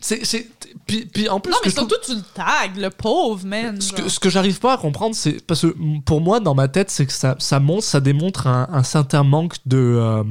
[0.00, 0.48] c'est, c'est,
[0.86, 3.80] puis, puis en plus, Non, mais trouve- surtout, tu le tags, le pauvre, man.
[3.80, 4.04] ce genre.
[4.04, 5.74] que, ce que j'arrive pas à comprendre, c'est parce que
[6.04, 9.22] pour moi, dans ma tête, c'est que ça, ça montre, ça démontre un, un certain
[9.22, 10.24] manque de, euh,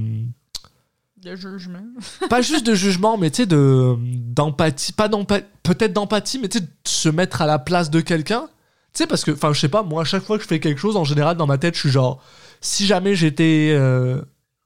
[1.25, 1.83] Le jugement.
[2.29, 6.59] pas juste de jugement, mais tu sais, de d'empathie, pas d'empathie, peut-être d'empathie, mais tu
[6.59, 8.47] sais, de se mettre à la place de quelqu'un.
[8.93, 10.59] Tu sais, parce que, enfin, je sais pas, moi, à chaque fois que je fais
[10.59, 12.21] quelque chose, en général, dans ma tête, je suis genre,
[12.61, 14.21] si jamais j'étais euh,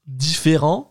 [0.05, 0.89] différent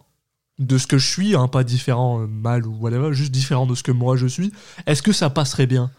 [0.59, 3.75] de ce que je suis, hein, pas différent euh, mal ou whatever, juste différent de
[3.75, 4.53] ce que moi je suis,
[4.87, 5.91] est-ce que ça passerait bien?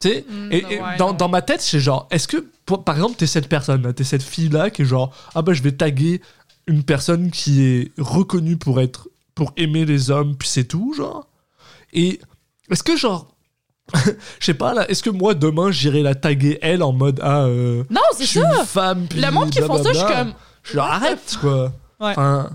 [0.00, 2.94] Tu sais Mm, et, et ouais, dans, dans ma tête, c'est genre, est-ce que, par
[2.94, 6.20] exemple, t'es cette personne, t'es cette fille-là qui est genre, ah bah je vais taguer
[6.66, 11.26] une personne qui est reconnue pour être, pour aimer les hommes, puis c'est tout, genre.
[11.92, 12.20] Et
[12.70, 13.34] est-ce que genre,
[13.94, 17.44] je sais pas là, est-ce que moi demain j'irai la taguer elle en mode ah,
[17.44, 18.40] euh, Non, c'est ça.
[18.40, 20.34] une femme, puis Le monde qui font ça, je suis comme.
[20.62, 21.72] Je genre, arrête, quoi.
[22.00, 22.10] Ouais.
[22.10, 22.50] Enfin,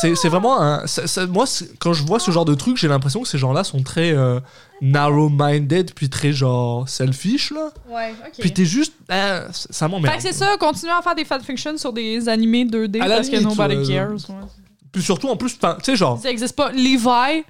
[0.00, 0.86] c'est, vraiment un.
[0.86, 1.44] ça- ça- moi,
[1.78, 4.40] quand je vois ce genre de truc, j'ai l'impression que ces gens-là sont très euh,
[4.80, 7.70] narrow-minded, puis très genre selfish, là.
[7.88, 8.32] Ouais, ok.
[8.40, 8.94] Puis t'es juste.
[9.08, 10.16] ah, ça Fait m'emmerde.
[10.16, 13.36] que c'est ça, continuer à faire des fanfictions sur des animés 2D À parce que
[13.36, 14.10] limite, nobody ouais, cares.
[14.12, 14.46] ouais.
[14.92, 16.18] Puis surtout, en plus, tu sais, genre.
[16.20, 16.70] Ça existe pas.
[16.72, 17.42] Levi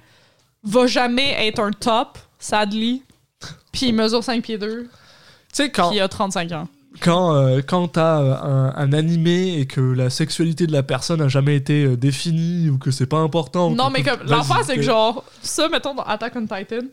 [0.63, 3.03] va jamais être un top, sadly.
[3.71, 4.89] Puis il mesure 5 pieds 2, Tu
[5.51, 6.67] sais, quand, puis il a 35 ans.
[7.01, 11.21] Quand, euh, quand t'as euh, un, un animé et que la sexualité de la personne
[11.21, 13.71] a jamais été euh, définie ou que c'est pas important.
[13.71, 16.85] Non, mais comme, l'affaire, c'est que genre, ça, mettons, dans Attack on Titan,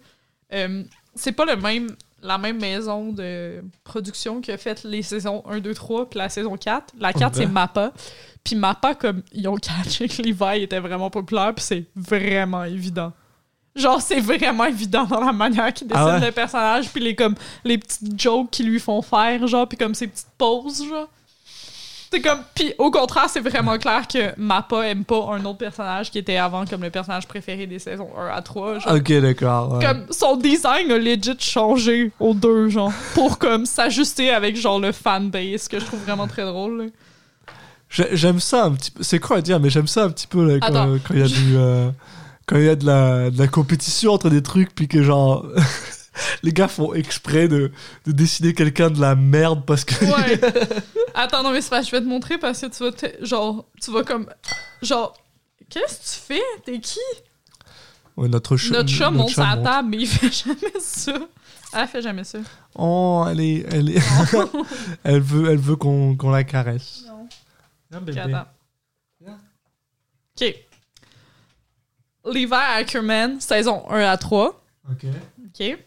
[0.53, 0.83] euh,
[1.15, 1.89] c'est pas le même,
[2.23, 6.29] la même maison de production qui a fait les saisons 1, 2, 3, puis la
[6.29, 6.95] saison 4.
[6.99, 7.35] La 4, Ok.
[7.35, 7.93] c'est Mappa.
[8.43, 13.13] Puis Mappa, comme, ils ont catché que Levi était vraiment populaire, puis c'est vraiment évident.
[13.77, 16.27] Genre, c'est vraiment évident dans la manière qu'il dessine Ah ouais?
[16.27, 19.95] le personnage, puis les, comme, les petites jokes qu'ils lui font faire, genre, puis comme
[19.95, 21.09] ses petites poses, genre.
[22.13, 22.41] C'est comme.
[22.57, 26.39] Puis au contraire, c'est vraiment clair que Mappa aime pas un autre personnage qui était
[26.39, 28.81] avant comme le personnage préféré des saisons 1 à 3.
[28.81, 28.95] Genre.
[28.97, 29.75] Ok, d'accord.
[29.75, 29.85] ouais.
[29.87, 34.91] Comme son design a legit changé aux deux, genre, pour comme s'ajuster avec genre le
[34.91, 36.79] fanbase, que je trouve vraiment très drôle.
[36.83, 36.85] là.
[38.13, 39.05] J'aime ça un petit peu.
[39.05, 40.97] C'est quoi à dire, mais j'aime ça un petit peu là, quand Attends.
[41.07, 41.57] quand il y a du.
[41.57, 41.91] euh,
[42.51, 45.47] quand il y a de la, de la compétition entre des trucs, puis que genre.
[46.43, 47.71] les gars font exprès de,
[48.07, 50.05] de décider quelqu'un de la merde parce que.
[50.05, 50.41] Ouais.
[51.15, 53.67] Attends, non, mais c'est pas, je vais te montrer parce que tu vas, te- genre,
[53.81, 54.27] tu vas comme,
[54.83, 55.15] genre,
[55.69, 56.43] qu'est-ce que tu fais?
[56.65, 56.99] T'es qui?
[58.17, 61.15] Ouais, notre, ch- Notre chat monte chat sa table, mais il fait jamais ça.
[61.73, 62.41] Elle fait jamais ça.
[62.75, 63.65] Oh, elle est.
[63.73, 64.03] Elle, est
[65.05, 67.05] elle veut, elle veut qu'on qu'on la caresse.
[67.07, 67.29] Non.
[67.91, 68.39] Viens, Ok, bébé.
[70.41, 70.55] Ok.
[72.31, 74.63] Levi Ackerman, saison 1 à 3.
[74.91, 75.07] Ok.
[75.47, 75.79] Ok.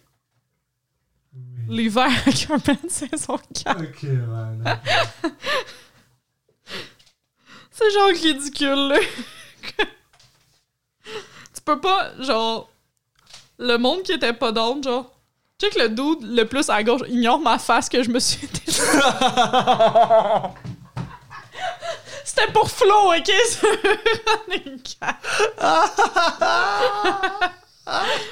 [1.67, 3.81] Levi Ackerman, saison 4.
[3.81, 4.81] Ok, voilà.
[7.71, 8.99] C'est genre ridicule, là.
[11.53, 12.69] tu peux pas, genre.
[13.57, 15.11] Le monde qui était pas down, genre.
[15.57, 18.19] Tu sais que le dude le plus à gauche ignore ma face que je me
[18.19, 18.47] suis
[22.25, 23.31] C'était pour Flo, ok?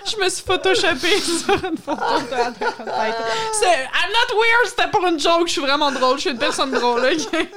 [0.10, 5.48] Je me suis photoshopée sur une photo de I'm not weird, c'était pour une joke,
[5.48, 7.48] je suis vraiment drôle, je suis une personne drôle, ok?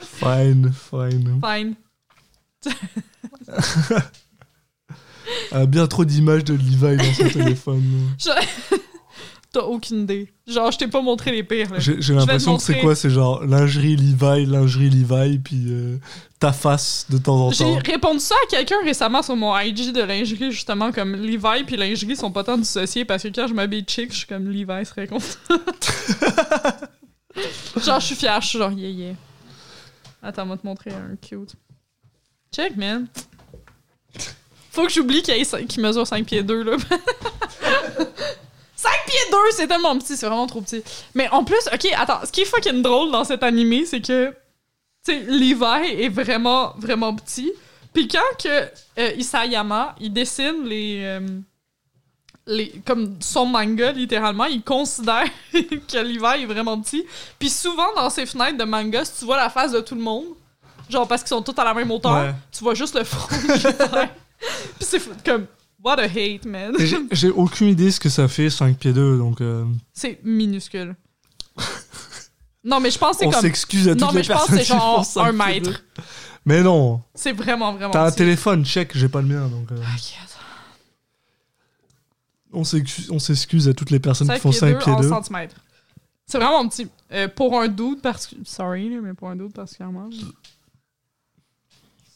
[0.00, 1.40] Fine, fine.
[1.44, 1.74] Fine.
[5.52, 8.10] Elle a bien trop d'images de Levi dans son téléphone.
[8.18, 8.30] Je-
[9.50, 10.30] T'as aucune idée.
[10.46, 11.78] Genre, je t'ai pas montré les pires, là.
[11.78, 12.84] J'ai j'ai te l'impression que c'est montrer.
[12.84, 12.94] quoi?
[12.94, 15.96] C'est genre lingerie Levi, lingerie Levi, puis euh,
[16.38, 17.78] ta face de temps en J'ai temps.
[17.86, 22.14] répondu ça à quelqu'un récemment sur mon IG de lingerie, justement, comme Levi puis lingerie
[22.14, 25.06] sont pas tant dissociés parce que quand je m'habille chic, je suis comme Levi serait
[25.06, 25.24] content.
[27.82, 29.14] genre, je suis fière, je suis genre yeah yeah.
[30.22, 31.54] Attends, on va te montrer un cute.
[32.54, 33.06] Check, man.
[34.72, 36.76] Faut que j'oublie qu'il y ait cin- qu'il mesure 5 pieds 2, là.
[38.80, 40.84] 5 pieds 2, c'est tellement petit, c'est vraiment trop petit.
[41.14, 44.28] Mais en plus, ok, attends, ce qui est fucking drôle dans cet animé, c'est que,
[45.04, 47.52] tu sais, Levi est vraiment, vraiment petit.
[47.92, 48.48] Puis quand que
[49.00, 51.20] euh, Isayama, il dessine les, euh,
[52.46, 52.70] les.
[52.86, 57.04] Comme son manga, littéralement, il considère que Levi est vraiment petit.
[57.40, 60.02] Puis souvent, dans ses fenêtres de manga, si tu vois la face de tout le
[60.02, 60.26] monde,
[60.88, 62.34] genre parce qu'ils sont tous à la même hauteur, Ouais.
[62.52, 64.06] tu vois juste le front de.
[64.78, 65.46] Puis c'est comme.
[65.82, 66.74] What a hate, man.
[67.12, 70.96] J'ai- aucune idée ce que ça fait 5 pieds 2, donc euh, C'est minuscule.
[72.64, 73.40] non, mais je pense que c'est on comme.
[73.42, 75.70] s'excuse à toutes Non, mais les je pense que c'est genre 5 un pieds mètre.
[75.70, 76.02] 2.
[76.44, 77.92] Mais non, C'est vraiment, vraiment.
[77.92, 79.76] t'as un téléphone, check, j'ai pas le mien, donc euh,
[82.52, 83.18] on s'excuse- on
[83.68, 85.08] à toutes les personnes qui 5 font pieds 5 2 pieds en 2.
[85.08, 85.56] centimètres.
[86.26, 86.88] C'est vraiment petit.
[87.12, 88.34] Euh, pour un doute, parce que.
[88.44, 90.10] Sorry, mais pour un doute particulièrement.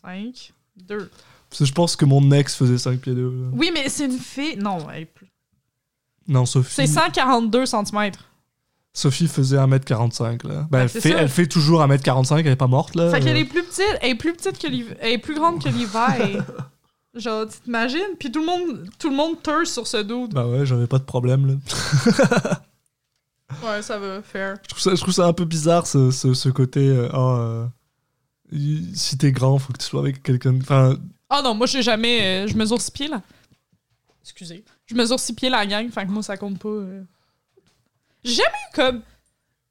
[0.02, 1.10] 5, 2.
[1.52, 3.22] Parce que je pense que mon ex faisait 5 pieds 2.
[3.28, 3.48] là.
[3.52, 4.56] Oui, mais c'est une fille.
[4.56, 5.30] Non, elle est plus-
[6.26, 6.72] Non, Sophie.
[6.74, 8.10] c'est 142 cm.
[8.94, 10.66] Sophie faisait 1m45 là.
[10.70, 11.18] Ben, elle, c'est fait, ça.
[11.18, 13.10] elle fait toujours 1m45, elle est pas morte là.
[13.10, 15.62] Fait qu'elle est plus petite, elle est plus petite que l'hiver, elle est plus grande
[15.62, 16.42] que l'hiver.
[17.14, 18.16] Genre, tu t'imagines?
[18.18, 20.32] Puis tout le monde, tout le monde sur ce dude.
[20.32, 22.60] Bah ouais, j'avais pas de problème là.
[23.62, 24.56] Ouais, ça va, faire.
[24.62, 26.88] Je trouve ça, je trouve ça un peu bizarre ce, ce, ce côté.
[26.88, 27.66] euh, ah, euh,
[28.94, 30.56] si t'es grand, faut que tu sois avec quelqu'un.
[30.60, 30.96] Enfin,
[31.34, 32.44] Ah non, moi, j'ai jamais.
[32.44, 33.22] euh, je mesure 6 pieds, là.
[34.22, 34.64] Excusez.
[34.86, 36.68] Je mesure 6 pieds la gang, fait que moi, ça compte pas.
[36.68, 37.02] euh.
[38.22, 39.00] J'ai jamais eu comme.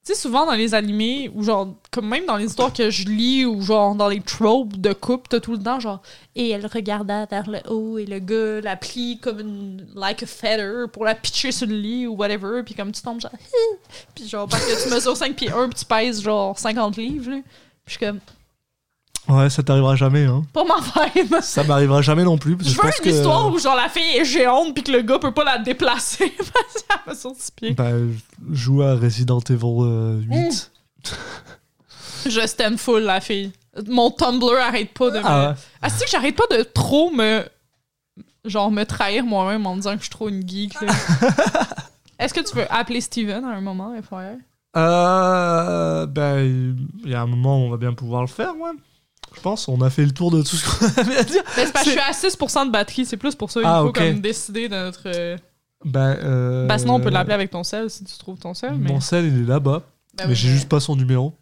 [0.04, 3.04] Tu sais, souvent dans les animés, ou genre, comme même dans les histoires que je
[3.08, 6.02] lis, ou genre dans les tropes de couple, t'as tout le temps genre.
[6.34, 9.88] Et elle regarda vers le haut, et le gars la plie comme une.
[9.94, 13.22] like a feather pour la pitcher sur le lit, ou whatever, puis comme tu tombes
[13.22, 13.32] genre.
[14.16, 17.30] puis genre, parce que tu mesures 5 pieds 1, puis tu pèses genre 50 livres,
[17.30, 17.38] là.
[17.38, 17.54] Puis
[17.86, 18.20] je suis comme.
[19.30, 20.26] Ouais, ça t'arrivera jamais.
[20.26, 20.44] Hein.
[20.54, 21.36] Pas ma vibe!
[21.42, 22.58] Ça m'arrivera jamais non plus.
[22.58, 23.10] Parce Je je veux pense une que.
[23.10, 26.30] histoire où genre la fille est géante puis que le gars peut pas la déplacer
[26.38, 27.74] parce qu'elle va sur six pieds.
[27.74, 27.92] Bah,
[28.52, 30.72] je joue à Resident Evil euh, 8.
[32.26, 33.52] Je full la fille.
[33.88, 35.26] Mon Tumblr arrête pas de me.
[35.26, 35.56] Ah ouais.
[35.82, 37.44] Ah, que j'arrête pas de trop me.
[38.46, 40.74] Genre me trahir moi-même en disant que je suis trop une geek.
[42.20, 44.40] Est-ce que tu veux appeler Steven à un moment, FYI?
[44.78, 48.72] Euh, ben, il y a un moment où on va bien pouvoir le faire, ouais.
[49.36, 51.42] Je pense, on a fait le tour de tout ce qu'on avait à dire.
[51.56, 53.62] C'est parce que je suis à 6% de batterie, c'est plus pour ça.
[53.62, 53.96] Il Ah, faut ok.
[53.98, 55.04] comme décider de notre.
[55.06, 55.38] euh,
[55.86, 58.74] Ben, euh, Ben, sinon, on peut l'appeler avec ton sel si tu trouves ton sel.
[58.78, 59.84] Mais, Mon sel, il est là-bas,
[60.18, 61.34] Ben mais oui, j'ai juste pas son numéro.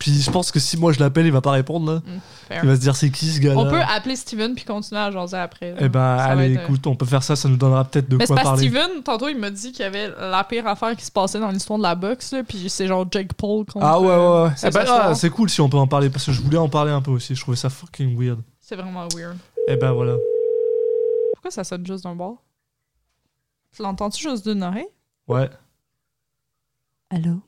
[0.00, 1.92] Puis je pense que si moi je l'appelle, il va pas répondre.
[1.92, 2.00] Là.
[2.48, 2.64] fair.
[2.64, 3.60] Il va se dire c'est qui ce gars-là?
[3.60, 5.72] On peut appeler Steven puis continuer à jaser après.
[5.72, 5.76] là.
[5.78, 8.08] Eh ben, Ça allez, être, euh, écoute, on peut faire ça, ça nous donnera peut-être
[8.08, 8.86] de Mais c'est quoi parce que parler.
[8.86, 11.50] Steven, tantôt, il m'a dit qu'il y avait la pire affaire qui se passait dans
[11.50, 13.84] l'histoire de la boxe, là, puis c'est genre Jake Paul contre.
[13.84, 14.50] Ah ouais, ouais, ouais.
[14.56, 16.56] c'est Eh ben, ah, c'est cool si on peut en parler, parce que je voulais
[16.56, 17.34] en parler un peu aussi.
[17.34, 18.40] Je trouvais ça fucking weird.
[18.58, 19.36] C'est vraiment weird.
[19.68, 20.16] Eh ben voilà.
[21.34, 22.42] Pourquoi ça sonne juste d'un bord?
[23.76, 24.88] Tu l'entends-tu juste d'une oreille?
[25.28, 25.50] Ouais.
[27.10, 27.40] Allô?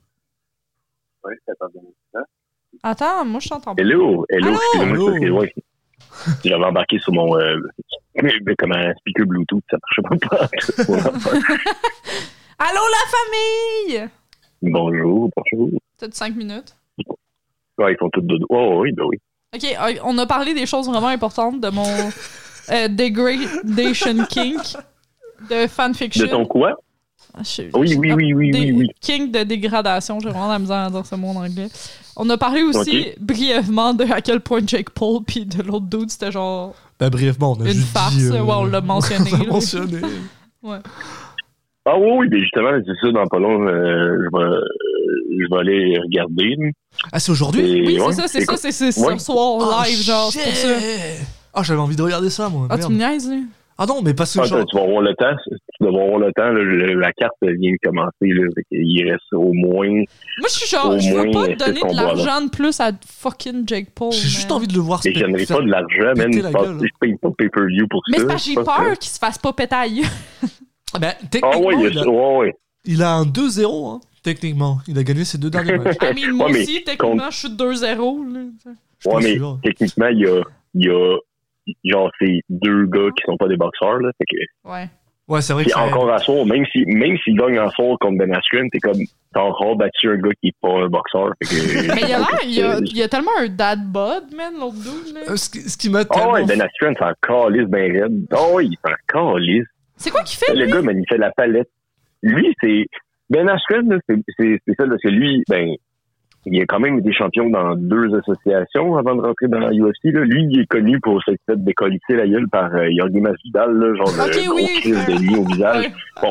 [1.23, 1.79] Ouais, attendez.
[1.79, 2.02] Hein?
[2.83, 3.81] Attends, moi je t'entends pas.
[3.81, 4.59] Hello, hello, Allô?
[5.13, 5.51] excusez-moi, Allô?
[6.43, 7.57] c'est J'avais embarqué sur mon euh,
[8.59, 10.49] comme un speaker Bluetooth, ça marchait pas.
[12.59, 14.09] Allô la famille!
[14.61, 15.69] bonjour, bonjour.
[15.97, 16.75] T'as 5 minutes?
[17.77, 18.45] Ouais, ils sont tous dodo.
[18.49, 19.17] Oh oui, ben oui.
[19.55, 21.87] Ok, euh, on a parlé des choses vraiment importantes de mon
[22.69, 24.61] euh, Degradation Kink
[25.49, 26.25] de fanfiction.
[26.25, 26.75] De ton quoi?
[27.41, 28.87] Je- Oui, je- oui, oui, oui, des oui, oui.
[29.01, 31.67] King de dégradation, j'ai vraiment la misère à dire ce mot en anglais.
[32.15, 36.11] On a parlé aussi brièvement de à quel point Jake Paul puis de l'autre dude
[36.11, 38.15] c'était genre Ben brièvement, on a une juste farce.
[38.15, 39.31] dit, euh, Ouais, on l'a mentionné.
[39.33, 39.99] on l'a mentionné.
[41.85, 44.57] Ah oui, oui, ben justement, c'est ça, dans pas long, euh, je, vais,
[45.43, 46.55] je vais aller regarder.
[47.11, 47.61] Ah, c'est aujourd'hui?
[47.85, 49.19] Oui, ouais, c'est ça, c'est ça, c'est c'est Ouais.
[49.19, 50.79] ce soir Oh, live, genre, c'est pour ça.
[50.79, 51.27] shit.
[51.53, 52.67] Ah, j'avais envie de regarder ça, moi.
[52.69, 53.35] Ah, tu me niaises, là?
[53.83, 54.65] Ah non, mais que Ah, genre...
[54.65, 57.71] tu vas avoir le temps, tu vas avoir le temps, là, le- la carte vient
[57.73, 60.05] de commencer, là, qu'il reste au moins, Moi,
[60.47, 62.91] je suis genre, Au je veux moins, pas donner ce de l'argent de plus à
[63.05, 64.13] fucking Jake Paul.
[64.13, 65.11] J'ai juste mais- envie de le voir mais
[65.41, 68.01] je faire- pas de l'argent, même, la pense gueule, que je paye pas pay-per-view pour
[68.09, 68.21] Mais ça.
[68.21, 69.83] c'est parce que j'ai peur qu'il se fasse pas péter à.
[70.93, 72.53] Ah, ben, Ah techniquement, ouais, il a il, ouais, ouais.
[72.85, 74.77] il a un 2-0, hein, techniquement.
[74.87, 75.97] Il a gagné ses deux derniers matchs.
[76.01, 78.23] I mean, moi Ouais, mais aussi, techniquement, je suis 2-0.
[78.33, 78.39] là.
[78.65, 79.59] Je suis Ouais, pas mais sûr.
[79.63, 80.41] techniquement, il y a,
[80.75, 81.17] il y a,
[81.85, 84.11] genre, c'est deux gars qui sont pas des boxeurs, là.
[84.17, 84.85] Fait que, Ouais.
[85.29, 88.17] Ouais, c'est vrai que encore à soir, même si, même s'il gagne en soir contre
[88.17, 88.99] Ben Askren, t'es comme,
[89.33, 91.29] t'as encore battu un gars qui est pas un boxeur.
[91.41, 93.47] Fait que, Mais il y a l'air, il y a, il y a tellement un
[93.47, 95.15] dad bod, man, l'autre dude.
[95.15, 95.21] là.
[95.31, 96.31] Euh, ce, qui, ce qui m'a Ah tellement...
[96.33, 98.27] ouais, Ben Askren, c'est un calice ben raide.
[98.33, 99.63] Ah ouais, il est un calice.
[99.95, 100.71] C'est quoi qu'il fait, Le lui?
[100.73, 101.69] gars, man, il fait la palette.
[102.21, 102.85] Lui, c'est.
[103.29, 105.69] Ben Askren, là, c'est c'est- c'est ça, parce que lui, ben,
[106.45, 110.05] il a quand même été champion dans deux associations avant de rentrer dans la UFC.
[110.05, 110.21] Là.
[110.21, 113.95] Lui, il est connu pour s'être fait décollisser la gueule par euh, Jorge Masvidal, là,
[113.95, 114.91] genre Ok, de oui.
[114.91, 115.85] gros de nuit au visage.
[116.21, 116.29] Ouais.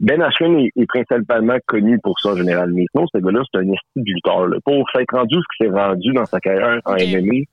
[0.00, 2.72] Ben Askren est, est principalement connu pour ça en général.
[2.74, 4.46] Mais sinon, ce gars-là, c'est un esti de lutteur.
[4.48, 4.56] Là.
[4.64, 7.00] Pour s'être rendu ce qu'il s'est rendu dans sa carrière en Ok.
[7.00, 7.44] MMA,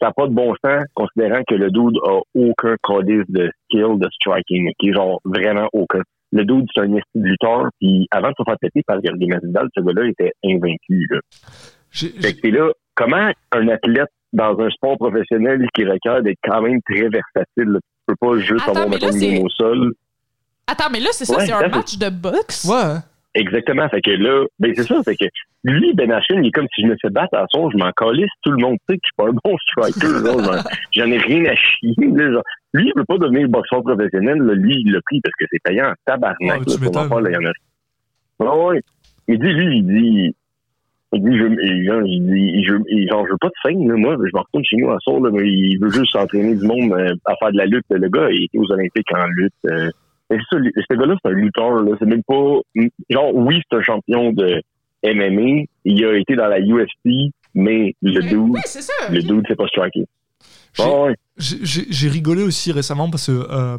[0.00, 3.98] ça n'a pas de bon sens, considérant que le dude a aucun codice de skill
[3.98, 6.02] de striking, qui est genre vraiment aucun.
[6.32, 9.80] Le dude, c'est un lutteur, puis avant de se faire péter par Jorge Masvidal, ce
[9.80, 11.06] gars-là était invaincu.
[11.10, 11.20] Là.
[11.90, 16.60] Fait que c'est là, comment un athlète dans un sport professionnel qui requiert d'être quand
[16.60, 19.94] même très versatile, là, tu peux pas juste Attends, avoir game au sol?
[20.66, 22.64] Attends, mais là, c'est ça, Ouais, c'est un match de boxe?
[22.64, 23.02] Ouais, hein.
[23.34, 23.88] Exactement.
[23.88, 25.02] Fait que là, ben c'est ça.
[25.04, 25.26] Fait que
[25.64, 27.90] lui, Ben Hachin, il est comme si je me fais battre à son, je m'en
[27.92, 28.30] calisse.
[28.42, 30.06] Tout le monde sait que je suis pas un bon striker.
[30.92, 31.94] J'en- ai rien à chier.
[31.98, 32.32] là.
[32.32, 32.42] Genre,
[32.74, 34.38] lui, il veut pas devenir boxeur professionnel.
[34.38, 34.54] là.
[34.54, 36.60] Lui, il l'a pris parce que c'est payant en tabarnak.
[37.20, 37.50] Là, il y en
[38.50, 38.56] a.
[38.56, 38.80] Ouais, ouais.
[39.28, 40.34] Il dit, lui, il dit,
[41.12, 42.72] Il dit, je, genre, il dit, je,
[43.10, 43.94] genre, je veux pas de fame, là.
[43.96, 46.66] Moi, je me retourne chez nous à soir, là, mais il veut juste s'entraîner du
[46.66, 47.84] monde euh, à faire de la lutte.
[47.90, 49.52] Le gars, il était aux Olympiques en lutte.
[49.70, 49.90] euh.
[50.30, 51.96] Mais c'est ça, ce gars-là, c'est un lutteur, là.
[51.98, 52.60] C'est même pas,
[53.10, 54.60] genre, oui, c'est un champion de
[55.04, 55.64] MMA.
[55.84, 58.92] Il a été dans la UFC, mais le dude, Oui, c'est ça.
[59.10, 60.04] le dude, c'est pas striker.
[60.74, 61.14] J'ai- ouais.
[61.38, 63.78] J'ai- J'ai j'ai rigolé aussi récemment parce que euh,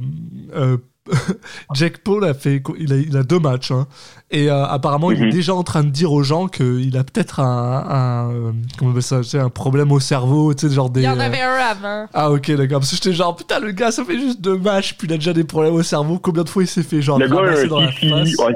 [0.55, 0.77] euh,
[1.73, 3.87] Jack Paul a fait il a, il a deux matchs hein.
[4.31, 5.31] et euh, apparemment il est Mhm.
[5.31, 8.91] déjà en train de dire aux gens qu'il a peut-être un, un euh, comment on
[8.91, 11.19] appelle ça tu sais, un problème au cerveau tu sais genre des Il y en
[11.19, 12.05] euh, avait un avant.
[12.13, 14.93] ah ok d'accord parce que j'étais genre putain le gars ça fait juste deux matchs
[14.97, 17.19] puis il a déjà des problèmes au cerveau combien de fois il s'est fait genre
[17.19, 18.35] Le gars dans la face?
[18.37, 18.53] Ouais,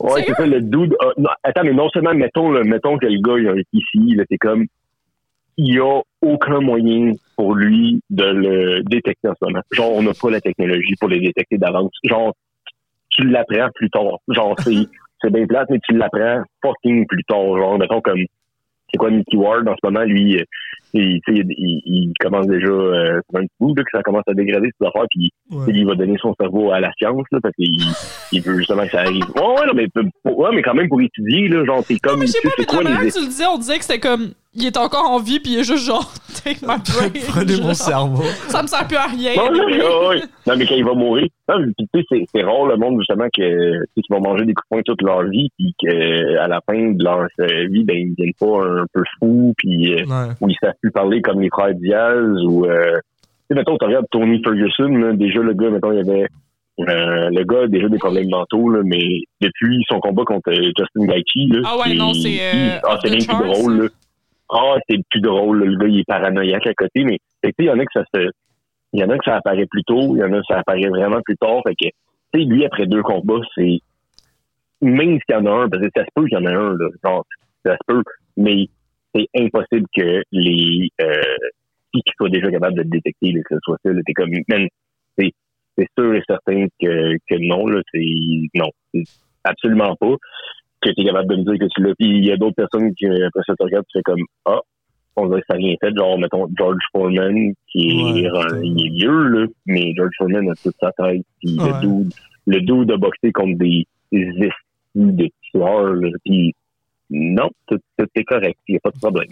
[0.00, 0.94] ouais c'est ça, le dude.
[1.18, 4.16] non, attends, mais non seulement, mettons, là, mettons que le gars, il a un TCI,
[4.16, 4.64] là, c'est comme,
[5.56, 9.62] il y a aucun moyen pour lui de le détecter en ce moment.
[9.72, 11.92] Genre, on n'a pas la technologie pour le détecter d'avance.
[12.04, 12.34] Genre,
[13.10, 14.18] tu l'apprends plus tard.
[14.28, 14.88] Genre, c'est,
[15.20, 17.56] c'est bien plate, mais tu l'apprends fucking plus tard.
[17.56, 18.24] Genre, mettons comme,
[18.90, 20.42] c'est quoi Mickey Ward en ce moment, lui,
[20.94, 24.86] il, commence déjà, euh, c'est un petit bout, là, que ça commence à dégrader ses
[24.86, 25.66] affaires, puis Ouais.
[25.68, 27.68] il va donner son cerveau à la science, là, parce qu'il
[28.32, 29.24] il veut justement que ça arrive.
[29.36, 29.86] Ouais, ouais, non, mais,
[30.22, 32.78] pour- ouais, mais quand même pour étudier, là, genre, c'est comme, Mais je sais pas,
[32.82, 34.30] mais tu le disais, on disait que c'était comme.
[34.56, 36.12] Il est encore en vie, puis il est juste genre.
[36.44, 37.10] Take my brain.
[37.28, 39.32] prenez mon cerveau Ça me sert plus à rien.
[39.36, 39.78] Non, non, anyway.
[39.78, 40.20] non, ouais.
[40.46, 44.04] non, mais quand il va mourir, tu sais, c'est, rare le monde justement que qu'ils
[44.10, 47.26] vont manger des coups de poing toute leur vie, puis qu'à la fin de leur
[47.40, 50.04] euh, vie, ben ils viennent pas un peu fous, puis euh,
[50.40, 53.86] ou ils savent plus parler comme les frères Diaz, ou euh, tu sais, mettons, tu
[53.86, 56.26] regardes Tony Ferguson, là, déjà le gars, mettons, il y avait
[56.80, 60.72] euh, le gars a déjà des problèmes mentaux, là, mais depuis son combat contre euh,
[60.76, 63.88] Justin Gaethje, là, Ah ouais, non, c'est, euh, ah, c'est bien plus drôle, là.
[64.50, 67.70] Ah, c'est plus drôle, là, le gars, il est paranoïaque à côté, mais il y
[67.70, 68.28] en a que ça se,
[68.92, 70.58] il y en a que ça apparaît plus tôt, il y en a que ça
[70.58, 73.78] apparaît vraiment plus tard, fait que, tu sais, lui, après deux combats, c'est,
[74.82, 76.52] même s'il y en a un, parce que ça se peut qu'il y en a
[76.52, 77.24] un, là, genre,
[77.64, 78.02] ça se peut,
[78.36, 78.68] mais
[79.14, 81.20] c'est impossible que les, euh,
[81.92, 84.66] qui soient déjà capables de le détecter, là, que ce soit ça, t'es comme, man,
[85.18, 85.32] c'est,
[85.78, 88.04] c'est sûr et certain que, que non, là, c'est,
[88.54, 88.70] non,
[89.44, 90.14] absolument pas
[90.80, 91.94] que tu es capable de me dire que tu l'as.
[91.98, 94.60] Puis il y a d'autres personnes qui, après ça, te regardent, tu fais comme, ah,
[95.16, 95.96] on dirait que ça n'a rien fait.
[95.96, 100.54] Genre, mettons, George Foreman, qui est, euh, il est vieux, là, mais George Foreman a
[100.56, 101.22] toute sa tête.
[101.40, 101.70] Puis Ouais.
[101.70, 102.12] le dude,
[102.46, 104.50] le dude a boxé contre des, des
[104.94, 106.08] de tueurs, là.
[106.24, 106.54] Puis
[107.10, 108.58] non, tout, tout est correct.
[108.68, 109.28] Il n'y a pas de problème,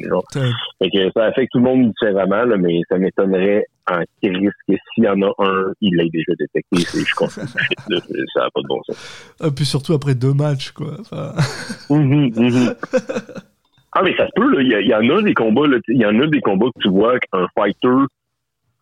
[0.78, 4.74] Fait que ça affecte tout le monde différemment, là, mais ça m'étonnerait en crise que
[4.94, 7.04] s'il y en a un, il l'ait déjà détecté.
[7.06, 7.42] Je comprends.
[7.46, 9.34] ça n'a pas de bon sens.
[9.44, 11.32] et puis surtout après deux matchs quoi Enfin,
[11.90, 12.74] Mhm, mhm.
[13.92, 14.60] ah, mais ça se peut, là.
[14.62, 16.88] Il y, y en a des combats, Il y en a des combats que tu
[16.90, 17.88] vois qu'un fighter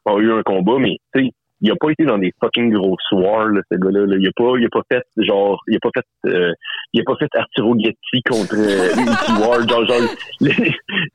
[0.07, 1.31] a eu un combat, mais, tu sais,
[1.63, 4.07] il a pas été dans des fucking gros soirs, là, ce gars-là.
[4.07, 4.17] là.
[4.19, 6.53] Il a pas, il a pas fait, genre, il a pas fait, euh,
[6.93, 10.01] il a pas fait Arturo Gatti contre euh, Mickey Ward, genre, genre,
[10.41, 10.55] le-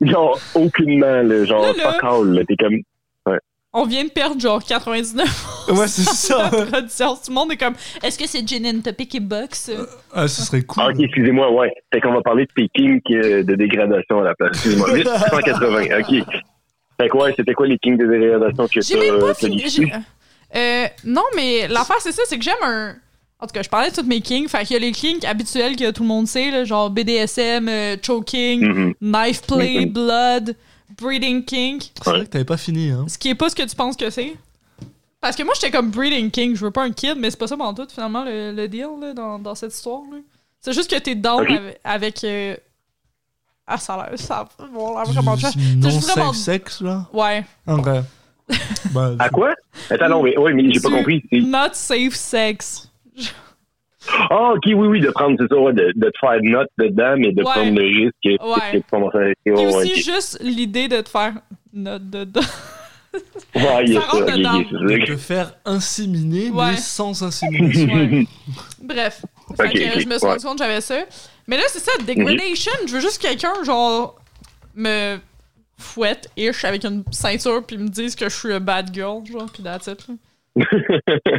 [0.10, 1.92] genre, aucunement, là, genre, Là, là.
[1.92, 2.44] fuck all, là.
[2.44, 2.76] T'es comme,
[3.72, 6.48] On vient de perdre genre 99 ouais c'est ça.
[6.50, 6.56] Tout
[7.28, 9.70] le monde est comme Est-ce que c'est Gin and Topic et Box?
[10.14, 11.70] Ah, ce serait cool ah, ok, excusez-moi, ouais.
[11.92, 14.52] Fait qu'on va parler de Peking euh, de dégradation à la place.
[14.54, 14.88] Excusez-moi.
[15.30, 16.24] 180, ok.
[16.98, 19.48] Fait que ouais, c'était quoi les kings de dégradation que J'ai même t'as pas t'as
[19.48, 19.92] fini.
[20.54, 22.96] Euh, non, mais l'affaire, c'est ça, c'est que j'aime un.
[23.38, 24.48] En tout cas, je parlais de tous mes kinks.
[24.48, 27.68] Fait qu'il y a les kinks habituels que tout le monde sait, là, genre BDSM,
[27.68, 28.94] euh, choking, Mhm.
[29.00, 29.92] knife play, Mhm.
[29.92, 30.56] blood,
[31.00, 31.90] breeding kink.
[32.02, 33.96] c'est vrai que t'avais pas fini hein Ce qui est pas ce que tu penses
[33.96, 34.36] que c'est.
[35.20, 36.54] Parce que moi, j'étais comme breeding king.
[36.56, 38.86] Je veux pas un kid, mais c'est pas ça pour tout, finalement, le, le deal
[39.00, 40.02] là, dans, dans cette histoire.
[40.10, 40.18] là.
[40.60, 41.50] C'est juste que t'es down Ok.
[41.50, 41.80] avec.
[41.84, 42.56] avec, euh,
[43.66, 44.18] Ah, ça a l'air.
[44.18, 45.56] Ça a bon, l'air vraiment trash.
[45.56, 47.44] non juste vraiment- sexe là Ouais.
[47.66, 47.88] ok
[48.92, 49.54] bah, À quoi?
[49.90, 51.22] Attends, non, mais, ouais, mais j'ai pas compris.
[51.32, 52.90] Not safe sex.
[54.30, 56.68] Ah, ok, oui, oui, de prendre, c'est ça, ouais, de, de te faire une note
[56.78, 57.50] dedans, mais de Ouais.
[57.52, 58.82] prendre le risque que, Ouais.
[58.88, 59.32] à.
[59.44, 61.34] Et aussi, juste l'idée de te faire
[61.72, 62.40] note dedans.
[63.54, 64.60] Ouais, il y a ça rentre dedans.
[64.60, 66.72] de faire inséminer Ouais.
[66.72, 68.26] mais sans insémination Ouais.
[68.82, 69.22] Bref.
[69.58, 70.98] Que je me suis rendu compte que j'avais ça.
[71.48, 72.72] Mais là, c'est ça, degradation.
[72.86, 74.16] Je veux juste que quelqu'un, genre,
[74.74, 75.16] me
[75.78, 79.46] fouette, ish, avec une ceinture, puis me dise que je suis a bad girl, genre,
[79.52, 80.06] puis that's it.
[80.08, 80.14] là.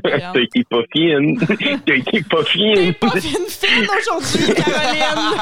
[0.04, 1.40] T'as été pas fine.
[1.40, 2.94] T'as été pas T'es fine.
[2.94, 5.38] pas fine fine aujourd'hui, Caroline!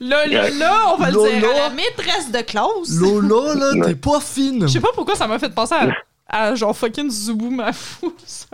[0.00, 3.00] là, là, là, on va le dire à la maîtresse de classe.
[3.00, 5.88] Lolo là t'es pas fine Je sais pas pourquoi ça m'a fait penser à,
[6.28, 8.14] à genre fucking Zubu Mafou.
[8.24, 8.46] ça.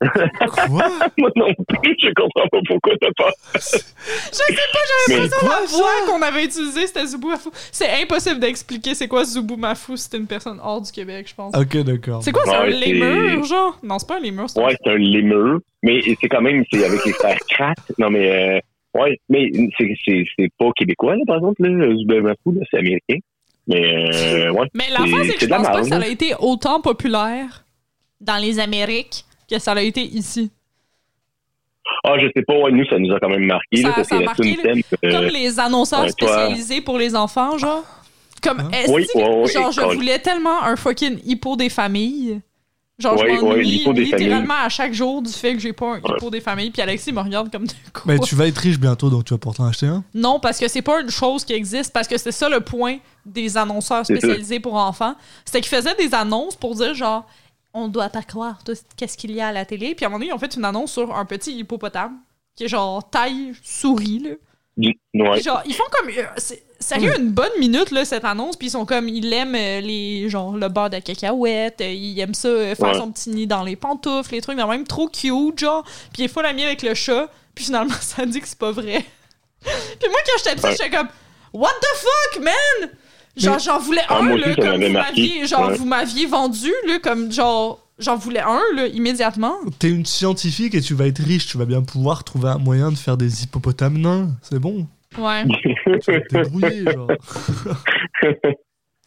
[0.00, 0.88] Quoi?
[1.18, 3.30] Moi non plus, je comprends pas pourquoi t'as pas.
[3.54, 7.50] Je sais pas, j'avais l'impression que la voix qu'on avait utilisée, c'était Zubu Mafou.
[7.72, 11.54] C'est impossible d'expliquer c'est quoi Zubu Mafou, c'était une personne hors du Québec, je pense.
[11.56, 13.78] ok d'accord C'est quoi, c'est un Ouais, lémur, genre?
[13.82, 16.64] Non, c'est pas un lémur, c'est un- Ouais, c'est un lémur, mais c'est quand même,
[16.72, 17.74] c'est avec les frères Krat.
[17.98, 18.60] Non, mais, euh,
[18.96, 22.78] Ouais, mais c'est, c'est, c'est pas québécois, là, par exemple, là, le WMFU, là, c'est
[22.78, 23.16] américain.
[23.66, 23.82] Mais,
[24.14, 24.68] euh, ouais.
[24.72, 27.64] Mais l'affaire, c'est que c'est je pense pas que ça a été autant populaire
[28.20, 30.50] dans les Amériques que ça a été ici?
[32.02, 34.08] Ah, je sais pas, ouais, nous, ça nous a quand même marqué, Ça- là, parce
[34.08, 37.84] ça a marqué, Thème, euh, Comme les annonceurs ouais, toi- spécialisés pour les enfants, genre.
[38.42, 38.70] Comme, Hein?
[38.72, 42.40] est-ce Oui, que- ouais, ouais, genre, je voulais tellement un fucking hippo des familles.
[42.98, 46.30] Genre, Ouais, je m'ennuie littéralement à chaque jour du fait que j'ai pas un hippo
[46.30, 46.70] des familles.
[46.70, 48.02] Puis Alexis me regarde comme de quoi?
[48.06, 50.04] Mais tu vas être riche bientôt, donc tu vas pourtant acheter un.
[50.14, 52.98] Non, parce que c'est pas une chose qui existe, parce que c'est ça le point
[53.26, 55.16] des annonceurs spécialisés pour enfants.
[55.44, 57.26] C'était qu'ils faisaient des annonces pour dire genre
[57.74, 59.94] on doit pas croire tout ce- qu'est-ce qu'il y a à la télé.
[59.94, 62.18] Puis à un moment donné, ils ont fait une annonce sur un petit hippopotame
[62.56, 64.30] qui est genre taille souris là.
[65.14, 65.40] ouais.
[65.42, 66.24] Genre ils font comme euh,
[66.80, 70.28] sérieux une bonne minute là cette annonce puis ils sont comme ils aiment euh, les
[70.28, 72.98] genre le beurre de cacahuète, euh, ils aiment ça euh, faire Ouais.
[72.98, 75.82] son petit nid dans les pantoufles, les trucs dans même trop cute genre.
[76.12, 78.70] Puis il est full ami avec le chat, puis finalement ça dit que c'est pas
[78.72, 79.04] vrai.
[79.62, 80.76] puis moi quand j'étais petite, Ouais.
[80.80, 81.08] j'étais comme
[81.52, 82.90] What the fuck man?
[83.36, 85.76] Genre j'en voulais Ah, un là aussi, comme vous m'aviez genre Ouais.
[85.76, 89.56] vous m'aviez vendu là comme genre j'en voulais un là immédiatement.
[89.78, 92.90] T'es une scientifique et tu vas être riche, tu vas bien pouvoir trouver un moyen
[92.92, 94.30] de faire des hippopotames nains.
[94.42, 94.86] C'est bon.
[95.18, 95.44] Ouais.
[96.04, 97.08] Tu vas te débrouiller, genre.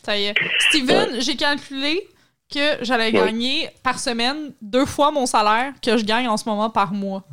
[0.03, 0.35] Ça y est.
[0.69, 2.07] Steven, j'ai calculé
[2.53, 3.25] que j'allais Ouais.
[3.25, 7.23] gagner par semaine deux fois mon salaire que je gagne en ce moment par mois.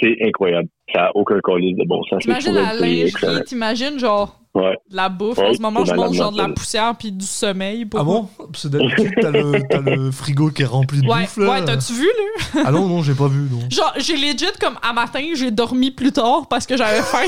[0.00, 0.68] C'est incroyable.
[0.94, 2.22] Ça n'a aucun colis de bon sens.
[2.22, 4.76] T'imagines la c'est lingerie, t'imagines genre Ouais.
[4.90, 5.38] de la bouffe.
[5.38, 7.84] Ouais, en ce moment, je c'est mange genre de la poussière puis du sommeil.
[7.84, 8.28] Pour Ah bon?
[8.50, 11.50] Parce que d'habitude, t'as le, t'as le frigo qui est rempli de Ouais, bouffe, là.
[11.50, 12.06] ouais, t'as-tu vu,
[12.54, 12.62] là?
[12.66, 13.60] Ah non, non, j'ai pas vu, non.
[13.70, 17.26] Genre, j'ai legit comme à matin, j'ai dormi plus tard parce que j'avais faim.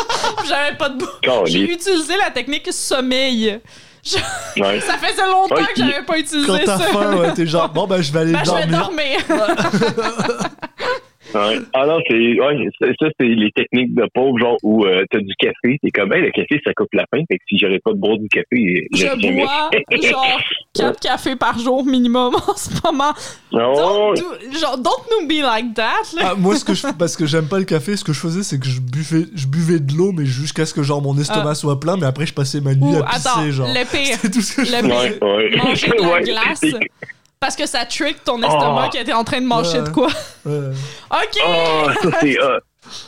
[0.48, 1.20] J'avais pas de bouffe.
[1.44, 3.60] J'ai utilisé la technique sommeil.
[4.56, 4.80] Ouais.
[4.80, 6.84] Ça faisait longtemps Ouais, que j'avais pas utilisé Quand t'as ça.
[6.86, 9.18] faim, ouais, t'es genre, bon, bah, je vais aller Ben, je vais dormir.
[11.34, 11.58] Ouais.
[11.72, 15.18] Ah non, c'est ouais, ça, ça, c'est les techniques de pauvre, genre où euh, t'as
[15.20, 17.78] du café, t'es comme hey, le café ça coupe la faim, fait que si j'aurais
[17.78, 19.32] pas de boire du café, Je jamais.
[19.42, 19.70] bois
[20.02, 20.26] genre
[20.74, 23.12] 4 cafés par jour minimum en ce moment.
[23.52, 26.16] Non, Don't do- genre, don't nous be like that.
[26.16, 26.22] Là.
[26.30, 28.42] Ah, moi, ce que je, parce que j'aime pas le café, ce que je faisais,
[28.42, 31.54] c'est que je buvais, je buvais de l'eau, mais jusqu'à ce que genre mon estomac
[31.54, 33.68] soit plein, mais après je passais ma nuit à pisser, attends, genre.
[33.68, 34.90] le pire, C'est tout ce que je le pire.
[34.90, 35.56] ouais, ouais.
[35.56, 36.22] manger de la Ouais.
[36.22, 36.64] glace
[37.42, 38.46] parce que ça trick ton Oh.
[38.46, 39.84] estomac qui était en train de manger Ouais.
[39.84, 40.08] de quoi.
[40.46, 40.70] Ouais.
[41.10, 41.42] Ok!
[41.46, 42.58] Oh, ça c'est ah,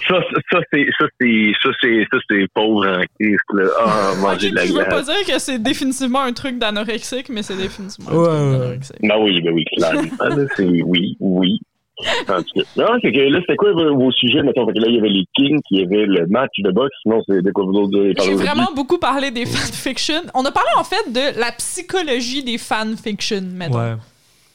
[0.08, 3.64] ça, ça, ça, c'est ça c'est ça c'est ça c'est pauvre en Christ là.
[3.80, 5.06] Ah, manger de la puis je veux pas glace.
[5.24, 8.96] dire que c'est définitivement un truc d'anorexique, mais c'est définitivement un Ouais, truc d'anorexique.
[9.02, 10.02] Ben oui, ben oui, clairement.
[10.20, 11.60] là, c'est oui, oui.
[12.28, 12.62] En tout cas.
[12.76, 14.66] Non, c'est que là, c'était quoi vos, vos sujets, mettons?
[14.66, 16.92] Fait que là, il y avait les Kings, il y avait le match de boxe,
[17.02, 18.46] sinon c'est de quoi vous autres avez parlé J'ai aujourd'hui?
[18.52, 20.22] vraiment beaucoup parlé des fanfictions.
[20.34, 23.78] On a parlé en fait de la psychologie des fanfictions, mettons.
[23.78, 23.94] Ouais.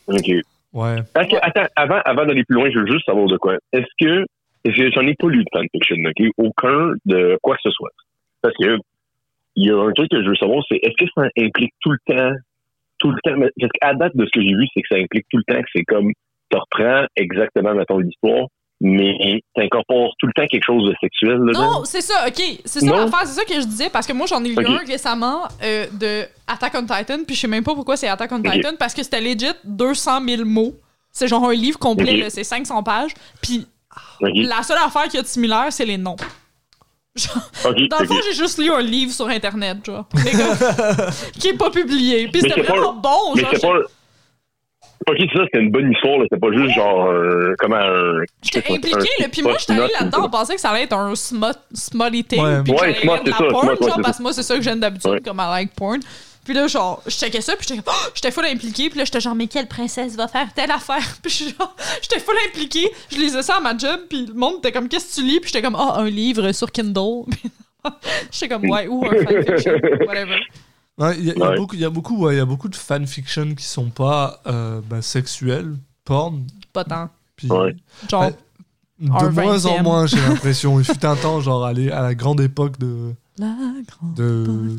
[0.09, 0.31] OK.
[0.73, 0.97] Ouais.
[1.13, 3.57] Parce que, attends, avant, avant d'aller plus loin, je veux juste savoir de quoi.
[3.73, 4.25] Est-ce que,
[4.65, 6.27] j'en ai pas lu de fanfiction, OK?
[6.37, 7.91] Aucun de quoi que ce soit.
[8.41, 8.77] Parce que,
[9.55, 11.91] il y a un truc que je veux savoir, c'est est-ce que ça implique tout
[11.91, 12.35] le temps,
[12.99, 15.25] tout le temps, parce qu'à date de ce que j'ai vu, c'est que ça implique
[15.29, 16.11] tout le temps que c'est comme,
[16.51, 18.47] tu reprends exactement, mettons, l'histoire,
[18.81, 21.51] mais t'incorpores tout le temps quelque chose de sexuel, là.
[21.51, 22.41] Non, c'est ça, ok.
[22.65, 24.85] C'est ça l'affaire, c'est ça que je disais, parce que moi j'en ai lu un
[24.87, 28.41] récemment euh, de Attack on Titan, puis je sais même pas pourquoi c'est Attack on.
[28.41, 30.75] Titan, parce que c'était legit 200 000 mots.
[31.11, 32.19] C'est genre un livre complet, Ok.
[32.19, 33.11] là, c'est 500 pages,
[33.41, 33.65] puis
[34.21, 36.15] la seule affaire qu'il y a de similaire, c'est les noms.
[37.15, 37.35] Genre,
[37.65, 41.07] OK, dans le fond, j'ai juste lu un livre sur Internet, genre, mais comme-
[41.39, 42.27] qui est pas publié.
[42.29, 43.81] Puis c'était pas- vraiment bon, genre.
[44.99, 45.11] C'est pas.
[45.13, 46.25] Ok, ça, c'était une bonne histoire, là.
[46.29, 48.21] C'était pas juste genre, euh, comment un.
[48.41, 51.15] J'étais un là, puis moi, j'étais ou là-dedans, on pensait que ça allait être un
[51.15, 52.57] smut, smutty thing, Ouais.
[52.59, 54.61] Ouais, j'allais smut, c'est la ça, porn, smut, genre, parce que moi, c'est ça que
[54.61, 55.21] j'aime d'habitude, Ouais.
[55.21, 55.99] comme I like porn.
[56.45, 59.05] Puis là, genre, je checkais ça, puis j'étais comme, oh, j'étais full impliquée, puis là,
[59.05, 61.03] j'étais genre, mais quelle princesse va faire telle affaire?
[61.23, 64.71] Puis genre, j'étais full impliquée, je lisais ça à ma job, puis le monde était
[64.71, 65.39] comme, qu'est-ce que tu lis?
[65.39, 67.25] Puis j'étais comme, ah, un livre sur Kindle.
[68.31, 69.73] J'étais comme, ouais, ou un fanfiction,
[70.07, 70.39] whatever.
[70.99, 71.55] Ouais, Il y, a- il y a Ouais.
[71.57, 74.81] beaucoup, il y a beaucoup, ouais, y a beaucoup de fanfiction qui sont pas euh,
[74.89, 76.43] bah, sexuelles, porn.
[76.73, 77.09] Pas tant.
[77.37, 77.75] Puis Ouais.
[78.09, 78.31] Genre,
[78.99, 80.77] de moins en moins, j'ai l'impression.
[80.79, 83.55] Il fut un temps, genre, aller à la grande époque de, la
[83.87, 84.13] grande.
[84.15, 84.75] de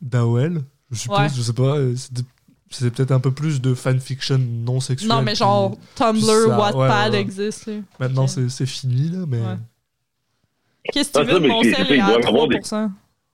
[0.00, 0.62] d'AOL,
[0.92, 1.28] je suppose, Ouais.
[1.34, 1.76] je sais pas.
[1.76, 5.08] euh, c'était- peut-être un peu plus de fanfiction non sexuelle.
[5.10, 7.20] Non, mais genre, puis Tumblr, ça, Wattpad ouais, ouais.
[7.20, 7.68] existe.
[7.98, 8.28] Maintenant, Ok.
[8.30, 9.40] c'est c'est fini, là, mais.
[9.40, 9.56] Ouais.
[10.92, 11.40] Qu'est-ce que Ah, tu ça, veux?
[11.40, 12.90] mais Mon sel c'est- est il à doit y avoir 3%.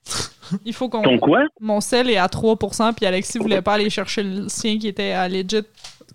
[0.64, 1.02] Il faut qu'on.
[1.02, 1.44] Ton quoi?
[1.60, 5.12] Mon sel est à 3%, puis Alexis voulait pas aller chercher le sien qui était
[5.12, 5.62] à legit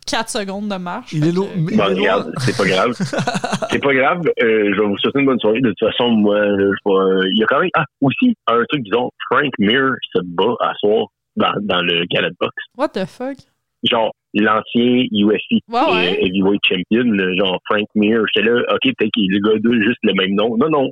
[0.05, 1.11] 4 secondes de marche.
[1.13, 1.49] Il est que- lourd.
[1.55, 1.85] Bon, loin.
[1.87, 2.91] regarde, c'est pas grave.
[3.71, 4.21] c'est pas grave.
[4.41, 5.61] Euh, je vais vous souhaiter une bonne soirée.
[5.61, 7.69] De toute façon, moi, je sais pas, euh, il y a quand même.
[7.75, 12.29] Ah, aussi, un truc, disons, Frank Mir se bat à soir dans, dans le gala
[12.29, 12.63] de boxe.
[12.77, 13.37] What the fuck?
[13.83, 16.19] Genre, l'ancien UFC Ouais, ouais.
[16.25, 18.21] heavyweight champion, le genre Frank Mir.
[18.33, 20.55] J'étais là, ok, peut-être qu'il le gars deux juste le même nom.
[20.57, 20.89] Non, non.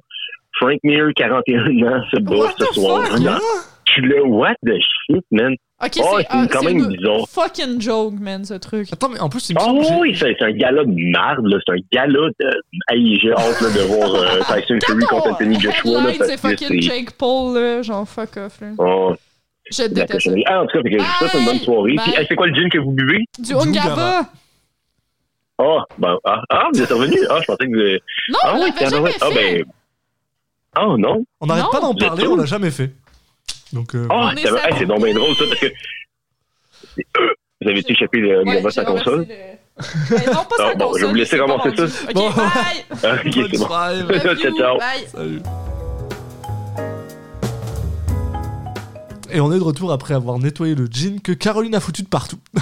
[0.59, 3.03] Frank Mir, 41 ans, se bat ce soir.
[3.85, 4.73] Je suis là, what the
[5.09, 5.53] shit, man?
[5.81, 7.27] Ok, Oh, c'est c'est ah, quand c'est même une bizarre.
[7.29, 8.91] fucking joke, man, ce truc.
[8.91, 11.45] Attends, mais en plus, il me Ah j'ai- oui, c'est c'est un gala de marde,
[11.45, 11.57] là.
[11.65, 12.49] C'est un gala de.
[12.89, 16.01] Hey, j'ai hâte là, de voir euh, Tyson Fury contre Anthony Joshua.
[16.03, 16.81] Là, c'est fucking c'est.
[16.81, 17.81] Jake Paul, là.
[17.83, 18.67] Genre, fuck off, là.
[18.79, 19.13] Oh,
[19.71, 20.29] Je la déteste.
[20.47, 21.63] Ah, en tout cas, fait que souhaite une bonne Bye.
[21.65, 21.95] soirée.
[22.03, 23.23] Puis, hey, c'est quoi le gin que vous buvez?
[23.39, 24.21] Du Ungava.
[25.59, 27.17] Ah, ben, ah, ah, vous êtes revenu?
[27.29, 27.99] Ah, je pensais que vous.
[28.31, 29.17] Non, Ah on oui, l'avait jamais tabarouette.
[29.21, 29.55] Ah, fait.
[29.63, 29.65] ben.
[30.75, 31.23] Ah, non.
[31.41, 32.93] On n'arrête Non, pas d'en parler, on l'a jamais fait.
[33.73, 35.67] Donc, euh, On est c'est hey, donc bien drôle, ça, parce que.
[37.61, 39.25] Vous avez échappé le Ouais, sa console?
[39.27, 41.75] le- Mais non, pas sa Ah, bon, je vais vous laisser vendu.
[41.75, 41.83] ça.
[41.83, 42.29] Ok, Bon.
[42.29, 42.45] bye!
[42.91, 43.67] Ok, c'est bon.
[44.37, 44.77] Ciao, ciao.
[44.77, 45.07] Bye!
[45.11, 45.41] Salut.
[49.29, 52.07] Et on est de retour après avoir nettoyé le jean que Caroline a foutu de
[52.07, 52.39] partout.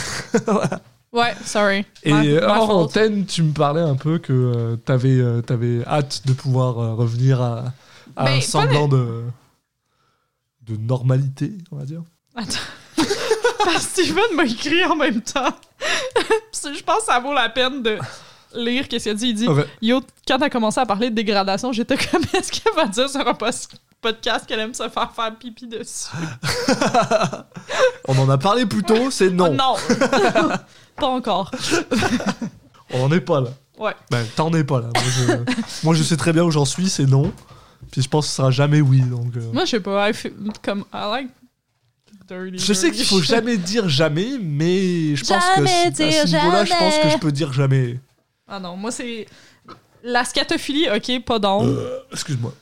[1.14, 1.86] Ouais, sorry.
[2.04, 6.24] Et my hors antenne, tu me parlais un peu que euh, t'avais euh, t'avais hâte
[6.26, 7.64] de pouvoir euh, revenir à,
[8.16, 9.24] à un semblant de,
[10.62, 12.02] de normalité, on va dire.
[12.36, 12.60] Attends.
[13.80, 15.54] Steven m'a écrit en même temps.
[16.54, 17.98] Je pense que ça vaut la peine de
[18.56, 19.30] lire qu'est-ce qu'il a dit.
[19.30, 19.66] Il dit Ok.
[19.82, 23.28] Yo, quand t'as commencé à parler de dégradation, j'étais comme est-ce qu'elle va dire sur
[23.28, 23.34] un
[24.02, 26.10] podcast qu'elle aime se faire faire pipi dessus?
[28.08, 29.56] On en a parlé plus tôt, c'est non.
[29.58, 30.50] Oh, non
[30.96, 31.52] Pas encore.
[32.94, 33.50] On n'en est pas là.
[33.78, 33.94] Ouais.
[34.10, 34.88] Ben, t'en es pas là.
[34.94, 37.34] Moi je, moi, je sais très bien où j'en suis, c'est non.
[37.92, 39.02] Puis je pense que ce sera jamais oui.
[39.02, 40.10] Donc, euh, Moi, je sais pas.
[40.10, 41.30] I feel- comme, I like
[42.28, 42.58] dirty.
[42.58, 43.30] Je sais dirty qu'il faut shit.
[43.36, 47.10] jamais dire jamais, mais je pense Jamais que à dire ce niveau-là, je pense que
[47.10, 48.00] je peux dire jamais.
[48.48, 49.26] Ah non, moi, c'est.
[50.04, 51.68] La scatophilie, ok, pas d'onde.
[51.70, 52.54] Euh, Excuse-moi.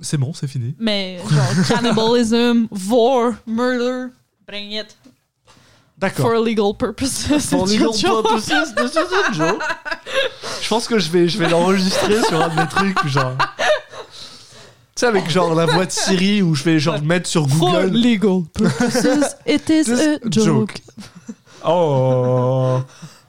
[0.00, 0.74] C'est bon, c'est fini.
[0.78, 4.06] Mais genre, cannibalism, vor, murder,
[4.46, 4.96] bring it.
[6.00, 6.30] D'accord.
[6.30, 7.26] For legal purposes.
[7.50, 9.62] For legal purposes, this is a joke.
[10.62, 13.36] Je pense que je vais, je vais l'enregistrer sur un de mes trucs, genre.
[14.08, 14.14] Tu
[14.96, 17.96] sais, avec genre la voix de Siri où je vais genre mettre sur For Google.
[17.96, 20.44] legal purposes, it is a joke.
[20.44, 20.74] joke.
[21.66, 22.80] Oh,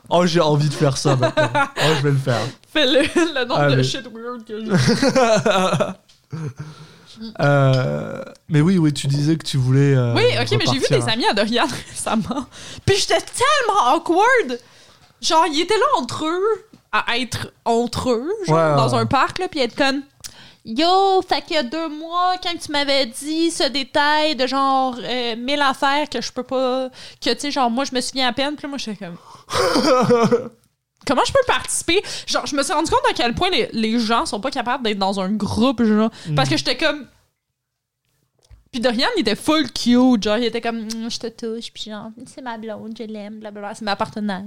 [0.10, 1.50] oh j'ai envie de faire ça maintenant.
[1.54, 2.40] Oh, je vais le faire.
[2.74, 3.84] Fais le, le nombre de Allez.
[3.84, 4.72] shit weird que j'ai.
[7.40, 9.96] Euh, mais oui, oui, tu disais que tu voulais.
[9.96, 12.46] euh, Oui, ok, mais j'ai vu des amis à Dorian récemment.
[12.86, 14.60] Puis j'étais tellement awkward.
[15.22, 19.40] Genre, ils étaient là entre eux, à être entre eux, genre, Ouais, dans un parc,
[19.40, 20.02] là, puis être comme.
[20.64, 24.96] Yo, fait qu'il y a deux mois, quand tu m'avais dit ce détail de genre
[25.04, 26.90] euh, mille affaires que je peux pas.
[27.20, 29.18] que tu sais, genre, moi, je me souviens à peine, puis là, moi, j'étais comme.
[31.08, 32.02] Comment je peux participer?
[32.28, 34.84] Genre, je me suis rendu compte à quel point les, les gens sont pas capables
[34.84, 36.12] d'être dans un groupe, genre.
[36.36, 37.08] Parce que j'étais comme.
[38.72, 41.92] Puis Dorian, il était full cute, genre, il était comme, Hum, je te touche, puis
[41.92, 44.44] genre, c'est ma blonde, je l'aime, blablabla, c'est ma partenaire.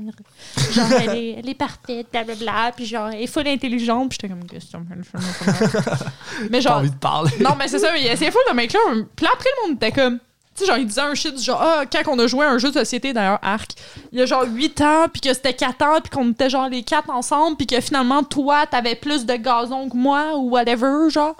[0.73, 4.33] Genre, elle est, elle est parfaite, blablabla, puis genre, elle est full intelligente, puis j'étais
[4.33, 4.83] comme, question,
[6.51, 7.33] Mais genre, envie de parler.
[7.41, 9.05] non, mais c'est ça, mais il essayait full de là.
[9.15, 10.19] Puis après, le monde était comme.
[10.55, 12.59] Tu sais, genre, il disait un shit, genre, ah, quand on a joué à un
[12.59, 13.73] jeu de société, d'ailleurs, Arc,
[14.13, 16.69] il y a genre 8 ans, puis que c'était 4 ans, puis qu'on était genre
[16.69, 21.11] les 4 ensemble, puis que finalement, toi, t'avais plus de gazon que moi, ou whatever,
[21.11, 21.35] genre.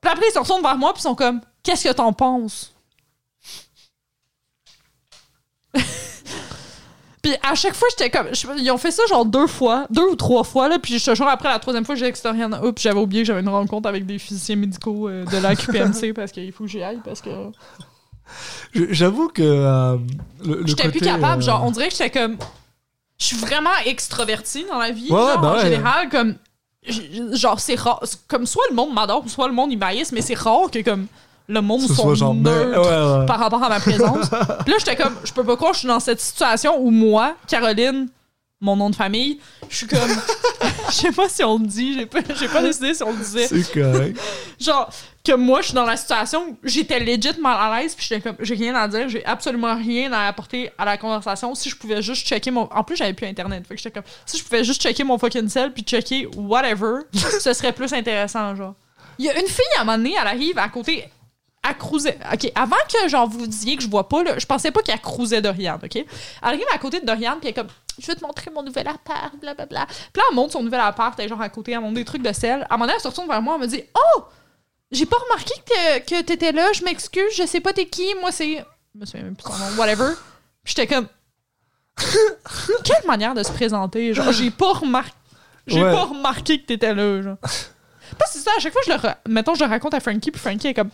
[0.00, 2.72] Puis après, ils se retournent vers moi, puis ils sont comme, qu'est-ce que t'en penses?
[7.22, 8.26] Puis à chaque fois, j'étais comme.
[8.58, 10.80] ils ont fait ça genre deux fois, deux ou trois fois, là.
[10.80, 12.52] Puis je jure, après la troisième fois, j'ai dit que c'était rien.
[12.64, 16.12] Oups, j'avais oublié que j'avais une rencontre avec des physiciens médicaux euh, de la QPMC
[16.14, 17.00] parce qu'il faut que j'y aille.
[17.04, 17.30] Parce que.
[18.74, 19.96] J'avoue que euh,
[20.64, 21.42] J'étais plus capable.
[21.42, 22.36] euh, Genre, on dirait que j'étais comme.
[23.18, 25.10] Je suis vraiment extrovertie dans la vie.
[25.10, 25.60] Ouais, genre, en ouais.
[25.62, 26.34] général, comme.
[27.32, 28.02] Genre, c'est rare.
[28.28, 31.06] Comme soit le monde m'adore, soit le monde il m'haïsse, mais c'est rare que comme.
[31.48, 32.34] Le monde soit genre.
[32.34, 33.26] mais- neutre ouais, ouais.
[33.26, 34.28] par rapport à ma présence.
[34.64, 36.90] Puis là, j'étais comme, je peux pas croire que je suis dans cette situation où
[36.90, 38.08] moi, Caroline,
[38.62, 39.98] mon nom de famille, je suis comme,
[40.88, 43.18] je sais pas si on le dit, j'ai pas, j'ai pas décidé si on le
[43.18, 43.48] disait.
[43.48, 44.18] C'est correct.
[44.60, 44.88] Genre,
[45.24, 48.20] que moi, je suis dans la situation où j'étais legit mal à l'aise, puis j'étais
[48.20, 51.54] comme, j'ai rien à dire, j'ai absolument rien à apporter à la conversation.
[51.56, 52.62] Si je pouvais juste checker mon.
[52.72, 55.18] En plus, j'avais plus Internet, fait que j'étais comme, si je pouvais juste checker mon
[55.18, 58.74] fucking cell, puis checker whatever, ce serait plus intéressant, genre.
[59.18, 61.04] Il y a une fille, à un moment donné, elle arrive à côté.
[61.68, 62.18] Elle cruisait.
[62.32, 65.00] OK, avant que genre vous disiez que je vois pas, là, je pensais pas qu'elle
[65.00, 65.94] cruisait Dorian, OK?
[65.96, 66.06] Elle
[66.42, 67.68] arrive à côté de Dorian, puis elle est comme
[68.00, 69.86] Je vais te montrer mon nouvel appart, blablabla.
[69.86, 72.04] Puis là, elle montre son nouvel appart, elle est genre à côté, elle montre des
[72.04, 72.62] trucs de sel.
[72.68, 74.24] À un moment donné, elle se retourne vers moi, elle me dit Oh
[74.90, 78.32] J'ai pas remarqué que, que t'étais là, je m'excuse, je sais pas t'es qui, moi
[78.32, 78.64] c'est.
[78.94, 80.14] Je me souviens même plus son nom, whatever.
[80.64, 81.06] J'étais comme
[82.84, 85.12] Quelle manière de se présenter, genre, j'ai pas remarqué.
[85.66, 85.92] J'ai Ouais.
[85.92, 87.36] pas remarqué que t'étais là, genre.
[88.18, 88.98] Pas c'est ça, à chaque fois, je le.
[89.32, 90.90] Mettons, je le raconte à Frankie, puis Frankie est comme.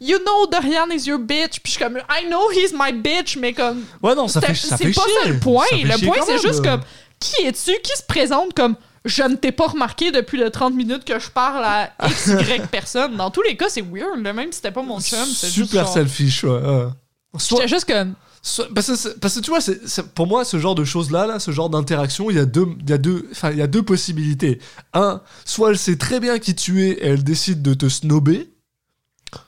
[0.00, 1.60] You know Dorian is your bitch.
[1.62, 3.82] Puis je suis comme I know he's my bitch, mais comme.
[4.02, 5.12] Ouais, non, ça fait, ça fait C'est pas chier.
[5.24, 5.64] ça le point.
[5.70, 6.80] Ça Le point, c'est juste comme
[7.18, 11.04] qui es-tu qui se présente comme je ne t'ai pas remarqué depuis les 30 minutes
[11.04, 13.16] que je parle à X, Y personne.
[13.16, 14.22] Dans tous les cas, c'est weird.
[14.22, 14.32] là.
[14.32, 15.68] Même si c'était pas mon chum, c'est juste.
[15.70, 16.50] Super genre- selfish, ouais.
[16.50, 16.86] ouais.
[17.38, 18.14] Soit- juste comme.
[18.42, 19.60] soit- parce, que, parce que tu vois,
[20.14, 22.90] pour moi, ce genre de choses-là, là, ce genre d'interaction, il y a deux, il
[22.90, 24.60] y a deux, enfin, il y a deux possibilités.
[24.92, 28.50] Un, soit elle sait très bien qui tu es et elle décide de te snober.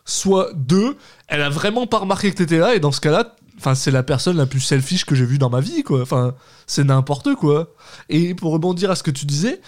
[0.05, 0.97] Soit deux,
[1.29, 4.03] elle a vraiment pas remarqué que t'étais là et dans ce cas-là, enfin, c'est la
[4.03, 6.03] personne la plus selfish que j'ai vue dans ma vie, quoi.
[6.03, 6.35] Enfin,
[6.67, 7.75] c'est n'importe quoi.
[8.09, 9.61] Et pour rebondir à ce que tu disais,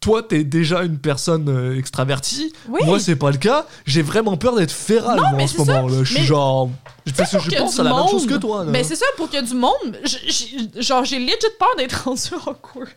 [0.00, 2.52] toi, t'es déjà une personne euh, extravertie.
[2.68, 2.80] Oui.
[2.84, 3.66] Moi, c'est pas le cas.
[3.84, 5.72] J'ai vraiment peur d'être féral moi, mais en ce c'est ça.
[5.82, 5.88] moment.
[5.88, 6.04] Là.
[6.04, 6.70] Je suis Mais- genre.
[7.16, 8.30] Parce que pour je qu'il y ait pense du à la même chose monde.
[8.30, 8.64] que toi.
[8.64, 8.70] là.
[8.70, 11.68] Ben c'est ça, pour qu'il y ait du monde, j- j- genre j'ai legit peur
[11.78, 12.88] d'être rendu awkward.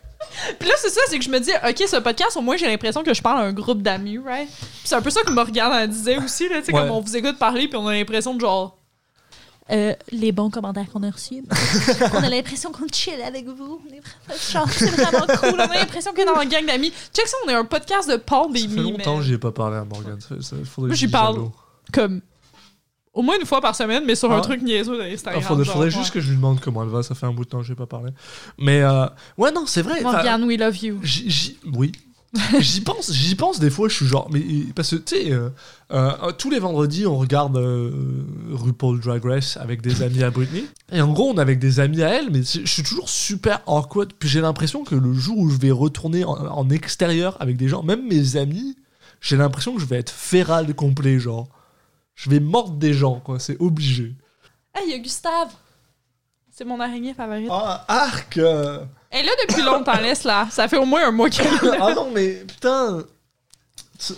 [0.58, 2.66] Puis là, c'est ça, c'est que je me dis, ok, ce podcast, au moins j'ai
[2.66, 4.48] l'impression que je parle à un groupe d'amis, right?
[4.48, 6.80] Puis c'est un peu ça que Morgane elle disait aussi, là, tu sais, Ouais.
[6.82, 8.76] comme on vous écoute parler, puis on a l'impression de genre.
[9.70, 11.44] Euh, les bons commentaires qu'on a reçus.
[12.14, 13.80] on a l'impression qu'on chill avec vous.
[13.88, 15.54] On est vraiment- c'est vraiment cool.
[15.54, 16.92] On a l'impression que dans la gang d'amis.
[17.14, 18.68] Check ça, on est un podcast de Ça pandémie.
[18.68, 20.18] fait longtemps mais que j'y ai pas parlé à Morgan.
[20.20, 20.56] Ça, ça,
[20.90, 21.48] j'y parle.
[21.92, 22.20] Comme.
[23.14, 24.36] Au moins une fois par semaine, mais sur Ah.
[24.38, 25.42] un truc niaiseux Ah, d'Instagram.
[25.42, 25.94] faudrait genre, faudrait ouais.
[25.98, 27.02] juste que je lui demande comment elle va.
[27.02, 28.10] Ça fait un bout de temps que j'ai pas parlé.
[28.58, 29.06] Mais euh,
[29.36, 30.00] ouais, non, c'est vrai.
[30.04, 30.98] enfin, Morgane, we love you.
[31.02, 31.92] J'y- oui.
[32.60, 34.40] j'y pense, j'y pense des fois, je suis genre, mais
[34.74, 35.50] parce que tu sais, euh,
[35.92, 40.64] euh, tous les vendredis, on regarde euh, RuPaul Drag Race avec des amis à Britney.
[40.90, 43.60] Et en gros, on est avec des amis à elle, mais je suis toujours super
[43.66, 44.14] awkward.
[44.18, 47.68] Puis j'ai l'impression que le jour où je vais retourner en, en extérieur avec des
[47.68, 48.78] gens, même mes amis,
[49.20, 51.48] j'ai l'impression que je vais être féral complet, genre.
[52.14, 54.14] Je vais mordre des gens, quoi, c'est obligé.
[54.74, 55.52] Hey, il y a Gustave.
[56.50, 57.48] C'est mon araignée favorite.
[57.50, 58.40] Ah, arc.
[59.12, 60.46] Elle est là depuis longtemps, laisse là.
[60.50, 61.76] Ça fait au moins un mois qu'elle est là.
[61.80, 63.04] Ah non, mais putain.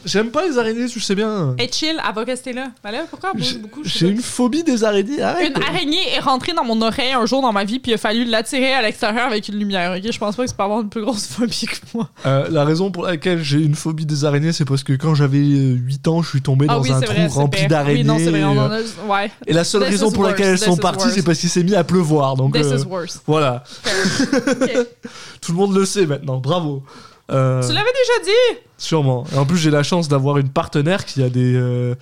[0.06, 1.54] J'aime pas les araignées, tu sais bien.
[1.58, 2.68] Est chill, elle va rester là.
[2.82, 3.80] Mais là, pourquoi elle bouge J'ai beaucoup?
[3.84, 5.52] je j'ai une phobie des araignées, arrête.
[5.56, 7.98] Une araignée est rentrée dans mon oreille un jour dans ma vie, puis il a
[7.98, 9.94] fallu l'attirer à l'extérieur avec une lumière.
[9.96, 12.08] Ok, je pense pas que c'est pas avoir une plus grosse phobie que moi.
[12.24, 15.38] Euh, la raison pour laquelle j'ai une phobie des araignées, c'est parce que quand j'avais
[15.38, 17.28] euh, 8 ans, je suis tombé ah dans oui, un c'est trou vrai.
[17.28, 18.00] c'est rempli d'araignées.
[18.00, 18.44] Oui, non, c'est vrai.
[18.44, 19.30] on en euh, a- Ouais.
[19.46, 21.50] Et la seule This raison is pour laquelle elles sont this parties, c'est parce qu'il
[21.50, 22.36] s'est mis à pleuvoir.
[22.36, 23.20] Donc This euh, is worse.
[23.26, 23.64] voilà,
[25.42, 26.38] tout le monde le sait maintenant.
[26.38, 26.82] Bravo.
[27.30, 28.58] Euh, Tu l'avais déjà dit!
[28.76, 29.24] sûrement.
[29.32, 31.94] Et en plus, j'ai la chance d'avoir une partenaire qui a des, euh,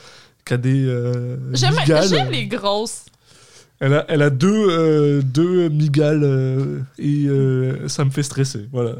[0.44, 1.76] qui a des euh, J'aime
[2.30, 3.04] les grosses.
[3.78, 7.28] Elle a, elle a deux, euh, deux migales euh, et
[7.88, 8.68] ça me fait stresser.
[8.72, 8.94] Voilà.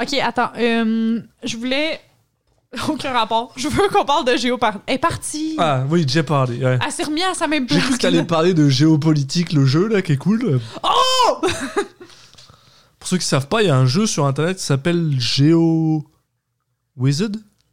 [0.00, 0.50] Ok, attends.
[0.56, 2.00] je voulais.
[2.88, 3.52] Aucun rapport.
[3.56, 4.76] Je veux qu'on parle de Géopard.
[4.86, 5.56] Elle est partie.
[5.58, 6.64] Ah oui, j'ai parlé.
[6.64, 6.78] ouais.
[6.84, 9.88] Elle s'est remise à sa même J'ai cru que t'allais parler de géopolitique, le jeu
[9.88, 10.60] là, qui est cool.
[10.84, 11.46] Oh
[13.00, 16.04] Pour ceux qui savent pas, il y a un jeu sur internet qui s'appelle Geo
[16.96, 17.30] Wizard,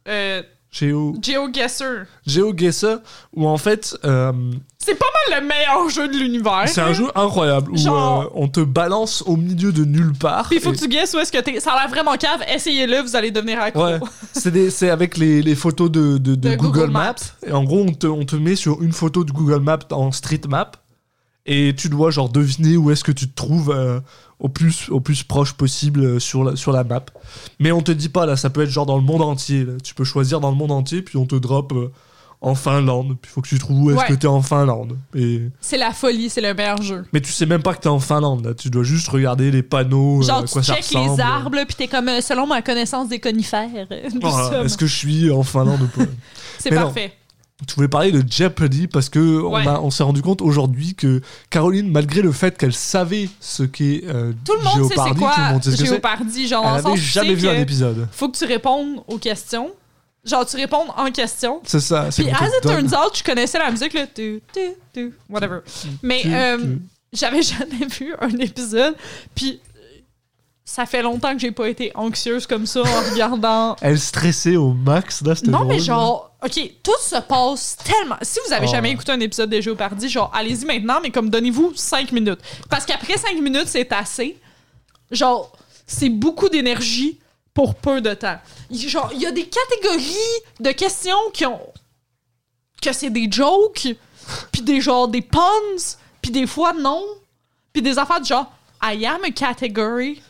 [0.08, 2.06] Euh, Geo GeoGuessr.
[2.26, 2.98] GeoGuessr,
[3.34, 4.32] où en fait euh,
[4.78, 6.64] C'est pas mal le meilleur jeu de l'univers.
[6.68, 10.48] c'est un jeu incroyable où euh, on te balance au milieu de nulle part.
[10.50, 11.60] Il faut et- que tu guesses où est-ce que t'es.
[11.60, 12.40] Ça a l'air vraiment cave.
[12.54, 13.84] Essayez-le, vous allez devenir accro.
[13.84, 13.98] Ouais,
[14.32, 17.04] c'est avec les, les photos de, de- de De Google, Google Maps.
[17.12, 17.46] Maps.
[17.46, 20.10] Et en gros, on te, on te met sur une photo de Google Maps en
[20.12, 20.72] street map.
[21.50, 24.00] Et tu dois genre deviner où est-ce que tu te trouves euh,
[24.40, 27.04] au, plus, au plus proche possible euh, sur la, sur la map.
[27.58, 29.64] Mais on te dit pas là, ça peut être genre dans le monde entier.
[29.64, 29.72] là.
[29.82, 31.90] Tu peux choisir dans le monde entier, puis on te drop euh,
[32.40, 33.16] en Finlande.
[33.20, 34.06] Puis il faut que tu trouves où est-ce Ouais.
[34.06, 34.96] que t'es en Finlande.
[35.16, 35.42] Et...
[35.60, 37.04] C'est la folie, c'est le meilleur jeu.
[37.12, 38.44] Mais tu sais même pas que t'es en Finlande.
[38.46, 38.54] Là.
[38.54, 41.16] Tu dois juste regarder les panneaux, euh, Genre, à quoi tu ça check ressemble.
[41.16, 43.68] les arbres, puis t'es comme, euh, selon ma connaissance des conifères.
[43.90, 46.04] euh, Est-ce que je suis en Finlande ou pas?
[46.60, 46.92] C'est non.
[47.66, 49.66] Tu voulais parler de Jeopardy parce que Ouais.
[49.66, 51.20] on, s'est rendu compte aujourd'hui que
[51.50, 55.18] Caroline, malgré le fait qu'elle savait ce qu'est euh, Tout le monde sait c'est Jeopardy,
[55.18, 56.46] quoi tout le monde sait ce c'est, Géopardie.
[56.46, 58.08] Genre, elle le sens avait où tu sais jamais vu un épisode.
[58.12, 59.72] Faut que tu répondes aux questions.
[60.24, 61.60] Genre, tu réponds en question.
[61.64, 62.08] C'est ça.
[62.14, 64.06] Puis, as it turns out, je connaissais la musique, là.
[64.06, 64.60] Tu, tu,
[64.92, 65.58] tu, whatever.
[66.02, 66.76] Mais euh,
[67.12, 68.94] j'avais jamais vu un épisode.
[69.34, 69.60] Puis,
[70.70, 73.74] ça fait longtemps que j'ai pas été anxieuse comme ça en regardant.
[73.80, 78.16] Elle stressait au max, là, Non, mais genre, ok, tout se passe tellement.
[78.20, 78.72] Si vous avez Oh.
[78.72, 82.40] jamais écouté un épisode de Géopardy, genre, allez-y maintenant, mais comme donnez-vous 5 minutes.
[82.68, 84.38] Parce qu'après 5 minutes, c'est assez.
[85.10, 85.50] Genre,
[85.86, 87.18] c'est beaucoup d'énergie
[87.54, 88.38] pour peu de temps.
[88.70, 91.60] Genre, il y a des catégories de questions qui ont.
[92.82, 93.88] que c'est des jokes,
[94.52, 97.02] puis des genre des puns, puis des fois non,
[97.72, 100.20] puis des affaires du genre I am a category.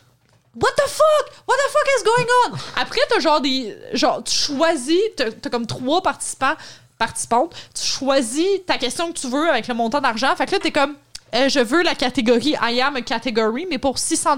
[0.60, 1.44] What the fuck?
[1.47, 2.59] What the fuck is going on?
[2.80, 3.76] Après, t'as genre des.
[3.93, 6.55] Genre, tu choisis, t'as t'as comme trois participants,
[6.98, 10.35] participantes, tu choisis ta question que tu veux avec le montant d'argent.
[10.36, 10.94] Fait que là, t'es comme.
[11.35, 14.36] euh, je veux la catégorie I am a category, mais pour 600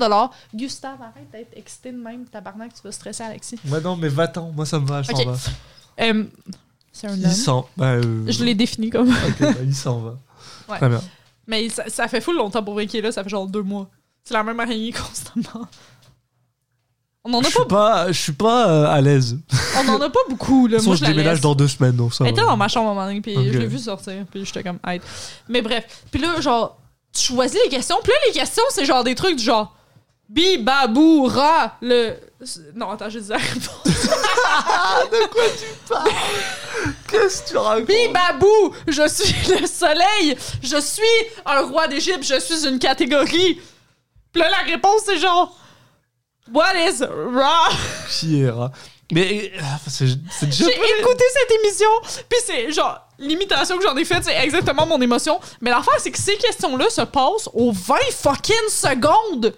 [0.55, 3.59] Gustave, arrête d'être excité de même, tabarnak, tu vas stresser Alexis.
[3.69, 5.25] Ouais, non, mais va-t'en, moi ça me va, je Ok.
[5.27, 5.39] m'en vais.
[6.01, 6.25] Euh,
[6.93, 7.69] C'est un Il s'en...
[7.77, 9.09] Bah, euh, Je l'ai défini comme.
[9.11, 10.15] ok, bah, il s'en va.
[10.69, 10.79] Ouais.
[10.79, 11.01] Très bien.
[11.47, 13.89] Mais ça, ça fait full longtemps pour qu'il est là, ça fait genre deux mois.
[14.25, 15.67] C'est la même araignée constamment.
[17.25, 19.37] On en Je a suis pas, pas, je suis pas euh, à l'aise.
[19.77, 20.79] on en a pas beaucoup, là.
[20.83, 22.93] Moi, je je déménage dans deux semaines, donc ça Elle était dans ma chambre à
[22.93, 23.45] un moment donné, puis Ok.
[23.53, 25.01] je l'ai vu sortir, puis j'étais comme, hey.
[25.49, 25.85] Mais bref.
[26.11, 26.79] Puis là, genre,
[27.15, 29.75] tu choisis les questions, puis là, les questions, c'est genre des trucs du genre,
[30.31, 32.15] bi, babou, ra, le.
[32.75, 33.83] Non, attends, j'ai dit la réponse.
[33.85, 36.11] De quoi tu parles?
[37.11, 37.87] Qu'est-ce que tu racontes?
[37.87, 41.03] Bi, babou, je suis le soleil, je suis
[41.45, 43.61] un roi d'Égypte, je suis une catégorie.
[44.33, 45.55] Puis là, la réponse, c'est genre,
[46.53, 47.69] what is ra?
[48.09, 48.73] Qui est rat
[49.13, 50.65] Mais euh, c'est c'est déjà...
[50.65, 51.89] J'ai écouté cette émission,
[52.29, 55.39] puis c'est genre l'imitation que j'en ai faite, c'est exactement mon émotion.
[55.61, 59.55] Mais l'affaire, c'est que ces questions-là se passent aux 20 fucking secondes.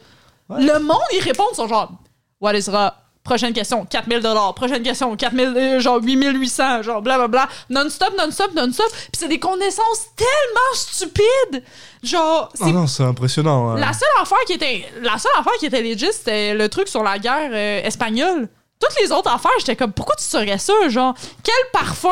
[0.49, 0.65] Ouais.
[0.65, 1.93] Le monde, ils répondent, ils sont genre,
[2.41, 3.02] what is ra?
[3.25, 4.53] Prochaine question, 4000 dollars.
[4.55, 7.49] Prochaine question, 4000, euh, genre 8800, genre blablabla.
[7.71, 8.91] Non-stop, non-stop, non-stop.
[8.91, 11.63] Puis c'est des connaissances tellement stupides.
[12.03, 13.71] Genre, Ah non, c'est impressionnant.
[13.71, 13.79] hein.
[13.79, 17.03] la seule affaire qui était la seule affaire qui était legit, c'était le truc sur
[17.05, 18.49] la guerre euh, espagnole.
[18.81, 21.15] Toutes les autres affaires, j'étais comme pourquoi tu saurais ça genre?
[21.45, 22.11] Quel parfum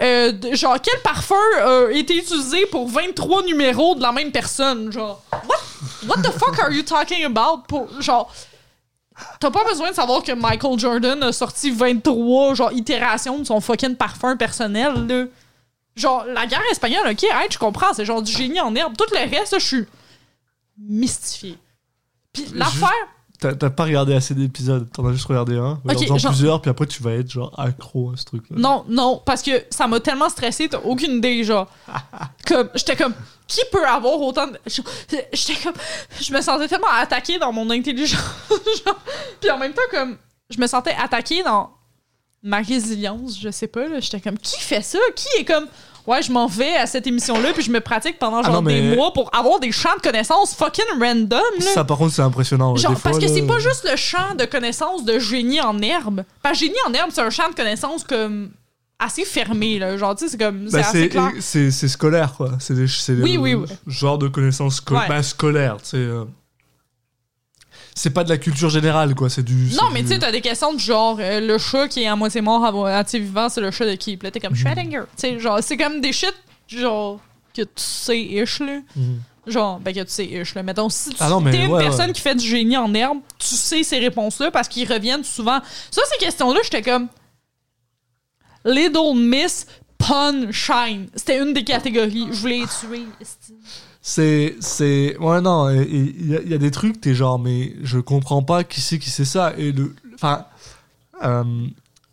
[0.00, 5.20] euh, genre quel parfum a été utilisé pour 23 numéros de la même personne genre?
[5.46, 5.58] What
[6.06, 7.64] what the fuck are you talking about?
[7.68, 8.32] Pour genre
[9.40, 13.60] T'as pas besoin de savoir que Michael Jordan a sorti 23 genre itérations de son
[13.60, 15.24] fucking parfum personnel là.
[15.94, 18.96] Genre la guerre espagnole, OK, hey, je comprends, c'est genre du génie en herbe.
[18.96, 19.86] Tout le reste, je suis
[20.78, 21.58] mystifié.
[22.32, 22.88] Puis l'affaire,
[23.42, 25.80] T'as pas regardé assez d'épisodes, t'en as juste regardé un.
[26.16, 28.56] Genre- plusieurs, puis après tu vas être genre accro à ce truc-là.
[28.58, 31.68] non, non, parce que ça m'a tellement stressé, t'as aucune idée, genre.
[32.46, 33.14] comme, j'étais comme,
[33.46, 34.58] qui peut avoir autant de.
[34.66, 35.74] J'étais comme,
[36.20, 38.20] je me sentais tellement attaquée dans mon intelligence.
[38.84, 38.98] genre.
[39.40, 40.16] Puis en même temps, comme,
[40.50, 41.70] je me sentais attaquée dans
[42.42, 44.00] ma résilience, je sais pas, là.
[44.00, 44.98] J'étais comme, qui fait ça?
[45.14, 45.66] Qui est comme.
[46.06, 48.62] Ouais, je m'en vais à cette émission-là, puis je me pratique pendant Ah genre non,
[48.62, 51.64] mais- des mois pour avoir des champs de connaissances fucking random, là.
[51.74, 52.72] Ça, par contre, c'est impressionnant.
[52.72, 52.78] ouais.
[52.80, 55.60] Genre, Des fois, parce que là, c'est pas juste le champ de connaissances de génie
[55.60, 56.24] en herbe.
[56.42, 58.50] Parce que génie en herbe, c'est un champ de connaissances comme
[58.98, 59.96] assez fermé, là.
[59.96, 60.66] Genre, tu sais, c'est comme.
[60.68, 61.30] C'est bah, assez c'est clair.
[61.40, 62.50] c'est- c'est scolaire, quoi.
[62.58, 63.66] C'est des- c'est Oui, oui, oui.
[63.86, 65.08] genre de connaissances sco Ouais.
[65.08, 65.76] bah, scolaires.
[65.82, 66.24] tu sais, euh.
[67.94, 69.28] C'est pas de la culture générale, quoi.
[69.28, 69.54] C'est du.
[69.74, 72.06] Non, mais du- tu sais, t'as des questions du genre, euh, le chat qui est
[72.06, 74.16] à moitié mort, à moitié vivant, c'est le chat de qui?
[74.16, 74.46] Puis t'es Mhm.
[74.48, 75.02] comme Schrödinger.
[75.16, 76.34] Tu sais, genre, c'est comme des shit,
[76.68, 77.20] genre,
[77.54, 78.80] que tu sais ish, là.
[78.96, 79.20] Mhm.
[79.46, 80.62] Genre, ben que tu sais ish, là.
[80.62, 82.12] Mettons, si tu Ah non, mais t'es une ouais, personne ouais.
[82.12, 85.58] qui fait du génie en herbe, tu sais ces réponses-là parce qu'ils reviennent souvent.
[85.90, 87.08] Ça, ces questions-là, j'étais comme.
[88.64, 89.66] Little Miss
[89.98, 91.08] Pun Shine.
[91.14, 92.28] C'était une des catégories.
[92.30, 93.06] Je voulais les tuer.
[94.02, 94.56] C'est.
[94.60, 97.98] c'est Ouais, non, il y, a- il y a des trucs, t'es genre, mais je
[97.98, 99.54] comprends pas qui c'est qui c'est ça.
[99.56, 99.94] Et le.
[100.14, 100.44] Enfin.
[101.24, 101.44] euh,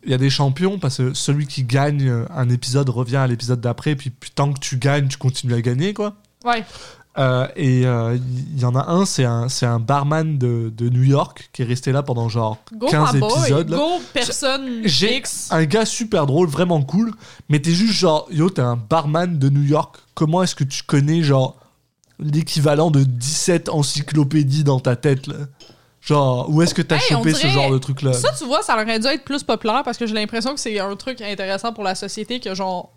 [0.04, 3.60] Il y a des champions parce que celui qui gagne un épisode revient à l'épisode
[3.60, 6.14] d'après, puis, puis tant que tu gagnes, tu continues à gagner, quoi.
[6.44, 6.64] Ouais.
[7.18, 8.16] Euh, et euh,
[8.54, 11.60] il y, en a un, c'est un, c'est un barman de, de New York qui
[11.62, 13.30] est resté là pendant genre Go 15 my boy.
[13.40, 13.68] épisodes.
[13.70, 17.12] Go personne J'ai un gars super drôle, vraiment cool,
[17.50, 19.96] mais t'es juste genre, yo, t'es un barman de New York.
[20.14, 21.58] Comment est-ce que tu connais genre
[22.20, 25.36] l'équivalent de 17 encyclopédies dans ta tête là
[26.00, 28.62] Genre, où est-ce que t'as Hey, chopé ce genre de truc là Ça, tu vois,
[28.62, 31.74] ça aurait dû être plus populaire parce que j'ai l'impression que c'est un truc intéressant
[31.74, 32.90] pour la société que, genre,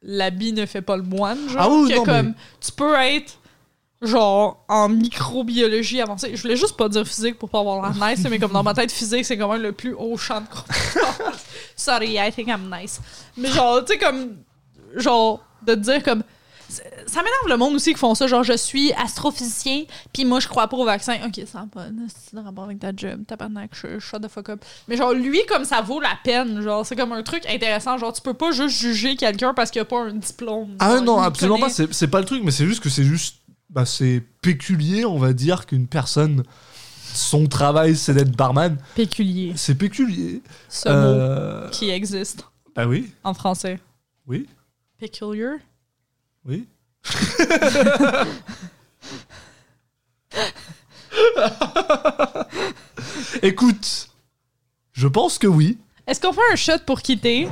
[0.00, 1.38] l'habit ne fait pas le moine.
[1.50, 3.34] Genre, Ah oui, que non, comme, mais- tu peux être,
[4.00, 6.34] genre, en microbiologie avancée.
[6.34, 8.72] Je voulais juste pas dire physique pour pas avoir l'air nice, mais comme dans ma
[8.72, 10.46] tête, physique, c'est quand même le plus haut champ de.
[11.76, 12.98] Sorry, I think I'm nice.
[13.36, 14.36] Mais genre, tu sais, comme,
[14.96, 16.22] genre, de te dire comme,
[17.06, 20.48] ça m'énerve le monde aussi qui font ça, genre je suis astrophysicien, puis moi je
[20.48, 21.16] crois pas au vaccin.
[21.26, 24.64] Ok, ça n'a pas de rapport avec ta job, tabarnak, je- shut the fuck up.
[24.88, 28.12] Mais genre lui, comme ça vaut la peine, genre c'est comme un truc intéressant, genre
[28.12, 30.76] tu peux pas juste juger quelqu'un parce qu'il a pas un diplôme.
[30.78, 32.88] Ah Genre, non, absolument connaît- pas, c'est c'est pas le truc, mais c'est juste que
[32.88, 33.36] c'est juste.
[33.70, 36.42] Bah, c'est péculier, on va dire, qu'une personne.
[37.14, 38.76] Son travail, c'est d'être barman.
[38.94, 40.42] Péculier, C'est péculier.
[40.68, 42.46] ce mot Euh, qui existe
[42.76, 43.78] Ah oui, en français.
[44.26, 44.46] oui,
[44.98, 45.56] Peculiar?
[46.46, 46.66] Oui.
[53.42, 54.08] Écoute,
[54.92, 55.78] je pense que oui.
[56.06, 57.48] Est-ce qu'on fait un shot pour quitter?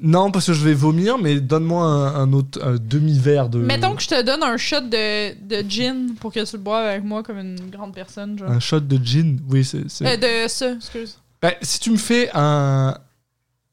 [0.00, 3.58] Non, parce que je vais vomir, mais donne-moi un, un autre un demi-verre de.
[3.60, 6.86] Mettons que je te donne un shot de, de gin pour que tu le boives
[6.88, 8.50] avec moi comme une grande personne, genre.
[8.50, 9.38] Un shot de gin.
[9.48, 9.88] Oui, c'est.
[9.88, 11.18] c'est- Euh, de ça, excuse.
[11.40, 12.96] Bah, si tu me fais un.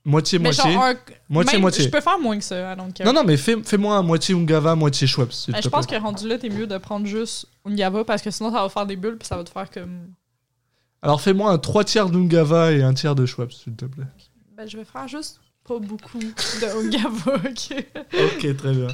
[0.04, 0.10] Un-
[1.30, 1.84] Moitié, même- moitié.
[1.86, 3.06] Je peux faire moins que ça, I don't care.
[3.06, 5.34] Non, non, mais fais- fais-moi un moitié Ungava, moitié Schweppes.
[5.50, 8.52] Ben, je pense que rendu là, t'es mieux de prendre juste Ungava parce que sinon
[8.52, 10.08] ça va faire des bulles puis ça va te faire comme.
[11.04, 14.06] Alors fais-moi un 3 tiers d'Ungava et un tiers de Schweppes, s'il te plaît.
[14.58, 17.86] Ben, je vais faire juste Pas beaucoup de Ungava, ok.
[18.14, 18.88] Ok, très bien.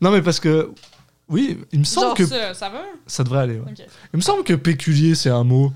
[0.00, 0.70] Non, mais parce que.
[1.28, 2.26] Oui, il me semble Genre que.
[2.26, 2.82] ça, ça va?
[3.08, 3.74] Ça devrait aller, ouais.
[4.12, 5.72] Il me semble que péculier, c'est un mot.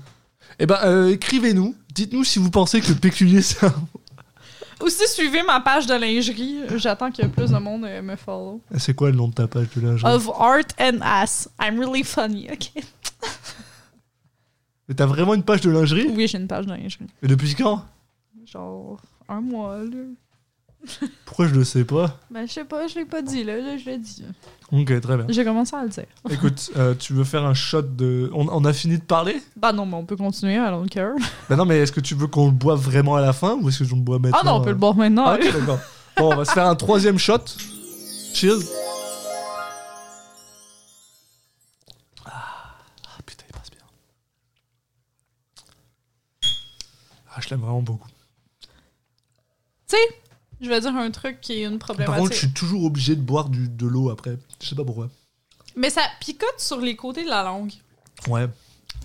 [0.59, 1.75] Eh ben, euh, écrivez-nous.
[1.93, 4.00] Dites-nous si vous pensez que péculier, c'est un mot.
[4.81, 6.61] Aussi, suivez ma page de lingerie.
[6.77, 8.61] J'attends que plus de monde euh, me follow.
[8.77, 11.49] C'est quoi le nom de ta page de lingerie Of art and ass.
[11.59, 12.71] I'm really funny, ok?
[14.87, 16.07] Mais t'as vraiment une page de lingerie?
[16.09, 17.07] Oui, j'ai une page de lingerie.
[17.21, 17.85] Et depuis quand?
[18.45, 18.99] Genre,
[19.29, 20.03] un mois, là.
[21.25, 22.19] Pourquoi je le sais pas?
[22.29, 23.57] Ben, je sais pas, je l'ai pas dit, là.
[23.57, 24.23] Là, je l'ai dit.
[24.71, 25.25] Ok, très bien.
[25.29, 26.05] J'ai commencé à le dire.
[26.29, 28.29] Écoute, euh, tu veux faire un shot de.
[28.33, 29.41] On, on a fini de parler?
[29.55, 31.13] Bah non, mais on peut continuer, I don't care.
[31.49, 33.69] Bah non, mais est-ce que tu veux qu'on le boive vraiment à la fin ou
[33.69, 35.25] est-ce que je le bois maintenant Ah non, on peut euh le boire maintenant.
[35.27, 35.79] Ah, ok, d'accord.
[36.17, 37.39] Bon, on va se faire un troisième shot.
[38.33, 38.59] Cheers.
[42.25, 43.79] Ah, ah, putain, il passe bien.
[47.33, 48.07] Ah, je l'aime vraiment beaucoup.
[49.87, 49.97] Tu sais,
[50.61, 52.33] je vais dire un truc qui est une Par contre, problématique.
[52.33, 54.37] je suis toujours obligé de boire du, de l'eau après.
[54.61, 55.09] Je sais pas pourquoi.
[55.75, 57.73] Mais ça picote sur les côtés de la langue.
[58.27, 58.47] Ouais.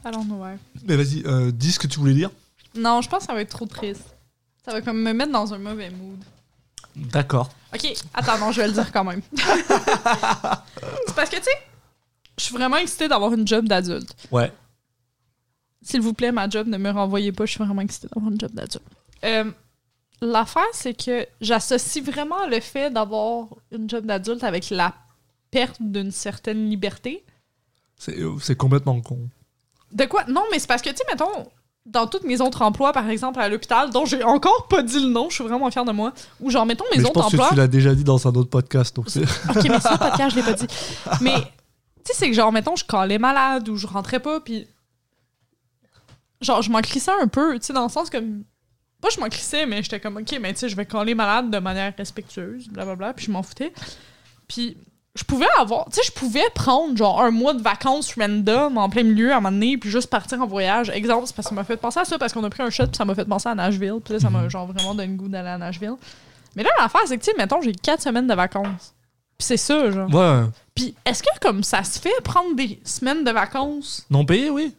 [0.05, 0.57] Alors, ouais.
[0.85, 2.31] Mais vas-y, euh, dis ce que tu voulais dire.
[2.75, 4.15] Non, je pense que ça va être trop triste.
[4.65, 6.19] Ça va comme me mettre dans un mauvais mood.
[6.97, 7.51] D'accord.
[7.75, 9.23] Ok, attends, non, je vais le dire quand même.
[9.37, 11.51] c'est parce que, tu sais,
[12.39, 14.15] je suis vraiment excitée d'avoir une job d'adulte.
[14.31, 14.53] Ouais.
[15.83, 18.41] S'il vous plaît, ma job, ne me renvoyez pas, je suis vraiment excitée d'avoir une
[18.41, 18.83] job d'adulte.
[19.25, 19.51] Euh,
[20.23, 24.95] L'affaire, c'est que j'associe vraiment le fait d'avoir une job d'adulte avec la
[25.51, 27.25] perte d'une certaine liberté.
[27.99, 29.19] C'est euh, c'est complètement con.
[29.93, 30.25] De quoi?
[30.27, 31.49] Non, mais c'est parce que, tu sais, mettons,
[31.85, 35.09] dans tous mes autres emplois, par exemple, à l'hôpital, dont j'ai encore pas dit le
[35.09, 37.27] nom, je suis vraiment fière de moi, ou genre, mettons, mes Mais je autres pense
[37.27, 37.47] emplois...
[37.49, 38.97] que tu l'as déjà dit dans un autre podcast.
[38.97, 40.67] Donc c'est- Ok, mais ça, podcast, je l'ai pas dit.
[41.21, 41.47] Mais, tu
[42.05, 44.67] sais, c'est que genre, mettons, je calais malade ou je rentrais pas, puis.
[46.41, 48.45] Genre, je m'en crissais un peu, tu sais, dans le sens comme.
[49.01, 51.51] Pas je m'en crissais, mais j'étais comme, ok, mais tu sais, je vais caler malade
[51.51, 53.73] de manière respectueuse, blablabla, puis je m'en foutais.
[54.49, 54.77] Puis,
[55.15, 55.87] je pouvais avoir.
[55.87, 59.37] Tu sais, je pouvais prendre, genre, un mois de vacances random en plein milieu à
[59.37, 60.91] un moment donné, puis juste partir en voyage.
[60.91, 62.71] Exemple, c'est parce que ça m'a fait penser à ça, parce qu'on a pris un
[62.71, 65.09] shot, puis ça m'a fait penser à Nashville, puis là, ça m'a, genre, vraiment donné
[65.09, 65.97] le goût d'aller à Nashville.
[66.55, 68.95] Mais là, l'affaire, c'est que, tu sais, mettons, j'ai quatre semaines de vacances.
[69.39, 70.13] Puis c'est ça, genre.
[70.13, 70.45] Ouais.
[70.75, 74.07] Puis est-ce que comme ça se fait prendre des semaines de vacances?
[74.11, 74.75] Non payé, oui.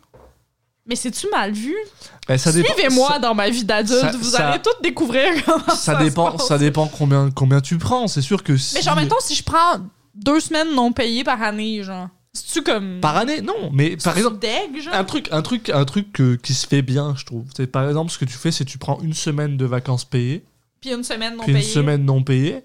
[0.87, 1.75] Mais c'est-tu mal vu?
[2.27, 5.25] Ben, ça dépend- Suivez-moi ça- dans ma vie d'adulte, ça- vous ça- allez tout découvrir
[5.45, 6.47] comment ça, se dépend, passe.
[6.47, 8.07] ça dépend combien, combien tu prends.
[8.07, 8.75] C'est sûr que si.
[8.75, 9.79] Mais genre, mettons, si je prends
[10.15, 12.99] deux semaines non payées par année, genre, c'est-tu comme...
[13.01, 13.69] Par année, non.
[13.73, 14.93] Mais par exemple, deg, genre?
[14.93, 17.43] un truc, un truc, un truc que- qui se fait bien, je trouve.
[17.55, 20.45] C'est par exemple ce que tu fais, c'est tu prends une semaine de vacances payées,
[20.79, 21.65] Puis une semaine non puis payée.
[21.65, 22.63] une semaine non payée.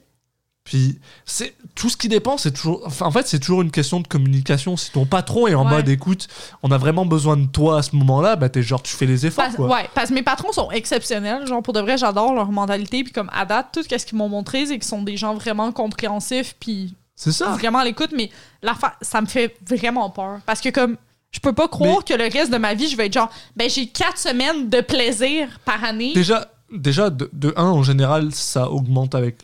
[0.65, 2.83] Puis c'est tout ce qui dépend, c'est toujours.
[2.87, 4.77] Enfin, en fait, c'est toujours une question de communication.
[4.77, 5.71] Si ton patron est en Ouais.
[5.73, 6.29] mode, écoute,
[6.63, 9.27] on a vraiment besoin de toi à ce moment-là, bah t'es genre, tu fais les
[9.27, 9.69] efforts, Parce- quoi.
[9.69, 11.47] ouais, parce que mes patrons sont exceptionnels.
[11.49, 13.03] Genre, pour de vrai, j'adore leur mentalité.
[13.03, 15.73] Puis comme à date, tout ce qu'ils m'ont montré, c'est qu'ils sont des gens vraiment
[15.73, 16.55] compréhensifs.
[16.61, 17.51] Puis C'est ça.
[17.51, 18.31] vraiment à l'écoute, mais
[18.63, 20.39] l'affaire, ça me fait vraiment peur.
[20.47, 20.97] Parce que comme
[21.33, 23.69] je peux pas croire que le reste de ma vie, je vais être genre, ben
[23.69, 26.13] j'ai quatre semaines de plaisir par année.
[26.15, 29.39] Déjà, déjà de, de un, en général, ça augmente avec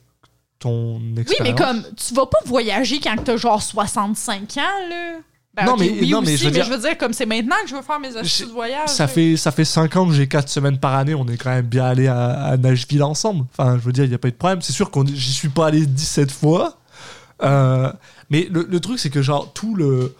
[0.59, 1.49] ton Oui, expérience?
[1.59, 5.13] mais comme tu vas pas voyager quand t'as genre 65 ans, là.
[5.55, 7.13] Ben, Non, mais- oui non, mais aussi, je veux mais dire- je veux dire, comme
[7.13, 8.89] c'est maintenant que je veux faire mes astuces de voyage.
[8.91, 9.09] Ça là.
[9.09, 11.15] fait, ça fait 5 ans que j'ai 4 semaines par année.
[11.17, 13.45] On est quand même bien allé à, à Nashville ensemble.
[13.57, 14.63] Enfin, je veux dire, il n'y a pas eu de problème.
[14.63, 16.79] C'est sûr que j'y suis pas allé 17 fois.
[17.43, 17.93] Euh,
[18.31, 20.15] mais le, le truc, c'est que, genre, tout le.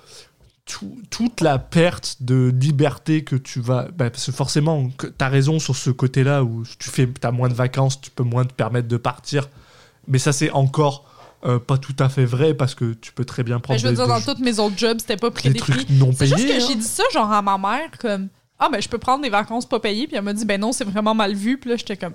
[0.67, 3.85] tout- toute la perte de liberté que tu vas.
[3.97, 7.49] bah, parce que forcément, tu as raison sur ce côté-là où tu fais, as moins
[7.49, 9.49] de vacances, tu peux moins te permettre de partir.
[10.09, 11.05] Mais ça, c'est encore
[11.45, 13.91] euh, pas tout à fait vrai parce que tu peux très bien prendre je veux
[13.93, 15.77] des, dire, dans des- tous mes autres jobs, c'était pas des prédéfini.
[15.85, 16.37] trucs non C'est payés.
[16.37, 16.67] juste que hein.
[16.69, 18.29] j'ai dit ça, genre, à ma mère, comme,
[18.59, 20.07] ah, ben, je peux prendre des vacances pas payées.
[20.09, 21.59] Puis elle m'a dit, ben non, c'est vraiment mal vu.
[21.59, 22.15] Puis là, j'étais comme,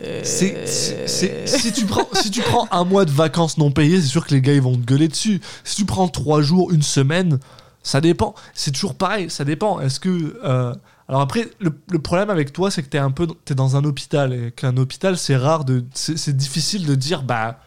[0.00, 3.70] euh, C'est- c'est- c'est- si, tu prends, si tu prends un mois de vacances non
[3.70, 5.40] payées, c'est sûr que les gars ils vont te gueuler dessus.
[5.62, 7.38] Si tu prends trois jours, une semaine,
[7.84, 8.34] ça dépend.
[8.54, 9.78] C'est toujours pareil, ça dépend.
[9.78, 10.36] Est-ce que.
[10.44, 10.74] euh,
[11.08, 13.84] alors après, le, le problème avec toi, c'est que t'es un peu t'es dans un
[13.84, 14.32] hôpital.
[14.32, 15.84] Et qu'un hôpital, c'est rare de.
[15.94, 17.60] C'est difficile de dire, bah.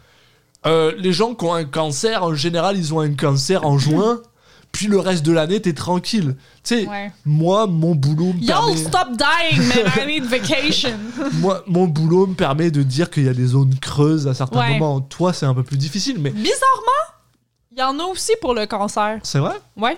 [0.66, 4.20] euh, les gens qui ont un cancer, en général, ils ont un cancer en juin.
[4.74, 6.36] Puis le reste de l'année, t'es tranquille.
[6.64, 7.12] Tu sais, ouais.
[7.26, 8.76] moi, mon boulot me Yo, permet...
[8.76, 10.92] stop dying, man, I need vacation.
[11.40, 14.60] Moi, mon boulot me permet de dire qu'il y a des zones creuses à certains
[14.60, 14.78] Ouais.
[14.78, 15.00] moments.
[15.00, 17.04] Toi, c'est un peu plus difficile, mais Bizarrement,
[17.72, 19.20] il y en a aussi pour le cancer.
[19.24, 19.56] c'est vrai?
[19.78, 19.98] Ouais.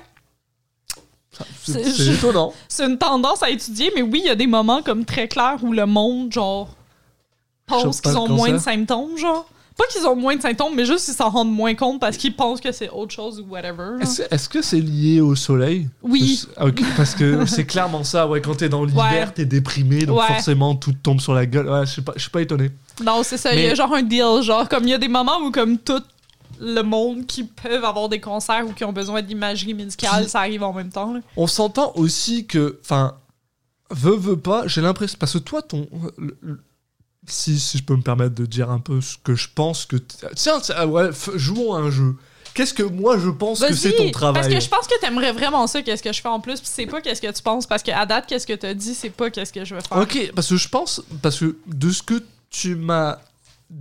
[1.64, 2.54] C'est étonnant.
[2.68, 5.58] C'est une tendance à étudier, mais oui, il y a des moments comme très clairs
[5.64, 6.70] où le monde, genre,
[7.68, 9.48] pense qu'ils ont moins de symptômes, genre.
[9.78, 12.36] Pas qu'ils ont moins de symptômes, mais juste qu'ils s'en rendent moins compte parce qu'ils
[12.36, 13.92] pensent que c'est autre chose ou whatever.
[14.30, 15.88] Est-ce que c'est lié au soleil?
[16.04, 16.44] Oui.
[16.98, 19.32] Parce que c'est clairement ça, ouais, quand t'es dans l'hiver, Ouais.
[19.34, 20.28] t'es déprimé, donc Ouais.
[20.28, 21.70] forcément tout tombe sur la gueule.
[21.70, 22.72] Ouais, je suis pas, je suis pas étonné.
[23.02, 23.56] Non, c'est ça.
[23.56, 24.42] Il y a genre un deal.
[24.42, 26.02] Genre, comme il y a des moments où, comme tout
[26.60, 30.64] le monde qui peuvent avoir des concerts ou qui ont besoin d'imagerie médicale, ça arrive
[30.64, 31.14] en même temps.
[31.14, 31.22] là.
[31.38, 33.16] On s'entend aussi que, enfin,
[33.92, 35.18] veut, veut pas, j'ai l'impression.
[35.20, 35.88] Parce que toi, ton.
[36.18, 36.60] le- le-
[37.28, 39.98] si, si je peux me permettre de dire un peu ce que je pense que.
[40.36, 42.16] Tiens, tiens, ouais, f- jouons à un jeu.
[42.56, 44.42] Qu'est-ce que moi je pense que c'est ton travail?
[44.42, 46.70] Parce que je pense que t'aimerais vraiment ça, qu'est-ce que je fais en plus, puis
[46.74, 49.30] c'est pas qu'est-ce que tu penses, parce qu'à date, qu'est-ce que t'as dit, c'est pas
[49.30, 49.98] qu'est-ce que je veux faire.
[50.00, 51.02] Ok, parce que je pense.
[51.22, 53.20] Parce que de ce que tu m'as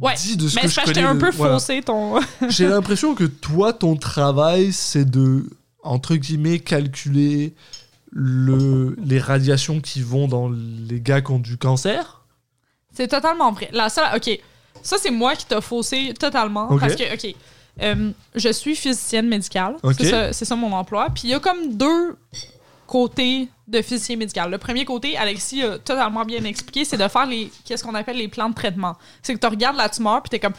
[0.01, 1.03] Ouais, dit, de ce Mais que je connais.
[1.03, 1.55] un de- peu voilà.
[1.55, 2.21] faussé ton.
[2.49, 5.49] J'ai l'impression que toi, ton travail, c'est de,
[5.83, 7.55] entre guillemets, calculer
[8.11, 12.23] le, les radiations qui vont dans les gars qui ont du cancer.
[12.93, 13.69] C'est totalement vrai.
[13.73, 14.39] La seule, ok,
[14.83, 16.81] ça c'est moi qui t'ai faussé totalement Ok.
[16.81, 17.35] parce que, ok,
[17.83, 19.77] euh, je suis physicienne médicale.
[19.83, 19.95] Ok.
[19.99, 21.09] C'est ça, c'est ça mon emploi.
[21.15, 22.17] Puis il y a comme deux
[22.89, 24.51] côtés de physicien médical.
[24.51, 28.17] Le premier côté, Alexis a totalement bien expliqué, c'est de faire les, qu'est-ce qu'on appelle
[28.17, 28.97] les plans de traitement.
[29.23, 30.55] C'est que tu regardes la tumeur puis t'es comme,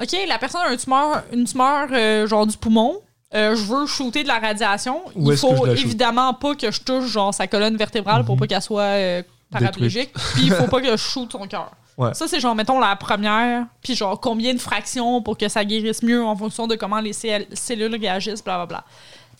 [0.00, 3.00] ok, la personne a une tumeur, une tumeur euh, genre du poumon.
[3.34, 5.00] Euh, je veux shooter de la radiation.
[5.16, 8.40] Où il faut évidemment pas que je touche genre sa colonne vertébrale pour Mhm.
[8.40, 10.12] pas qu'elle soit euh, paraplégique.
[10.34, 11.70] Puis il faut pas que je shoot son cœur.
[11.96, 12.14] Ouais.
[12.14, 16.02] Ça, c'est genre, mettons, la première, puis genre, combien de fractions pour que ça guérisse
[16.02, 18.84] mieux en fonction de comment les cell- cellules réagissent, blablabla.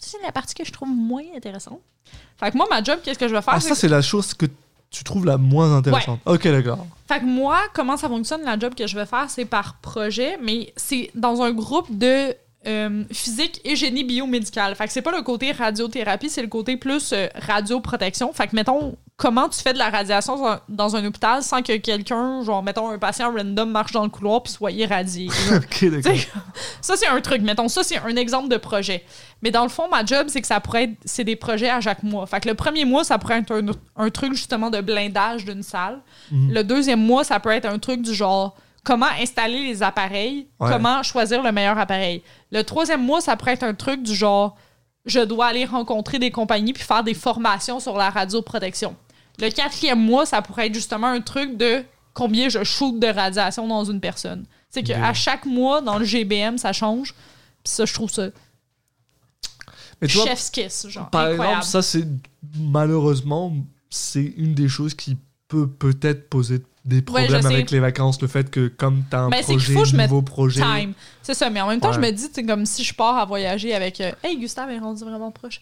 [0.01, 1.81] C'est la partie que je trouve moins intéressante.
[2.39, 3.55] Fait que moi, ma job, qu'est-ce que je vais faire?
[3.55, 4.47] Ah, ça, c'est la chose que
[4.91, 6.21] tu trouves la moins intéressante.
[6.25, 6.87] Ok, d'accord.
[7.07, 10.39] fait que moi, comment ça fonctionne, la job que je vais faire, c'est par projet,
[10.43, 12.35] mais c'est dans un groupe de
[12.67, 14.75] euh, physique et génie biomédical.
[14.75, 18.33] Fait que c'est pas le côté radiothérapie, c'est le côté plus euh, radioprotection.
[18.33, 21.61] Fait que, mettons, comment tu fais de la radiation dans un, dans un hôpital sans
[21.61, 25.29] que quelqu'un, genre, mettons, un patient random marche dans le couloir puis soit irradié.
[26.81, 27.43] ça, c'est un truc.
[27.43, 29.05] Mettons, ça, c'est un exemple de projet.
[29.43, 30.97] Mais dans le fond, ma job, c'est que ça pourrait être.
[31.05, 32.27] C'est des projets à chaque mois.
[32.27, 33.67] Fait que le premier mois, ça pourrait être un,
[34.03, 36.01] un truc, justement, de blindage d'une salle.
[36.31, 36.55] Mhm.
[36.55, 40.71] Le deuxième mois, ça peut être un truc du genre comment installer les appareils, Ouais.
[40.71, 42.23] comment choisir le meilleur appareil?
[42.51, 44.57] Le troisième mois, ça pourrait être un truc du genre
[45.07, 48.97] je dois aller rencontrer des compagnies puis faire des formations sur la radioprotection.
[49.39, 51.83] Le quatrième mois, ça pourrait être justement un truc de
[52.15, 54.45] combien je shoot de radiation dans une personne.
[54.69, 57.15] C'est qu'à chaque mois, dans le GBM, ça change.
[57.65, 58.29] Puis ça, je trouve ça
[60.01, 61.11] Mais tu vois, chef's kiss, genre.
[61.11, 61.59] par incroyable.
[61.59, 62.05] exemple, ça, c'est
[62.59, 63.53] malheureusement,
[63.91, 65.17] c'est une des choses qui
[65.49, 68.21] peut peut-être poser des problèmes avec les vacances.
[68.23, 70.63] Le fait que, comme tu as un Ben, projet, faut que je mette nouveau projet.
[71.23, 71.95] C'est ça, mais en même temps, Ouais.
[71.97, 74.79] je me dis, c'est comme si je pars à voyager avec euh, Hey, Gustave est
[74.79, 75.61] rendu vraiment proche.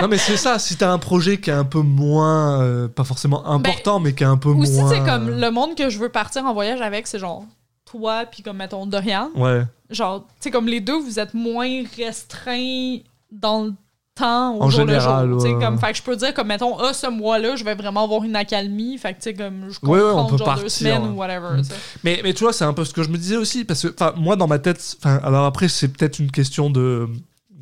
[0.00, 0.58] Non, mais c'est ça.
[0.58, 4.14] Si tu as un projet qui est un peu moins, euh, pas forcément important, mais
[4.14, 4.90] qui est un peu Ben, Aussi, moins.
[4.90, 7.44] c'est comme le monde que je veux partir en voyage avec, c'est genre
[7.84, 9.30] toi, puis comme mettons Dorian.
[9.34, 9.62] Ouais.
[9.90, 12.98] Genre, tu sais, comme les deux, vous êtes moins restreints
[13.30, 13.72] dans le
[14.14, 15.42] temps au En jour général, le jour.
[15.42, 15.64] tu sais, ouais.
[15.64, 18.24] comme, fait que je peux dire, comme mettons, ah, ce mois-là, je vais vraiment avoir
[18.24, 18.98] une accalmie.
[18.98, 21.16] Fait que, tu sais, comme, je Ouais, ouais, on peut genre partir, deux semaines ou
[21.16, 21.58] whatever.
[21.58, 21.62] Mm.
[22.04, 23.94] Mais, mais tu vois, c'est un peu ce que je me disais aussi, parce que
[23.98, 27.08] enfin, moi, dans ma tête, alors après, c'est peut-être une question de,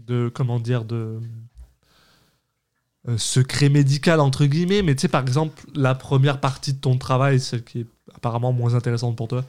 [0.06, 1.20] de comment dire, de
[3.08, 6.96] euh, secret médical, entre guillemets, mais tu sais, par exemple, la première partie de ton
[6.96, 9.44] travail, celle qui est apparemment moins intéressante pour toi,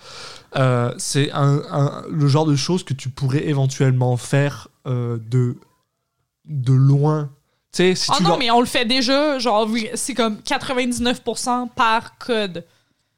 [0.57, 5.55] euh, c'est un, un- le genre de choses que tu pourrais éventuellement faire euh, de,
[6.45, 7.29] de loin.
[7.71, 11.69] Tu sais, si tu non, leur- mais on le fait déjà, genre, c'est comme 99%
[11.75, 12.65] par code.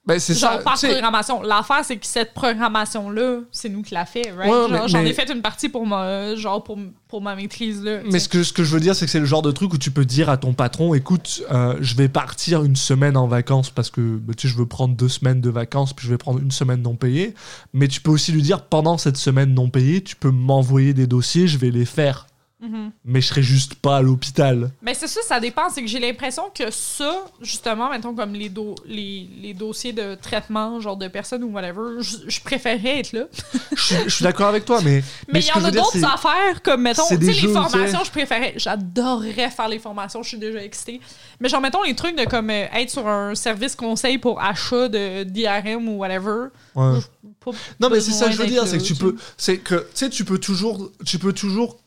[0.07, 1.41] Ben, c'est Genre ça, par tu sais, programmation.
[1.41, 4.49] L'affaire, c'est que cette programmation-là, c'est nous qui l'a fait, right?
[4.51, 6.77] Ouais, mais- Genre, J'en mais- ai fait une partie pour ma, genre pour,
[7.09, 7.99] pour ma maîtrise, là.
[8.09, 9.73] Mais ce que, ce que je veux dire, c'est que c'est le genre de truc
[9.73, 13.27] où tu peux dire à ton patron, écoute, euh, je vais partir une semaine en
[13.27, 16.11] vacances parce que bah, tu sais, je veux prendre deux semaines de vacances, puis je
[16.11, 17.33] vais prendre une semaine non payée.
[17.73, 21.07] Mais tu peux aussi lui dire, pendant cette semaine non payée, tu peux m'envoyer des
[21.07, 22.27] dossiers, je vais les faire.
[22.59, 22.91] Mhm.
[23.05, 24.71] Mais je serai juste pas à l'hôpital.
[24.81, 25.69] Mais c'est ça, ça dépend.
[25.69, 30.15] C'est que j'ai l'impression que ça, justement, mettons comme les, do- les, les dossiers de
[30.15, 33.25] traitement, genre de personnes ou whatever, je, préférerais être là.
[33.75, 35.03] Je suis- d'accord avec toi, mais.
[35.31, 38.09] Mais il y en a d'autres affaires, comme mettons, tu sais, les jeux, formations, je
[38.11, 38.53] préférais.
[38.57, 40.99] J'adorerais faire les formations, je suis déjà excitée.
[41.39, 44.87] Mais genre, mettons les trucs de comme euh, être sur un service conseil pour achat
[44.89, 46.47] de d'IRM ou whatever.
[46.75, 46.97] Ouais.
[47.45, 49.15] Pas Non, mais c'est ça que je veux dire, c'est que tu peux.
[49.37, 50.91] C'est que, tu sais, tu peux toujours.
[51.05, 51.77] Tu peux toujours.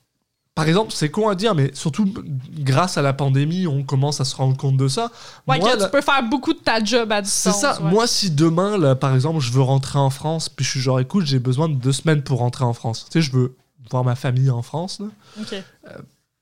[0.60, 2.12] Par exemple, c'est con à dire, mais surtout
[2.58, 5.10] grâce à la pandémie, on commence à se rendre compte de ça.
[5.48, 7.60] Ouais, Moi, que la- tu peux faire beaucoup de ta job à C'est distance.
[7.62, 7.80] ça.
[7.82, 7.90] ouais.
[7.90, 11.00] Moi, si demain, là, par exemple, je veux rentrer en France, puis je suis genre,
[11.00, 13.06] écoute, j'ai besoin de deux semaines pour rentrer en France.
[13.10, 13.56] Tu sais, je veux
[13.90, 15.00] voir ma famille en France.
[15.00, 15.06] là.
[15.40, 15.62] Ok.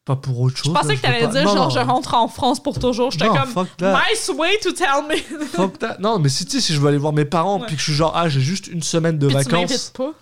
[0.04, 0.68] pas pour autre chose.
[0.68, 1.70] Je pensais là, que t'allais dire Non, genre non.
[1.70, 3.10] je rentre en France pour toujours.
[3.10, 5.16] J'étais comme nice way to tell me.
[5.48, 5.98] Fuck that.
[6.00, 7.66] Non, mais si, tu si je veux aller voir mes parents, Ouais.
[7.66, 10.12] puis que je suis genre, ah, j'ai juste une semaine de Puis tu vacances, pas.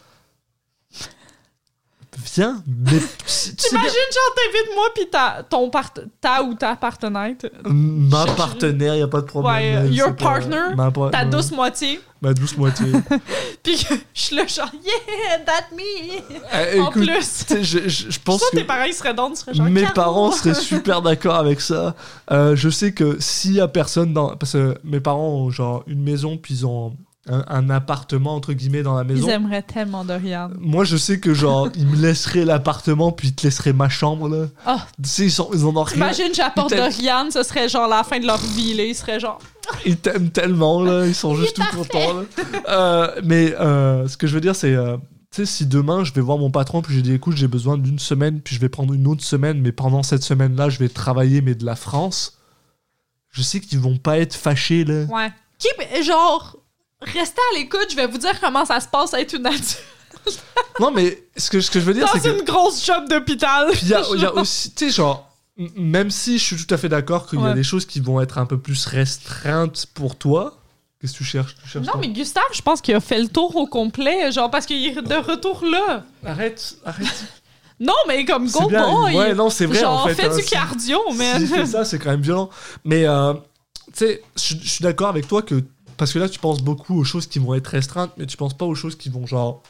[2.35, 2.63] Viens.
[2.67, 7.35] Mais T'imagines genre t'invites moi puis ta ton part ta ou ta partenaire,
[7.65, 9.85] Ma partenaire, y a pas de problème.
[9.87, 12.87] Ouais, your pas- partner, ma, pa- ta douce moitié, Ma douce moitié.
[13.63, 15.83] puis que je suis là genre yeah that me.
[16.75, 17.45] Eh, en écoute, plus.
[17.63, 19.87] je, je- je pense Soit que tes parents ils seraient dans, ils seraient genre mes
[19.87, 21.95] parents seraient super d'accord avec ça.
[22.31, 24.37] Euh, je sais que s'il y a personne dans...
[24.37, 26.97] Parce que mes parents ont genre une maison, puis ils ont
[27.29, 29.29] un, un appartement, entre guillemets, dans la Ils maison.
[29.29, 30.51] aimeraient tellement Dorian.
[30.61, 34.29] Moi, je sais que genre, ils me laisseraient l'appartement, puis ils te laisseraient ma chambre,
[34.29, 34.47] là.
[34.65, 34.87] Ah.
[35.03, 35.95] Tu sais, ils, sont, ils en ont rien.
[35.95, 39.21] T'imagines j'apporte Ils Dorian, ce serait genre la fin de leur vie là, ils seraient
[39.21, 39.39] genre
[39.87, 41.07] Ils t'aiment tellement, là.
[41.07, 42.23] Ils sont juste tout contents, là.
[42.69, 44.75] Euh, mais euh, ce que je veux dire, c'est...
[44.75, 44.97] euh,
[45.33, 47.77] tu sais, si demain, je vais voir mon patron, puis j'ai dit, écoute, j'ai besoin
[47.77, 50.89] d'une semaine, puis je vais prendre une autre semaine, mais pendant cette semaine-là, je vais
[50.89, 52.39] travailler, mais de la France,
[53.33, 55.05] je sais qu'ils vont pas être fâchés, là.
[55.05, 55.33] ouais.
[55.59, 56.57] Keep genre
[57.07, 59.83] restez à l'écoute, je vais vous dire comment ça se passe à être une adulte
[60.81, 63.69] Non, mais ce que, ce que je veux dire, c'est dans une grosse job d'hôpital.
[63.73, 65.31] Puis il y a, il y a aussi, tu sais, genre,
[65.77, 68.21] même si je suis tout à fait d'accord qu'il y a des choses qui vont
[68.21, 70.59] être un peu plus restreintes pour toi,
[71.01, 73.29] qu'est-ce que tu cherches, tu cherches Non, mais Gustave, je pense qu'il a fait le
[73.29, 76.05] tour au complet, genre parce qu'il est de retour là.
[76.25, 77.25] Arrête, arrête.
[77.79, 78.87] Non, mais comme go bien.
[78.91, 79.15] boy.
[79.17, 81.39] Ouais, non, c'est vrai, genre, en fait, fais hein, du si- cardio, Si man.
[81.43, 82.49] il fait ça, c'est quand même violent.
[82.85, 83.35] Mais, euh,
[83.89, 85.63] tu sais, je suis d'accord avec toi que.
[85.97, 88.55] Parce que là, tu penses beaucoup aux choses qui vont être restreintes, mais tu penses
[88.55, 89.63] pas aux choses qui vont, genre.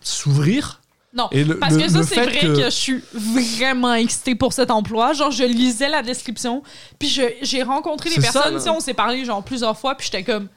[0.00, 0.80] s'ouvrir.
[1.14, 2.64] Non, Et le- parce le- que ça, c'est vrai que- que...
[2.64, 5.12] je suis vraiment excitée pour cet emploi.
[5.14, 6.62] Genre, je lisais la description,
[6.98, 7.08] puis
[7.42, 10.48] j'ai rencontré des ça, personnes, sais, on s'est parlé genre plusieurs fois, puis j'étais comme...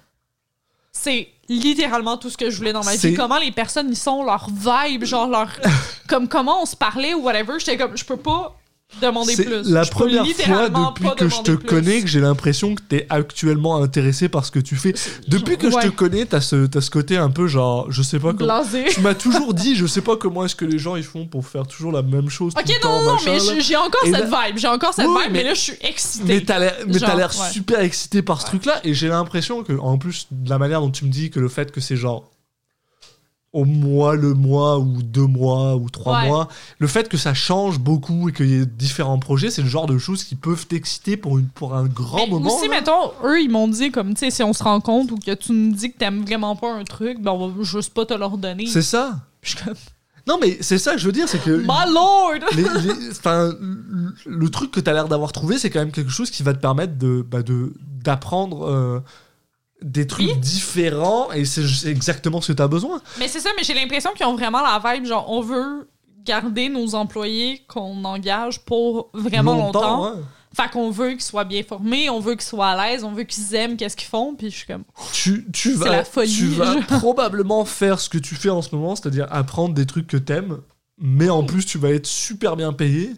[0.91, 3.14] C'est littéralement tout ce que je voulais dans ma vie.
[3.14, 5.49] Comment les personnes y sont, leur vibe, genre leur...
[6.10, 7.53] comme comment on se parlait ou whatever.
[7.60, 8.57] J'étais comme, je peux pas
[9.02, 9.70] demander C'est plus.
[9.72, 11.68] la Je première fois depuis que je te plus.
[11.68, 14.94] connais que j'ai l'impression que t'es actuellement intéressé par ce que tu fais.
[15.28, 18.20] Depuis que je te connais, t'as ce, t'as ce côté un peu genre, je sais
[18.20, 18.46] pas comment.
[18.62, 18.86] Blasé.
[18.90, 21.46] Tu m'as toujours dit, je sais pas comment est-ce que les gens ils font pour
[21.48, 22.54] faire toujours la même chose.
[22.58, 24.58] Ok, tout le non, temps, non, machin, mais j'ai- encore Et cette vibe.
[24.58, 26.26] J'ai encore cette vibe, mais- là, je suis excitée.
[26.28, 27.52] Mais t'as l'air, ouais.
[27.52, 30.92] super excité par ce truc-là, et j'ai l'impression que, en plus de la manière dont
[30.92, 32.30] tu me dis que le fait que c'est genre
[33.53, 36.28] au mois, le mois, ou deux mois, ou trois Ouais.
[36.28, 36.48] mois,
[36.80, 39.88] le fait que ça change beaucoup et qu'il y ait différents projets, c'est le genre
[39.88, 42.56] de choses qui peuvent t'exciter pour, une, pour un grand Mais moment.
[42.56, 42.76] aussi, là.
[42.76, 45.34] mettons, eux, ils m'ont dit, comme, tu sais, si on se rend compte ou que
[45.34, 48.14] tu nous dis que t'aimes vraiment pas un truc, ben, on va juste pas te
[48.14, 48.68] leur donner.
[48.68, 49.19] C'est ça.
[49.41, 49.73] Je suis comme,
[50.28, 51.49] Non, mais c'est ça que je veux dire, c'est que.
[51.49, 52.36] My lord!
[52.56, 53.52] les- les- enfin,
[54.28, 56.53] le- truc que tu as l'air d'avoir trouvé, c'est quand même quelque chose qui va
[56.53, 57.73] te permettre de bah, de-
[58.03, 58.99] d'apprendre euh,
[59.82, 60.38] des trucs Oui.
[60.38, 63.02] différents et c'est exactement ce que tu as besoin.
[63.20, 65.88] Mais c'est ça, mais j'ai l'impression qu'ils ont vraiment la vibe, genre, on veut
[66.24, 70.12] garder nos employés qu'on engage pour vraiment longtemps.
[70.12, 70.20] ouais.
[70.53, 73.24] Fait qu'on veut qu'ils soient bien formés, on veut qu'ils soient à l'aise, on veut
[73.24, 74.84] qu'ils aiment qu'est-ce qu'ils font, puis je suis comme,
[75.14, 78.76] Tu, tu vas, la folie, tu vas probablement faire ce que tu fais en ce
[78.76, 80.58] moment, c'est-à-dire apprendre des trucs que t'aimes,
[80.99, 83.12] mais en plus tu vas être super bien payé.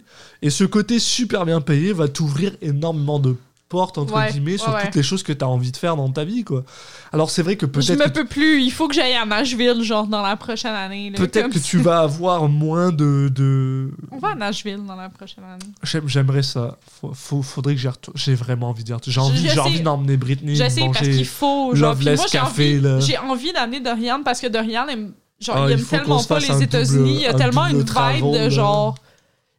[0.43, 3.35] Et ce côté super bien payé va t'ouvrir énormément de
[3.81, 4.91] entre Ouais, guillemets, sur ouais, toutes ouais.
[4.95, 6.43] les choses que tu as envie de faire dans ta vie.
[6.43, 6.63] quoi.
[7.11, 9.25] Alors c'est vrai que je peut-être me que peux plus, il faut que j'aille à
[9.25, 11.11] Nashville, genre, dans la prochaine année.
[11.15, 13.29] Peut-être que si- tu vas avoir moins de.
[13.33, 13.91] de...
[14.11, 15.71] On va à Nashville dans la prochaine année.
[15.83, 16.77] J'aime- J'aimerais ça.
[17.13, 18.17] Faut, faudrait que j'y retourne.
[18.17, 19.13] J'ai vraiment envie d'y retourner.
[19.13, 19.59] J'ai envie, je j'ai sais.
[19.59, 20.55] envie d'emmener Britney.
[20.55, 21.75] Je sais, parce qu'il faut.
[21.75, 25.65] Genre, moi, j'ai Café, envie, j'ai envie d'amener Dorian parce que Dorian aime, genre, Ah,
[25.67, 27.15] il aime tellement pas les États-Unis.
[27.15, 28.95] Il y a tellement une vibe de genre.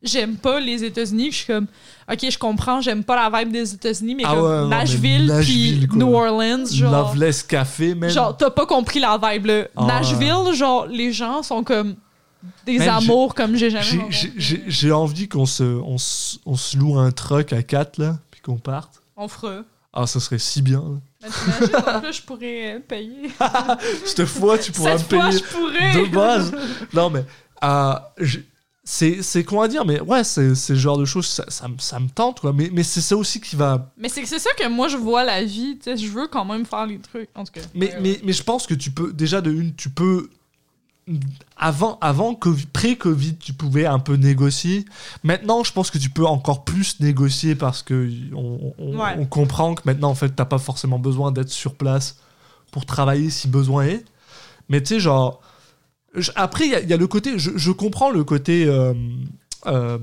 [0.05, 1.31] J'aime pas les États-Unis.
[1.33, 1.67] Je suis comme,
[2.13, 4.77] ok, je comprends, j'aime pas la vibe des États-Unis, mais Ah comme ouais, non, mais
[4.77, 5.89] Nashville, puis.
[5.95, 6.93] New Orleans, genre.
[7.09, 8.11] Loveless Café, même.
[8.11, 9.65] Genre, t'as pas compris la vibe, là.
[9.75, 9.87] Ah ouais.
[9.89, 11.95] Nashville, genre, les gens sont comme
[12.67, 16.99] des Man, amours comme j'ai jamais J'ai- envie qu'on se, on se, on se loue
[16.99, 19.01] un truck à 4 là, puis qu'on parte.
[19.17, 19.63] On fera.
[19.95, 20.81] Ah, ça serait si bien.
[20.81, 20.99] là.
[21.23, 23.31] Mais t'imagines, en plus, je pourrais euh, payer.
[24.05, 25.95] Cette fois, tu pourras me fois, payer je pourrais.
[25.95, 26.53] de base.
[26.93, 27.25] Non, mais.
[27.63, 27.95] euh,
[28.87, 31.69] c'est c'est con à dire, mais ouais, c'est c'est le genre de choses, ça, ça,
[31.69, 32.53] me- ça me tente, quoi.
[32.53, 35.25] Mais, mais c'est ça aussi qui va Mais c'est c'est ça que moi je vois
[35.25, 37.63] la vie, tu sais, je veux quand même faire les trucs en tout cas.
[37.75, 40.29] Mais, Ouais, mais, mais je pense que tu peux, déjà de une, tu peux.
[41.57, 44.87] Avant, avant Covid- pré-Covid, tu pouvais un peu négocier.
[45.23, 49.15] Maintenant, je pense que tu peux encore plus négocier parce que on, on- Ouais.
[49.19, 52.17] on comprend que maintenant, en fait, t'as pas forcément besoin d'être sur place
[52.73, 54.05] pour travailler si besoin est.
[54.69, 55.41] Mais tu sais, genre.
[56.15, 57.39] Je- après, il y, a- il y a le côté.
[57.39, 58.65] Je, je comprends le côté.
[58.67, 58.95] euh,
[59.67, 59.99] euh,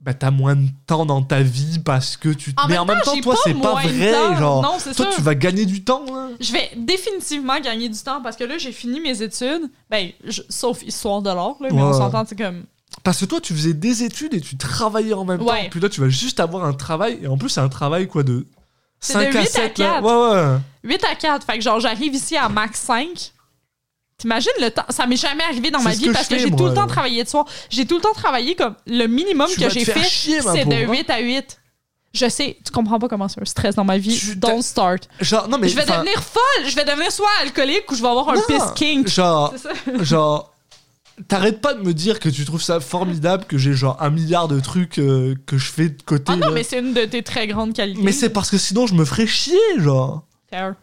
[0.00, 2.52] bah, t'as moins de temps dans ta vie parce que tu.
[2.56, 4.12] En mais en même temps, temps, toi, c'est pas vrai.
[4.12, 4.36] temps.
[4.36, 6.04] Genre, Non, c'est toi, tu vas gagner du temps.
[6.12, 6.30] hein.
[6.40, 10.42] Je vais définitivement gagner du temps parce que là j'ai fini mes études, ben je-
[10.48, 11.82] sauf histoire de l'art là, mais Ouais.
[11.82, 12.64] on s'entend c'est comme
[13.04, 15.46] Parce que toi, tu faisais des études et tu travaillais en même temps.
[15.52, 15.68] Ouais.
[15.70, 17.20] Puis là, tu vas juste avoir un travail.
[17.22, 18.44] Et en plus, c'est un travail quoi de
[19.00, 19.78] C'est 5 de à 8 à 7.
[19.78, 19.86] là.
[20.00, 20.04] 4.
[20.04, 20.58] Ouais, ouais.
[20.94, 21.46] 8 à 4.
[21.46, 23.32] Fait que genre, j'arrive ici à max 5.
[24.22, 24.84] T'imagines le temps?
[24.88, 26.86] Ça m'est jamais arrivé dans ma vie que parce je que j'ai tout le temps
[26.86, 27.44] travaillé de soir.
[27.70, 30.92] J'ai tout le temps travaillé comme le minimum Tu que j'ai fait, c'est de pauvre.
[30.92, 31.58] 8 à 8.
[32.14, 34.16] Je sais, tu comprends pas comment c'est un stress dans ma vie.
[34.16, 35.08] Tu- Don't start.
[35.20, 35.68] Genre, non, mais.
[35.68, 36.68] je vais devenir folle.
[36.68, 39.08] Je vais devenir soit alcoolique ou je vais avoir un non, piss kink.
[39.08, 39.70] Genre, ça.
[40.04, 40.52] genre.
[41.26, 44.46] T'arrêtes pas de me dire que tu trouves ça formidable que j'ai genre un milliard
[44.46, 46.24] de trucs euh, que je fais de côté.
[46.28, 46.52] Ah non, là.
[46.52, 48.02] mais c'est une de tes très grandes qualités.
[48.02, 50.22] Mais c'est parce que sinon je me ferais chier, genre.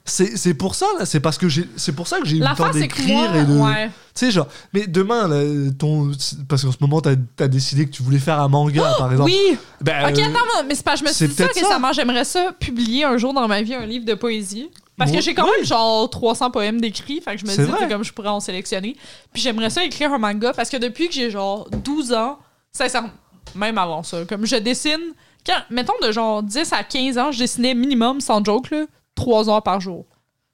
[0.06, 1.06] C'est pour ça, là.
[1.06, 1.68] C'est parce que j'ai.
[1.76, 3.58] C'est pour ça que j'ai eu le temps d'écrire et de.
[3.58, 3.88] ouais.
[4.16, 4.48] Tu sais, genre.
[4.74, 6.12] Mais demain, là, ton.
[6.48, 9.32] Parce qu'en ce moment, t'as as décidé que tu voulais faire un manga, par exemple.
[9.32, 9.58] Oui.
[9.82, 11.94] Ben, Ok, euh, attends, mais c'est pas, je me suis dit ça récemment.
[11.94, 14.70] J'aimerais ça publier un jour dans ma vie un livre de poésie.
[14.98, 15.52] Parce que j'ai quand oui.
[15.58, 17.22] même genre 300 poèmes d'écrits.
[17.22, 18.96] Fait que je me dis, comme je pourrais en sélectionner.
[19.32, 22.38] Puis j'aimerais ça écrire un manga parce que depuis que j'ai genre 12 ans,
[22.74, 23.10] sincèrement,
[23.56, 25.14] même avant ça, comme je dessine,
[25.46, 28.86] quand, mettons de genre 10 à 15 ans, je dessinais minimum, sans joke, là,
[29.20, 30.06] 3 heures par jour.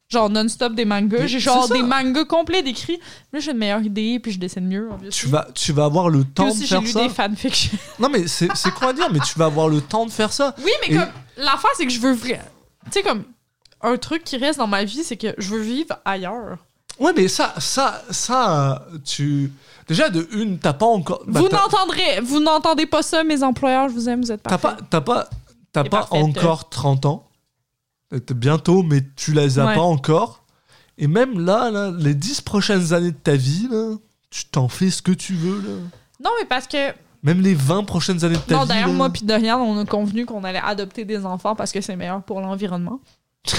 [0.07, 1.25] Genre non-stop des mangas.
[1.25, 2.99] J'ai genre des mangas complets d'écrits.
[3.33, 4.87] Là, j'ai une meilleure idée, puis je dessine mieux.
[5.09, 7.01] tu vas, tu vas avoir le temps de aussi, j'ai faire lu ça.
[7.01, 7.77] des fanfictions.
[7.99, 8.47] Non, mais c'est
[8.77, 10.53] quoi à dire, mais tu vas avoir le temps de faire ça.
[10.63, 12.39] Oui, mais Et- comme l'affaire, c'est que je veux vraiment.
[12.85, 13.23] Tu sais, comme
[13.81, 16.57] un truc qui reste dans ma vie, c'est que je veux vivre ailleurs.
[16.99, 19.51] Ouais, mais ça, ça, ça, euh, tu.
[19.87, 21.23] Déjà, de une, t'as pas encore.
[21.27, 24.57] bah, vous n'entendrez, vous n'entendez pas ça, mes employeurs, je vous aime, vous êtes T'as
[24.57, 24.79] parfaits.
[24.81, 25.29] pas, t'as pas,
[25.73, 26.23] t'as T'es pas parfaite.
[26.37, 27.27] encore 30 ans.
[28.33, 29.75] Bientôt, mais tu les as Ouais.
[29.75, 30.43] pas encore.
[30.97, 33.95] Et même là, là, les 10 prochaines années de ta vie, là,
[34.29, 35.61] tu t'en fais ce que tu veux.
[35.61, 35.75] Là.
[36.23, 36.93] Non, mais parce que.
[37.23, 38.67] Même les 20 prochaines années de ta non, vie.
[38.67, 38.93] d'ailleurs, là.
[38.93, 42.21] moi puis Dorian, on a convenu qu'on allait adopter des enfants parce que c'est meilleur
[42.21, 42.99] pour l'environnement.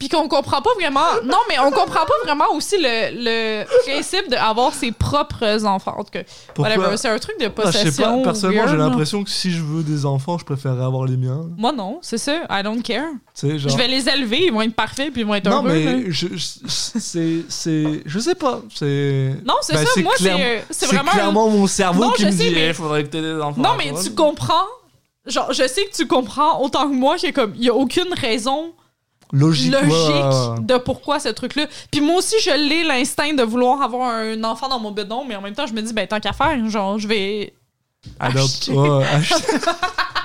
[0.00, 1.04] Puis qu'on comprend pas vraiment.
[1.24, 5.94] Non, mais on comprend pas vraiment aussi le, le principe d'avoir ses propres enfants.
[5.98, 6.22] En tout cas,
[6.58, 6.96] whatever.
[6.96, 7.90] C'est un truc de Ah, Je possession.
[7.92, 11.16] sais pas, personnellement, j'ai l'impression que si je veux des enfants, je préférerais avoir les
[11.18, 11.42] miens.
[11.56, 12.32] Moi, non, c'est ça.
[12.50, 13.10] I don't care.
[13.40, 13.58] Genre.
[13.68, 15.68] Je vais les élever, ils vont être parfaits, puis ils vont être Non, heureux.
[15.68, 15.92] là.
[15.96, 18.62] mais je, je- c'est, c'est, je sais pas.
[18.74, 19.34] C'est.
[19.44, 20.00] Non, c'est Ben, ça.
[20.00, 21.10] Moi, c'est c'est C'est vraiment.
[21.10, 23.20] un- clairement mon cerveau Non, qui je me sais, dit, mais- il faudrait que t'aies
[23.20, 23.60] des enfants.
[23.60, 24.00] Non, mais toi.
[24.02, 24.64] tu comprends.
[25.26, 28.12] Genre, je sais que tu comprends autant que moi qu'il comme il y a aucune
[28.14, 28.72] raison
[29.32, 29.72] Logique.
[29.72, 31.66] logique ouais, de pourquoi ce truc-là.
[31.90, 35.36] Puis moi aussi, je l'ai l'instinct de vouloir avoir un enfant dans mon bedon, mais
[35.36, 37.54] en même temps, je me dis, ben tant qu'à faire, genre, je vais.
[38.18, 38.40] Adopte.
[38.44, 38.72] Acheter.
[38.72, 39.56] Ouais, acheter.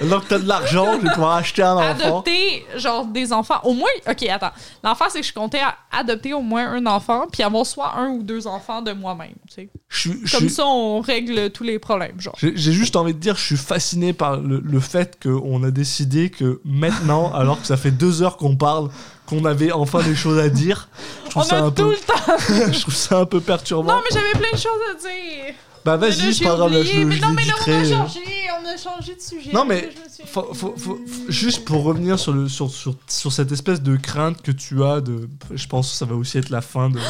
[0.00, 1.90] Que t'as de l'argent, je vais pouvoir acheter un enfant.
[1.90, 4.50] adopter genre des enfants au moins ok attends
[4.82, 8.08] l'enfant c'est que je comptais à adopter au moins un enfant puis avoir soit un
[8.10, 12.34] ou deux enfants de moi-même tu sais comme ça on règle tous les problèmes genre
[12.38, 16.30] J'ai juste envie de dire, je suis fasciné par le, le fait qu'on a décidé
[16.30, 18.88] que maintenant, alors que ça fait deux heures qu'on parle,
[19.26, 20.88] qu'on avait enfin des choses à dire.
[21.30, 23.92] Je on ça a un tout peu, le temps je trouve ça un peu perturbant.
[23.94, 25.54] non mais j'avais plein de choses à dire
[25.84, 28.20] bah vas-y, c'est pas grave, là, je, mais je non mais là on a changé
[28.62, 32.32] on a changé de sujet Non, mais suis- Faut- faut- faut- juste pour revenir sur,
[32.32, 35.96] le, sur, sur, sur cette espèce de crainte que tu as, de, je pense que
[35.96, 36.94] ça va aussi être la fin de.
[36.98, 37.00] De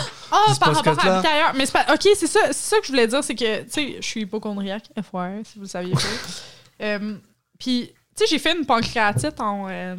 [0.54, 1.52] ce par rapport à ailleurs.
[1.54, 1.86] Mais c'est pas.
[1.92, 4.84] Ok, c'est ça, ça que je voulais dire, c'est que, tu sais, je suis hypochondriaque,
[4.96, 6.00] FYI, si vous le saviez pas.
[6.80, 7.14] Euh,
[7.60, 9.66] Puis, tu sais, j'ai fait une pancréatite en.
[9.68, 9.94] euh,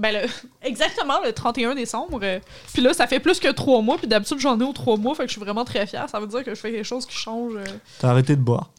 [0.00, 0.28] ben, le-
[0.68, 2.18] exactement le 31 décembre.
[2.22, 2.40] euh,
[2.72, 3.98] Puis là, ça fait plus que trois mois.
[3.98, 5.14] Puis d'habitude, j'en ai aux trois mois.
[5.14, 6.08] Fait que je suis vraiment très fière.
[6.08, 7.52] Ça veut dire que je fais quelque chose qui change.
[7.56, 7.64] euh.
[8.00, 8.70] T'as arrêté de boire?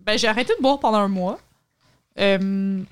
[0.00, 1.38] Ben, j'ai arrêté de boire pendant un mois.
[2.18, 2.82] Euh,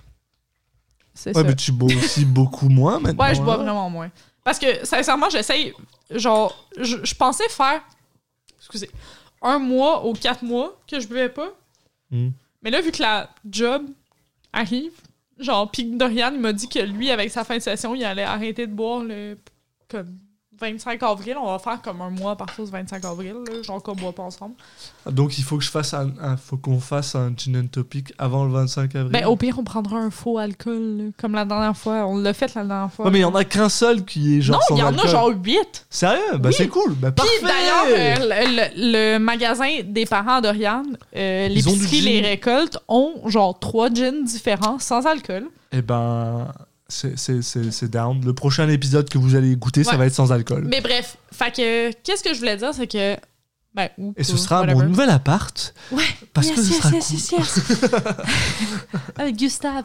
[1.15, 1.49] C'est Ouais, ça.
[1.49, 3.25] mais tu bois aussi beaucoup moins maintenant.
[3.25, 3.59] Ouais, je bois hein?
[3.65, 4.11] vraiment moins.
[4.45, 5.73] Parce que, sincèrement, j'essaye.
[6.11, 7.83] Genre, je, je pensais faire.
[8.59, 8.91] Excusez.
[9.43, 11.49] Un mois ou quatre mois que je buvais pas.
[12.11, 12.29] Hmm.
[12.63, 13.83] Mais là, vu que la job
[14.53, 14.93] arrive,
[15.39, 18.23] genre, pis Dorian il m'a dit que lui, avec sa fin de session, il allait
[18.23, 19.39] arrêter de boire le.
[19.89, 20.19] Comme
[20.61, 21.37] 25 avril.
[21.41, 24.13] On va faire comme un mois à partir du 25 avril, là, genre qu'on boit
[24.13, 24.55] pas ensemble.
[25.11, 28.13] Donc il faut que je fasse un, un- faut qu'on fasse un gin and topic
[28.19, 29.13] avant le 25 avril?
[29.13, 32.07] Ben, au pire, on prendra un faux alcool, là, comme la dernière fois.
[32.07, 33.05] On l'a fait la dernière fois.
[33.07, 34.97] Ouais, mais il y en a qu'un seul qui est genre non, il y en
[34.97, 35.87] a genre 8.
[35.91, 36.21] Sérieux?
[36.43, 36.53] Oui.
[36.53, 36.95] c'est cool.
[36.95, 37.31] Puis parfait.
[37.43, 42.01] d'ailleurs, euh, le, le- le magasin des parents d'Oriane, euh, l'épicerie.
[42.01, 45.47] Les Récoltes, ont genre trois gins différents sans alcool.
[45.73, 46.49] Eh ben,
[46.89, 48.25] c'est down.
[48.25, 49.97] Le prochain épisode que vous allez goûter, ça Ouais.
[49.99, 50.65] va être sans alcool.
[50.69, 53.17] Mais bref, fait que qu'est-ce que je voulais dire, c'est que.
[53.75, 54.77] Ben, ou Et ce sera whatever.
[54.85, 55.75] mon nouvel appart.
[55.93, 56.03] Ouais,
[56.33, 58.01] Parce yes, que yes, yes, cool.
[59.19, 59.85] Avec Gustave.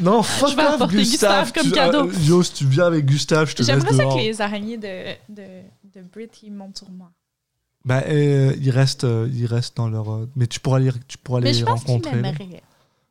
[0.00, 2.08] Non, fuck Je vais off, apporter Gustave comme Tu- cadeau.
[2.08, 4.76] euh, yo, si tu viens avec Gustave, je te laisse J'aimerais ça que les araignées
[4.78, 5.42] de, de,
[5.94, 7.10] de Brit ils montent sur moi.
[7.84, 10.10] Bah, euh, ils restent, euh, ils restent dans leur.
[10.10, 12.22] euh, mais tu pourras les, tu pourras Mais les je pense rencontrer.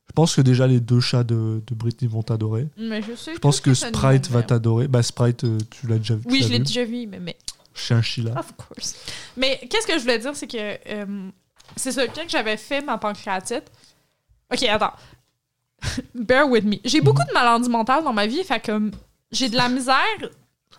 [0.08, 2.68] Je pense que déjà les deux chats de, de Britney vont t'adorer.
[2.78, 4.88] Mais je sais Je pense que Sprite va t'adorer.
[4.88, 6.24] Bah, Sprite, euh, tu l'as déjà vu.
[6.26, 7.20] Oui, je l'ai déjà vu, mais.
[7.20, 7.38] mais...
[7.74, 8.38] Chien Sheila.
[8.38, 8.96] Of course.
[9.36, 11.30] Mais qu'est-ce que je voulais dire, c'est que euh,
[11.76, 13.72] c'est ça, quand j'avais fait ma pancréatite.
[14.52, 14.94] Ok, attends.
[16.16, 16.78] Bear with me.
[16.86, 18.92] J'ai beaucoup de maladies mentales dans ma vie, fait que
[19.32, 19.96] j'ai de la misère.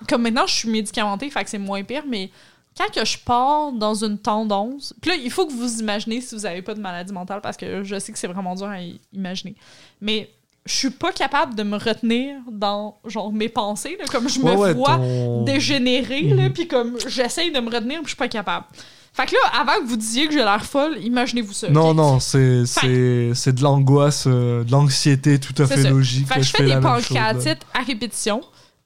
[0.08, 2.30] Comme maintenant, je suis médicamentée, fait que c'est moins pire, mais
[2.76, 4.94] quand que je pars dans une tendance.
[5.06, 7.82] Là, il faut que vous imaginez si vous n'avez pas de maladie mentale, parce que
[7.84, 8.78] je sais que c'est vraiment dur à
[9.12, 9.54] imaginer.
[10.00, 10.30] Mais
[10.66, 14.54] je suis pas capable de me retenir dans genre mes pensées, là, comme je me
[14.54, 16.52] Ouais, vois ton- dégénérer, Mhm.
[16.52, 18.64] puis comme j'essaye de me retenir, puis je suis pas capable.
[19.12, 21.68] Fait que là, avant que vous disiez que j'ai l'air folle, imaginez-vous ça.
[21.70, 25.90] Non, non, c'est c'est c'est de l'angoisse, euh, de l'anxiété tout à fait ça.
[25.90, 26.26] logique.
[26.26, 28.40] Fait que je fais fais des pancréatites à répétition.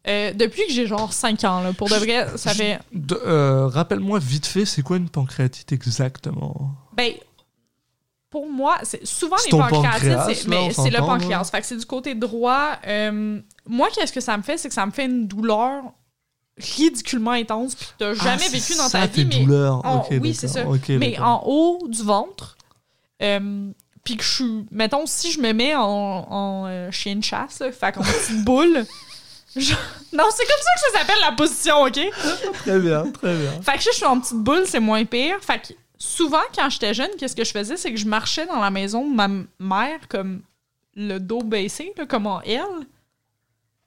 [0.06, 1.72] Euh, depuis que j'ai genre 5 ans, là.
[1.72, 2.78] Pour de vrai, ça fait.
[3.12, 6.70] Euh, Rappelle-moi vite fait, c'est quoi une pancréatite exactement?
[6.94, 7.12] Ben,
[8.30, 10.02] pour moi, c'est souvent C'est les pancréatites,
[10.74, 11.44] c'est le pancréas.
[11.50, 12.72] Fait que c'est du côté droit.
[12.86, 15.82] Euh, moi, qu'est-ce que ça me fait, c'est que ça me fait une douleur
[16.58, 19.84] ridiculement intense, puis que t'as jamais Ah, vécu c'est dans ça, ta vie, mais douleurs.
[19.86, 20.64] en- oui, c'est ça.
[20.88, 22.56] mais en haut du ventre.
[23.18, 24.66] puis que je suis.
[24.70, 28.86] Mettons, si je me mets en, en chien de chasse, là, fait qu'en petite boule.
[29.59, 29.74] je-
[30.12, 31.98] Non, c'est comme ça que ça s'appelle la position, OK?
[32.64, 33.60] Très bien, très bien.
[33.62, 35.36] Fait que je suis en petite boule, c'est moins pire.
[35.40, 37.76] Fait que souvent, quand j'étais jeune, qu'est-ce que je faisais?
[37.76, 39.28] C'est que je marchais dans la maison de ma
[39.59, 40.40] mère comme
[40.97, 42.62] le dos baissé, là, comme en L.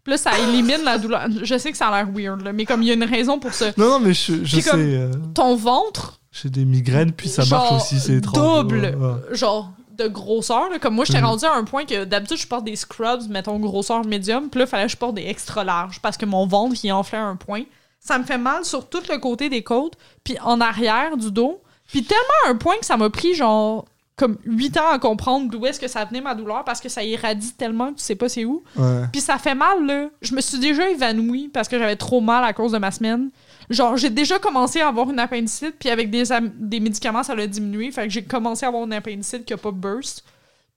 [0.03, 1.27] Puis là, ça élimine la douleur.
[1.43, 3.37] Je sais que ça a l'air weird, là, mais comme il y a une raison
[3.39, 3.67] pour ça.
[3.77, 4.69] Non, non, mais je, je sais.
[4.69, 8.63] comme- euh, Ton ventre, J'ai des migraines, puis ça genre, marche aussi, c'est étrange.
[8.63, 9.35] double, Ouais, ouais.
[9.35, 10.69] genre de grosseur.
[10.69, 10.79] là.
[10.79, 11.25] Comme moi, j'étais Mhm.
[11.27, 14.65] rendu à un point que d'habitude, je porte des scrubs, mettons grosseur médium, puis là,
[14.65, 17.35] il fallait que je porte des extra larges parce que mon ventre, il enflait un
[17.35, 17.63] point.
[17.99, 19.93] Ça me fait mal sur tout le côté des côtes,
[20.23, 21.61] puis en arrière du dos.
[21.87, 23.85] Puis tellement à un point que ça m'a pris genre
[24.15, 27.03] comme 8 ans à comprendre d'où est-ce que ça venait ma douleur parce que ça
[27.03, 28.61] irradie tellement que tu sais pas c'est où.
[28.77, 29.03] Ouais.
[29.11, 30.09] Puis ça fait mal, là.
[30.21, 33.29] Je me suis déjà évanouie parce que j'avais trop mal à cause de ma semaine.
[33.71, 36.23] Genre, j'ai déjà commencé à avoir une appendicite, puis avec des,
[36.55, 37.91] des médicaments, ça l'a diminué.
[37.91, 40.23] Fait que j'ai commencé à avoir une appendicite qui a pas burst.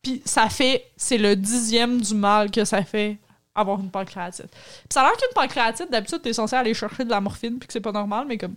[0.02, 0.90] Puis ça fait...
[0.96, 3.18] C'est le dixième du mal que ça fait
[3.54, 4.50] avoir une pancréatite.
[4.50, 7.66] Puis ça a l'air qu'une pancréatite, d'habitude, t'es censé aller chercher de la morphine, puis
[7.66, 8.54] que c'est pas normal, mais comme...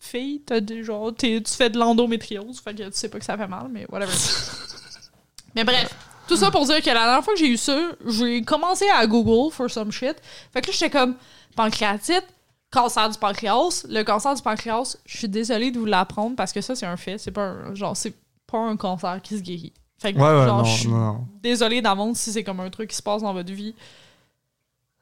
[0.00, 3.38] Fille, t'as des, genre, tu fais de l'endométriose, fait que tu sais pas que ça
[3.38, 4.12] fait mal, mais whatever.
[5.54, 5.94] mais bref,
[6.28, 9.06] tout ça pour dire que la dernière fois que j'ai eu ça, j'ai commencé à
[9.06, 10.16] Google for some shit.
[10.52, 11.16] Fait que là, j'étais comme
[11.56, 12.26] pancréatite,
[12.74, 13.86] cancer du pancréas.
[13.88, 16.96] Le cancer du pancréas, je suis désolée de vous l'apprendre parce que ça, c'est un
[16.96, 17.16] fait.
[17.18, 18.14] C'est pas un, genre, c'est
[18.46, 19.72] pas un cancer qui se guérit.
[19.98, 21.26] Fait que, Ouais, ouais, genre, non, je suis non, non.
[21.42, 23.74] désolée d'avance si c'est comme un truc qui se passe dans votre vie.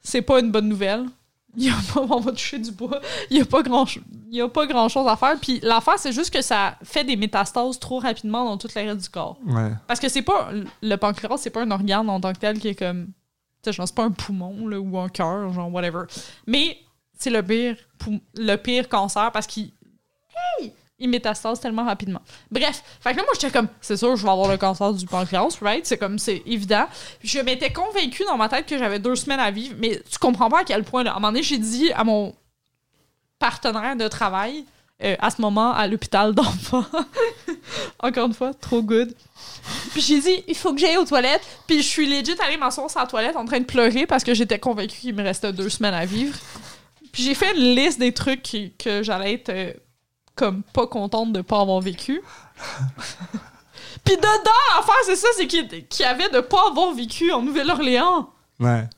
[0.00, 1.06] C'est pas une bonne nouvelle.
[1.56, 3.00] Il y a pas, on va toucher du bois.
[3.30, 5.36] Il y a pas grand, il y a pas grand chose à faire.
[5.38, 9.08] Puis l'affaire, c'est juste que ça fait des métastases trop rapidement dans toute l'arrêt du
[9.10, 9.36] corps.
[9.46, 9.70] Ouais.
[9.86, 10.48] Parce que c'est pas
[10.82, 13.08] le pancréas, c'est pas un organe en tant que tel qui est comme
[13.62, 16.04] tu sais genre c'est pas un poumon là, ou un cœur genre whatever.
[16.46, 16.78] Mais
[17.22, 17.76] c'est le pire
[18.34, 19.70] le pire cancer parce qu'il
[20.98, 22.20] il métastase tellement rapidement.
[22.50, 25.06] Bref, fait que là moi j'étais comme c'est sûr je vais avoir le cancer du
[25.06, 25.84] pancréas, right?
[25.84, 26.86] C'est comme c'est évident.
[27.22, 30.48] Je m'étais convaincue dans ma tête que j'avais deux semaines à vivre, mais tu comprends
[30.48, 31.12] pas à quel point là.
[31.12, 32.34] À un moment donné, j'ai dit à mon
[33.38, 34.64] partenaire de travail
[35.02, 36.84] euh, à ce moment à l'hôpital d'enfants.
[37.98, 39.12] Encore une fois, trop good.
[39.90, 41.42] Puis j'ai dit, il faut que j'aille aux toilettes.
[41.66, 44.32] Puis je suis legit allée m'asseoir sur la toilette en train de pleurer parce que
[44.32, 46.38] j'étais convaincue qu'il me restait deux semaines à vivre.
[47.12, 49.72] Puis j'ai fait une liste des trucs qui- que j'allais être euh,
[50.34, 52.22] comme pas contente de pas avoir vécu.
[54.04, 57.42] Puis dedans, l'affaire, c'est ça, c'est qu'il qu'il y avait de pas avoir vécu en
[57.42, 58.30] Nouvelle-Orléans.
[58.58, 58.88] Ouais.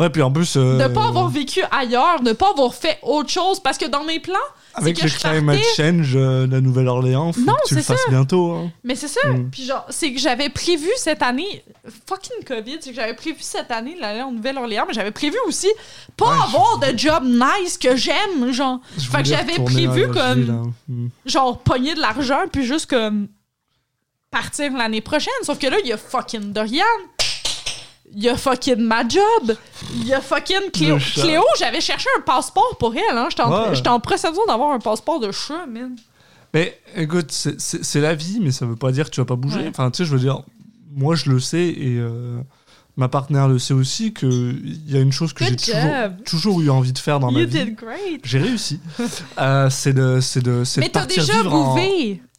[0.00, 0.56] Ouais, puis en plus.
[0.56, 3.60] euh, De pas avoir vécu ailleurs, de pas avoir fait autre chose.
[3.60, 4.38] Parce que dans mes plans,
[4.76, 8.52] Avec le climate change euh, de la Nouvelle-Orléans, faut Non, que tu le fasses bientôt.
[8.52, 8.70] hein.
[8.84, 9.26] Mais c'est ça.
[9.28, 9.50] Mm.
[9.50, 11.64] Puis genre, c'est que j'avais prévu cette année,
[12.06, 15.68] fucking COVID, c'est que j'avais prévu cette année d'aller en Nouvelle-Orléans, mais j'avais prévu aussi
[16.16, 18.80] pas Ouais, avoir de job nice que j'aime, genre.
[18.98, 20.72] Je Fait que j'avais prévu comme- hein.
[20.88, 21.06] Mm.
[21.26, 23.28] Genre, pogner de l'argent, puis juste comme
[24.30, 25.32] partir l'année prochaine.
[25.42, 26.84] Sauf que là, il y a fucking Dorian.
[28.14, 29.56] Il y a fucking ma job.
[29.94, 30.98] Il y a fucking Cléo.
[30.98, 33.16] Cléo, j'avais cherché un passeport pour elle.
[33.16, 33.26] Hein.
[33.30, 33.88] J'étais en, Ouais.
[33.88, 33.98] en
[34.46, 35.96] d'avoir un passeport de chat, man.
[36.54, 37.60] Mais écoute, c'est-
[38.00, 39.58] la vie, mais ça veut pas dire que tu vas pas bouger.
[39.60, 39.68] Ouais.
[39.68, 40.42] Enfin, tu sais, je veux dire,
[40.94, 42.38] moi je le sais et euh,
[42.96, 45.56] ma partenaire le sait aussi qu'il y a une chose que j'ai
[46.24, 47.64] toujours, eu envie de faire dans ma You vie.
[47.66, 48.20] did great.
[48.24, 48.80] J'ai réussi.
[49.38, 51.76] Euh, c'est de, de, de partir vivre en,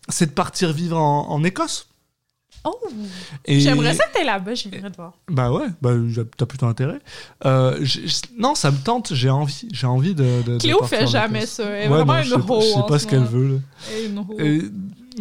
[0.10, 1.88] c'est de partir vivre en, en Écosse.
[2.70, 2.88] Oh!
[3.46, 5.14] Et- J'aimerais ça que t'es là-bas, j'aimerais te voir.
[5.30, 5.92] Bah ouais, bah
[6.38, 7.00] t'as plutôt intérêt.
[7.46, 7.84] Euh,
[8.38, 9.14] non, ça me tente.
[9.14, 10.42] J'ai envie, j'ai envie de.
[10.46, 11.64] de- Cléo fait jamais ça.
[11.64, 12.62] Elle est Ouais, vraiment non, une hoe.
[12.62, 13.48] Je sais pas ce qu'elle veut.
[13.48, 13.98] là.
[14.06, 14.26] Une.
[14.46, 14.62] Et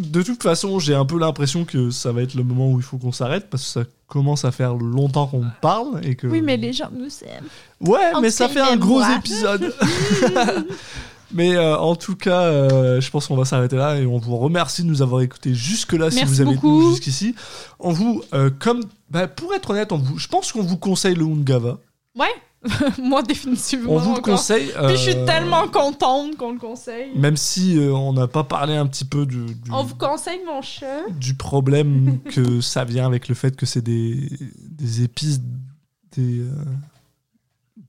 [0.01, 2.82] de toute façon, j'ai un peu l'impression que ça va être le moment où il
[2.85, 6.27] faut qu'on s'arrête parce que ça commence à faire longtemps qu'on parle et que.
[6.27, 7.47] Oui, mais les gens nous aiment.
[7.81, 9.16] Ouais, En mais ça fait un gros moi.
[9.18, 9.73] épisode.
[11.37, 14.39] Mais euh, en tout cas, euh, je pense qu'on va s'arrêter là et on vous
[14.39, 16.91] remercie de nous avoir écoutés jusque-là si vous avez beaucoup.
[16.91, 17.35] jusqu'ici.
[17.79, 21.15] On vous, euh, comme, bah, pour être honnête, on vous, je pense qu'on vous conseille
[21.15, 21.79] le Ungava.
[22.19, 22.33] Ouais,
[23.03, 23.93] moi définitivement.
[23.93, 24.73] On vous le conseille.
[24.87, 27.11] Puis je suis tellement contente qu'on le conseille.
[27.15, 30.63] Même si on n'a pas parlé un petit peu du, du, On vous conseille mon
[30.63, 31.07] chat.
[31.11, 34.27] du problème que ça vient avec le fait que c'est des,
[34.71, 35.41] des épices
[36.17, 36.41] des,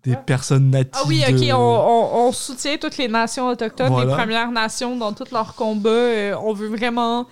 [0.03, 0.19] des Ouais.
[0.26, 0.91] personnes natives.
[0.95, 4.11] Ah oui, ok, de- on, on- on soutient toutes les nations autochtones, Voilà.
[4.11, 5.90] les Premières Nations dans tous leurs combats.
[5.90, 7.26] Euh, on veut vraiment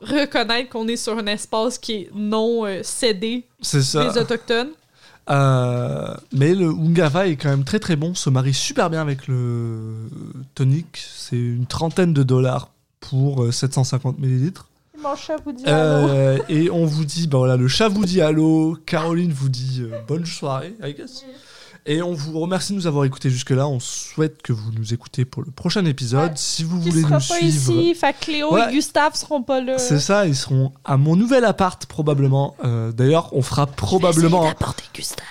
[0.00, 4.06] reconnaître qu'on est sur un espace qui est non euh, cédé C'est ça.
[4.08, 4.70] des Autochtones.
[5.30, 9.28] Euh, mais le Ungava est quand même très très bon, se marie super bien avec
[9.28, 10.08] le
[10.54, 10.86] tonic.
[10.96, 12.70] C'est une trentaine de dollars
[13.00, 14.66] pour euh, 750 millilitres.
[15.00, 16.08] Mon chat vous dit allô.
[16.08, 19.80] Euh, et on vous dit, bah voilà, le chat vous dit allô, Caroline vous dit
[19.82, 21.24] euh, bonne soirée, I guess.
[21.84, 23.66] Et on vous remercie de nous avoir écoutés jusque-là.
[23.66, 26.30] On souhaite que vous nous écoutez pour le prochain épisode.
[26.30, 26.36] Ouais.
[26.36, 28.68] Si vous Qui voulez sera nous pas suivre, ici, fait Cléo Ouais.
[28.70, 29.78] et Gustave seront pas là.
[29.78, 32.56] c'est ça, ils seront à mon nouvel appart probablement.
[32.64, 34.48] Euh, D'ailleurs, on fera probablement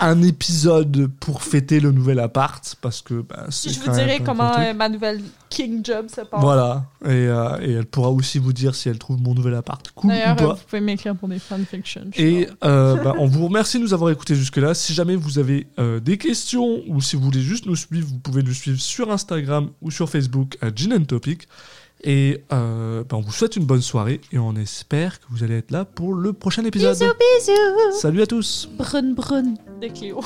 [0.01, 4.51] un épisode pour fêter le nouvel appart parce que bah, c'est Je vous dirai comment
[4.57, 5.21] euh, ma nouvelle
[5.51, 6.39] King Job se passe.
[6.41, 9.85] Voilà, et, euh, et elle pourra aussi vous dire si elle trouve mon nouvel appart
[9.91, 10.53] cool ou D'ailleurs, pas.
[10.53, 12.09] vous pouvez m'écrire pour des fanfictions.
[12.15, 14.73] Et euh, bah, on vous remercie de nous avoir écoutés jusque-là.
[14.73, 18.19] Si jamais vous avez euh, des questions ou si vous voulez juste nous suivre, vous
[18.19, 21.47] pouvez nous suivre sur Instagram ou sur Facebook à Gin and Topic.
[22.03, 25.57] Et euh, bah, on vous souhaite une bonne soirée et on espère que vous allez
[25.57, 26.95] être là pour le prochain épisode.
[26.95, 27.99] bisous.
[27.99, 30.21] Salut à tous Brun brun de Cléo.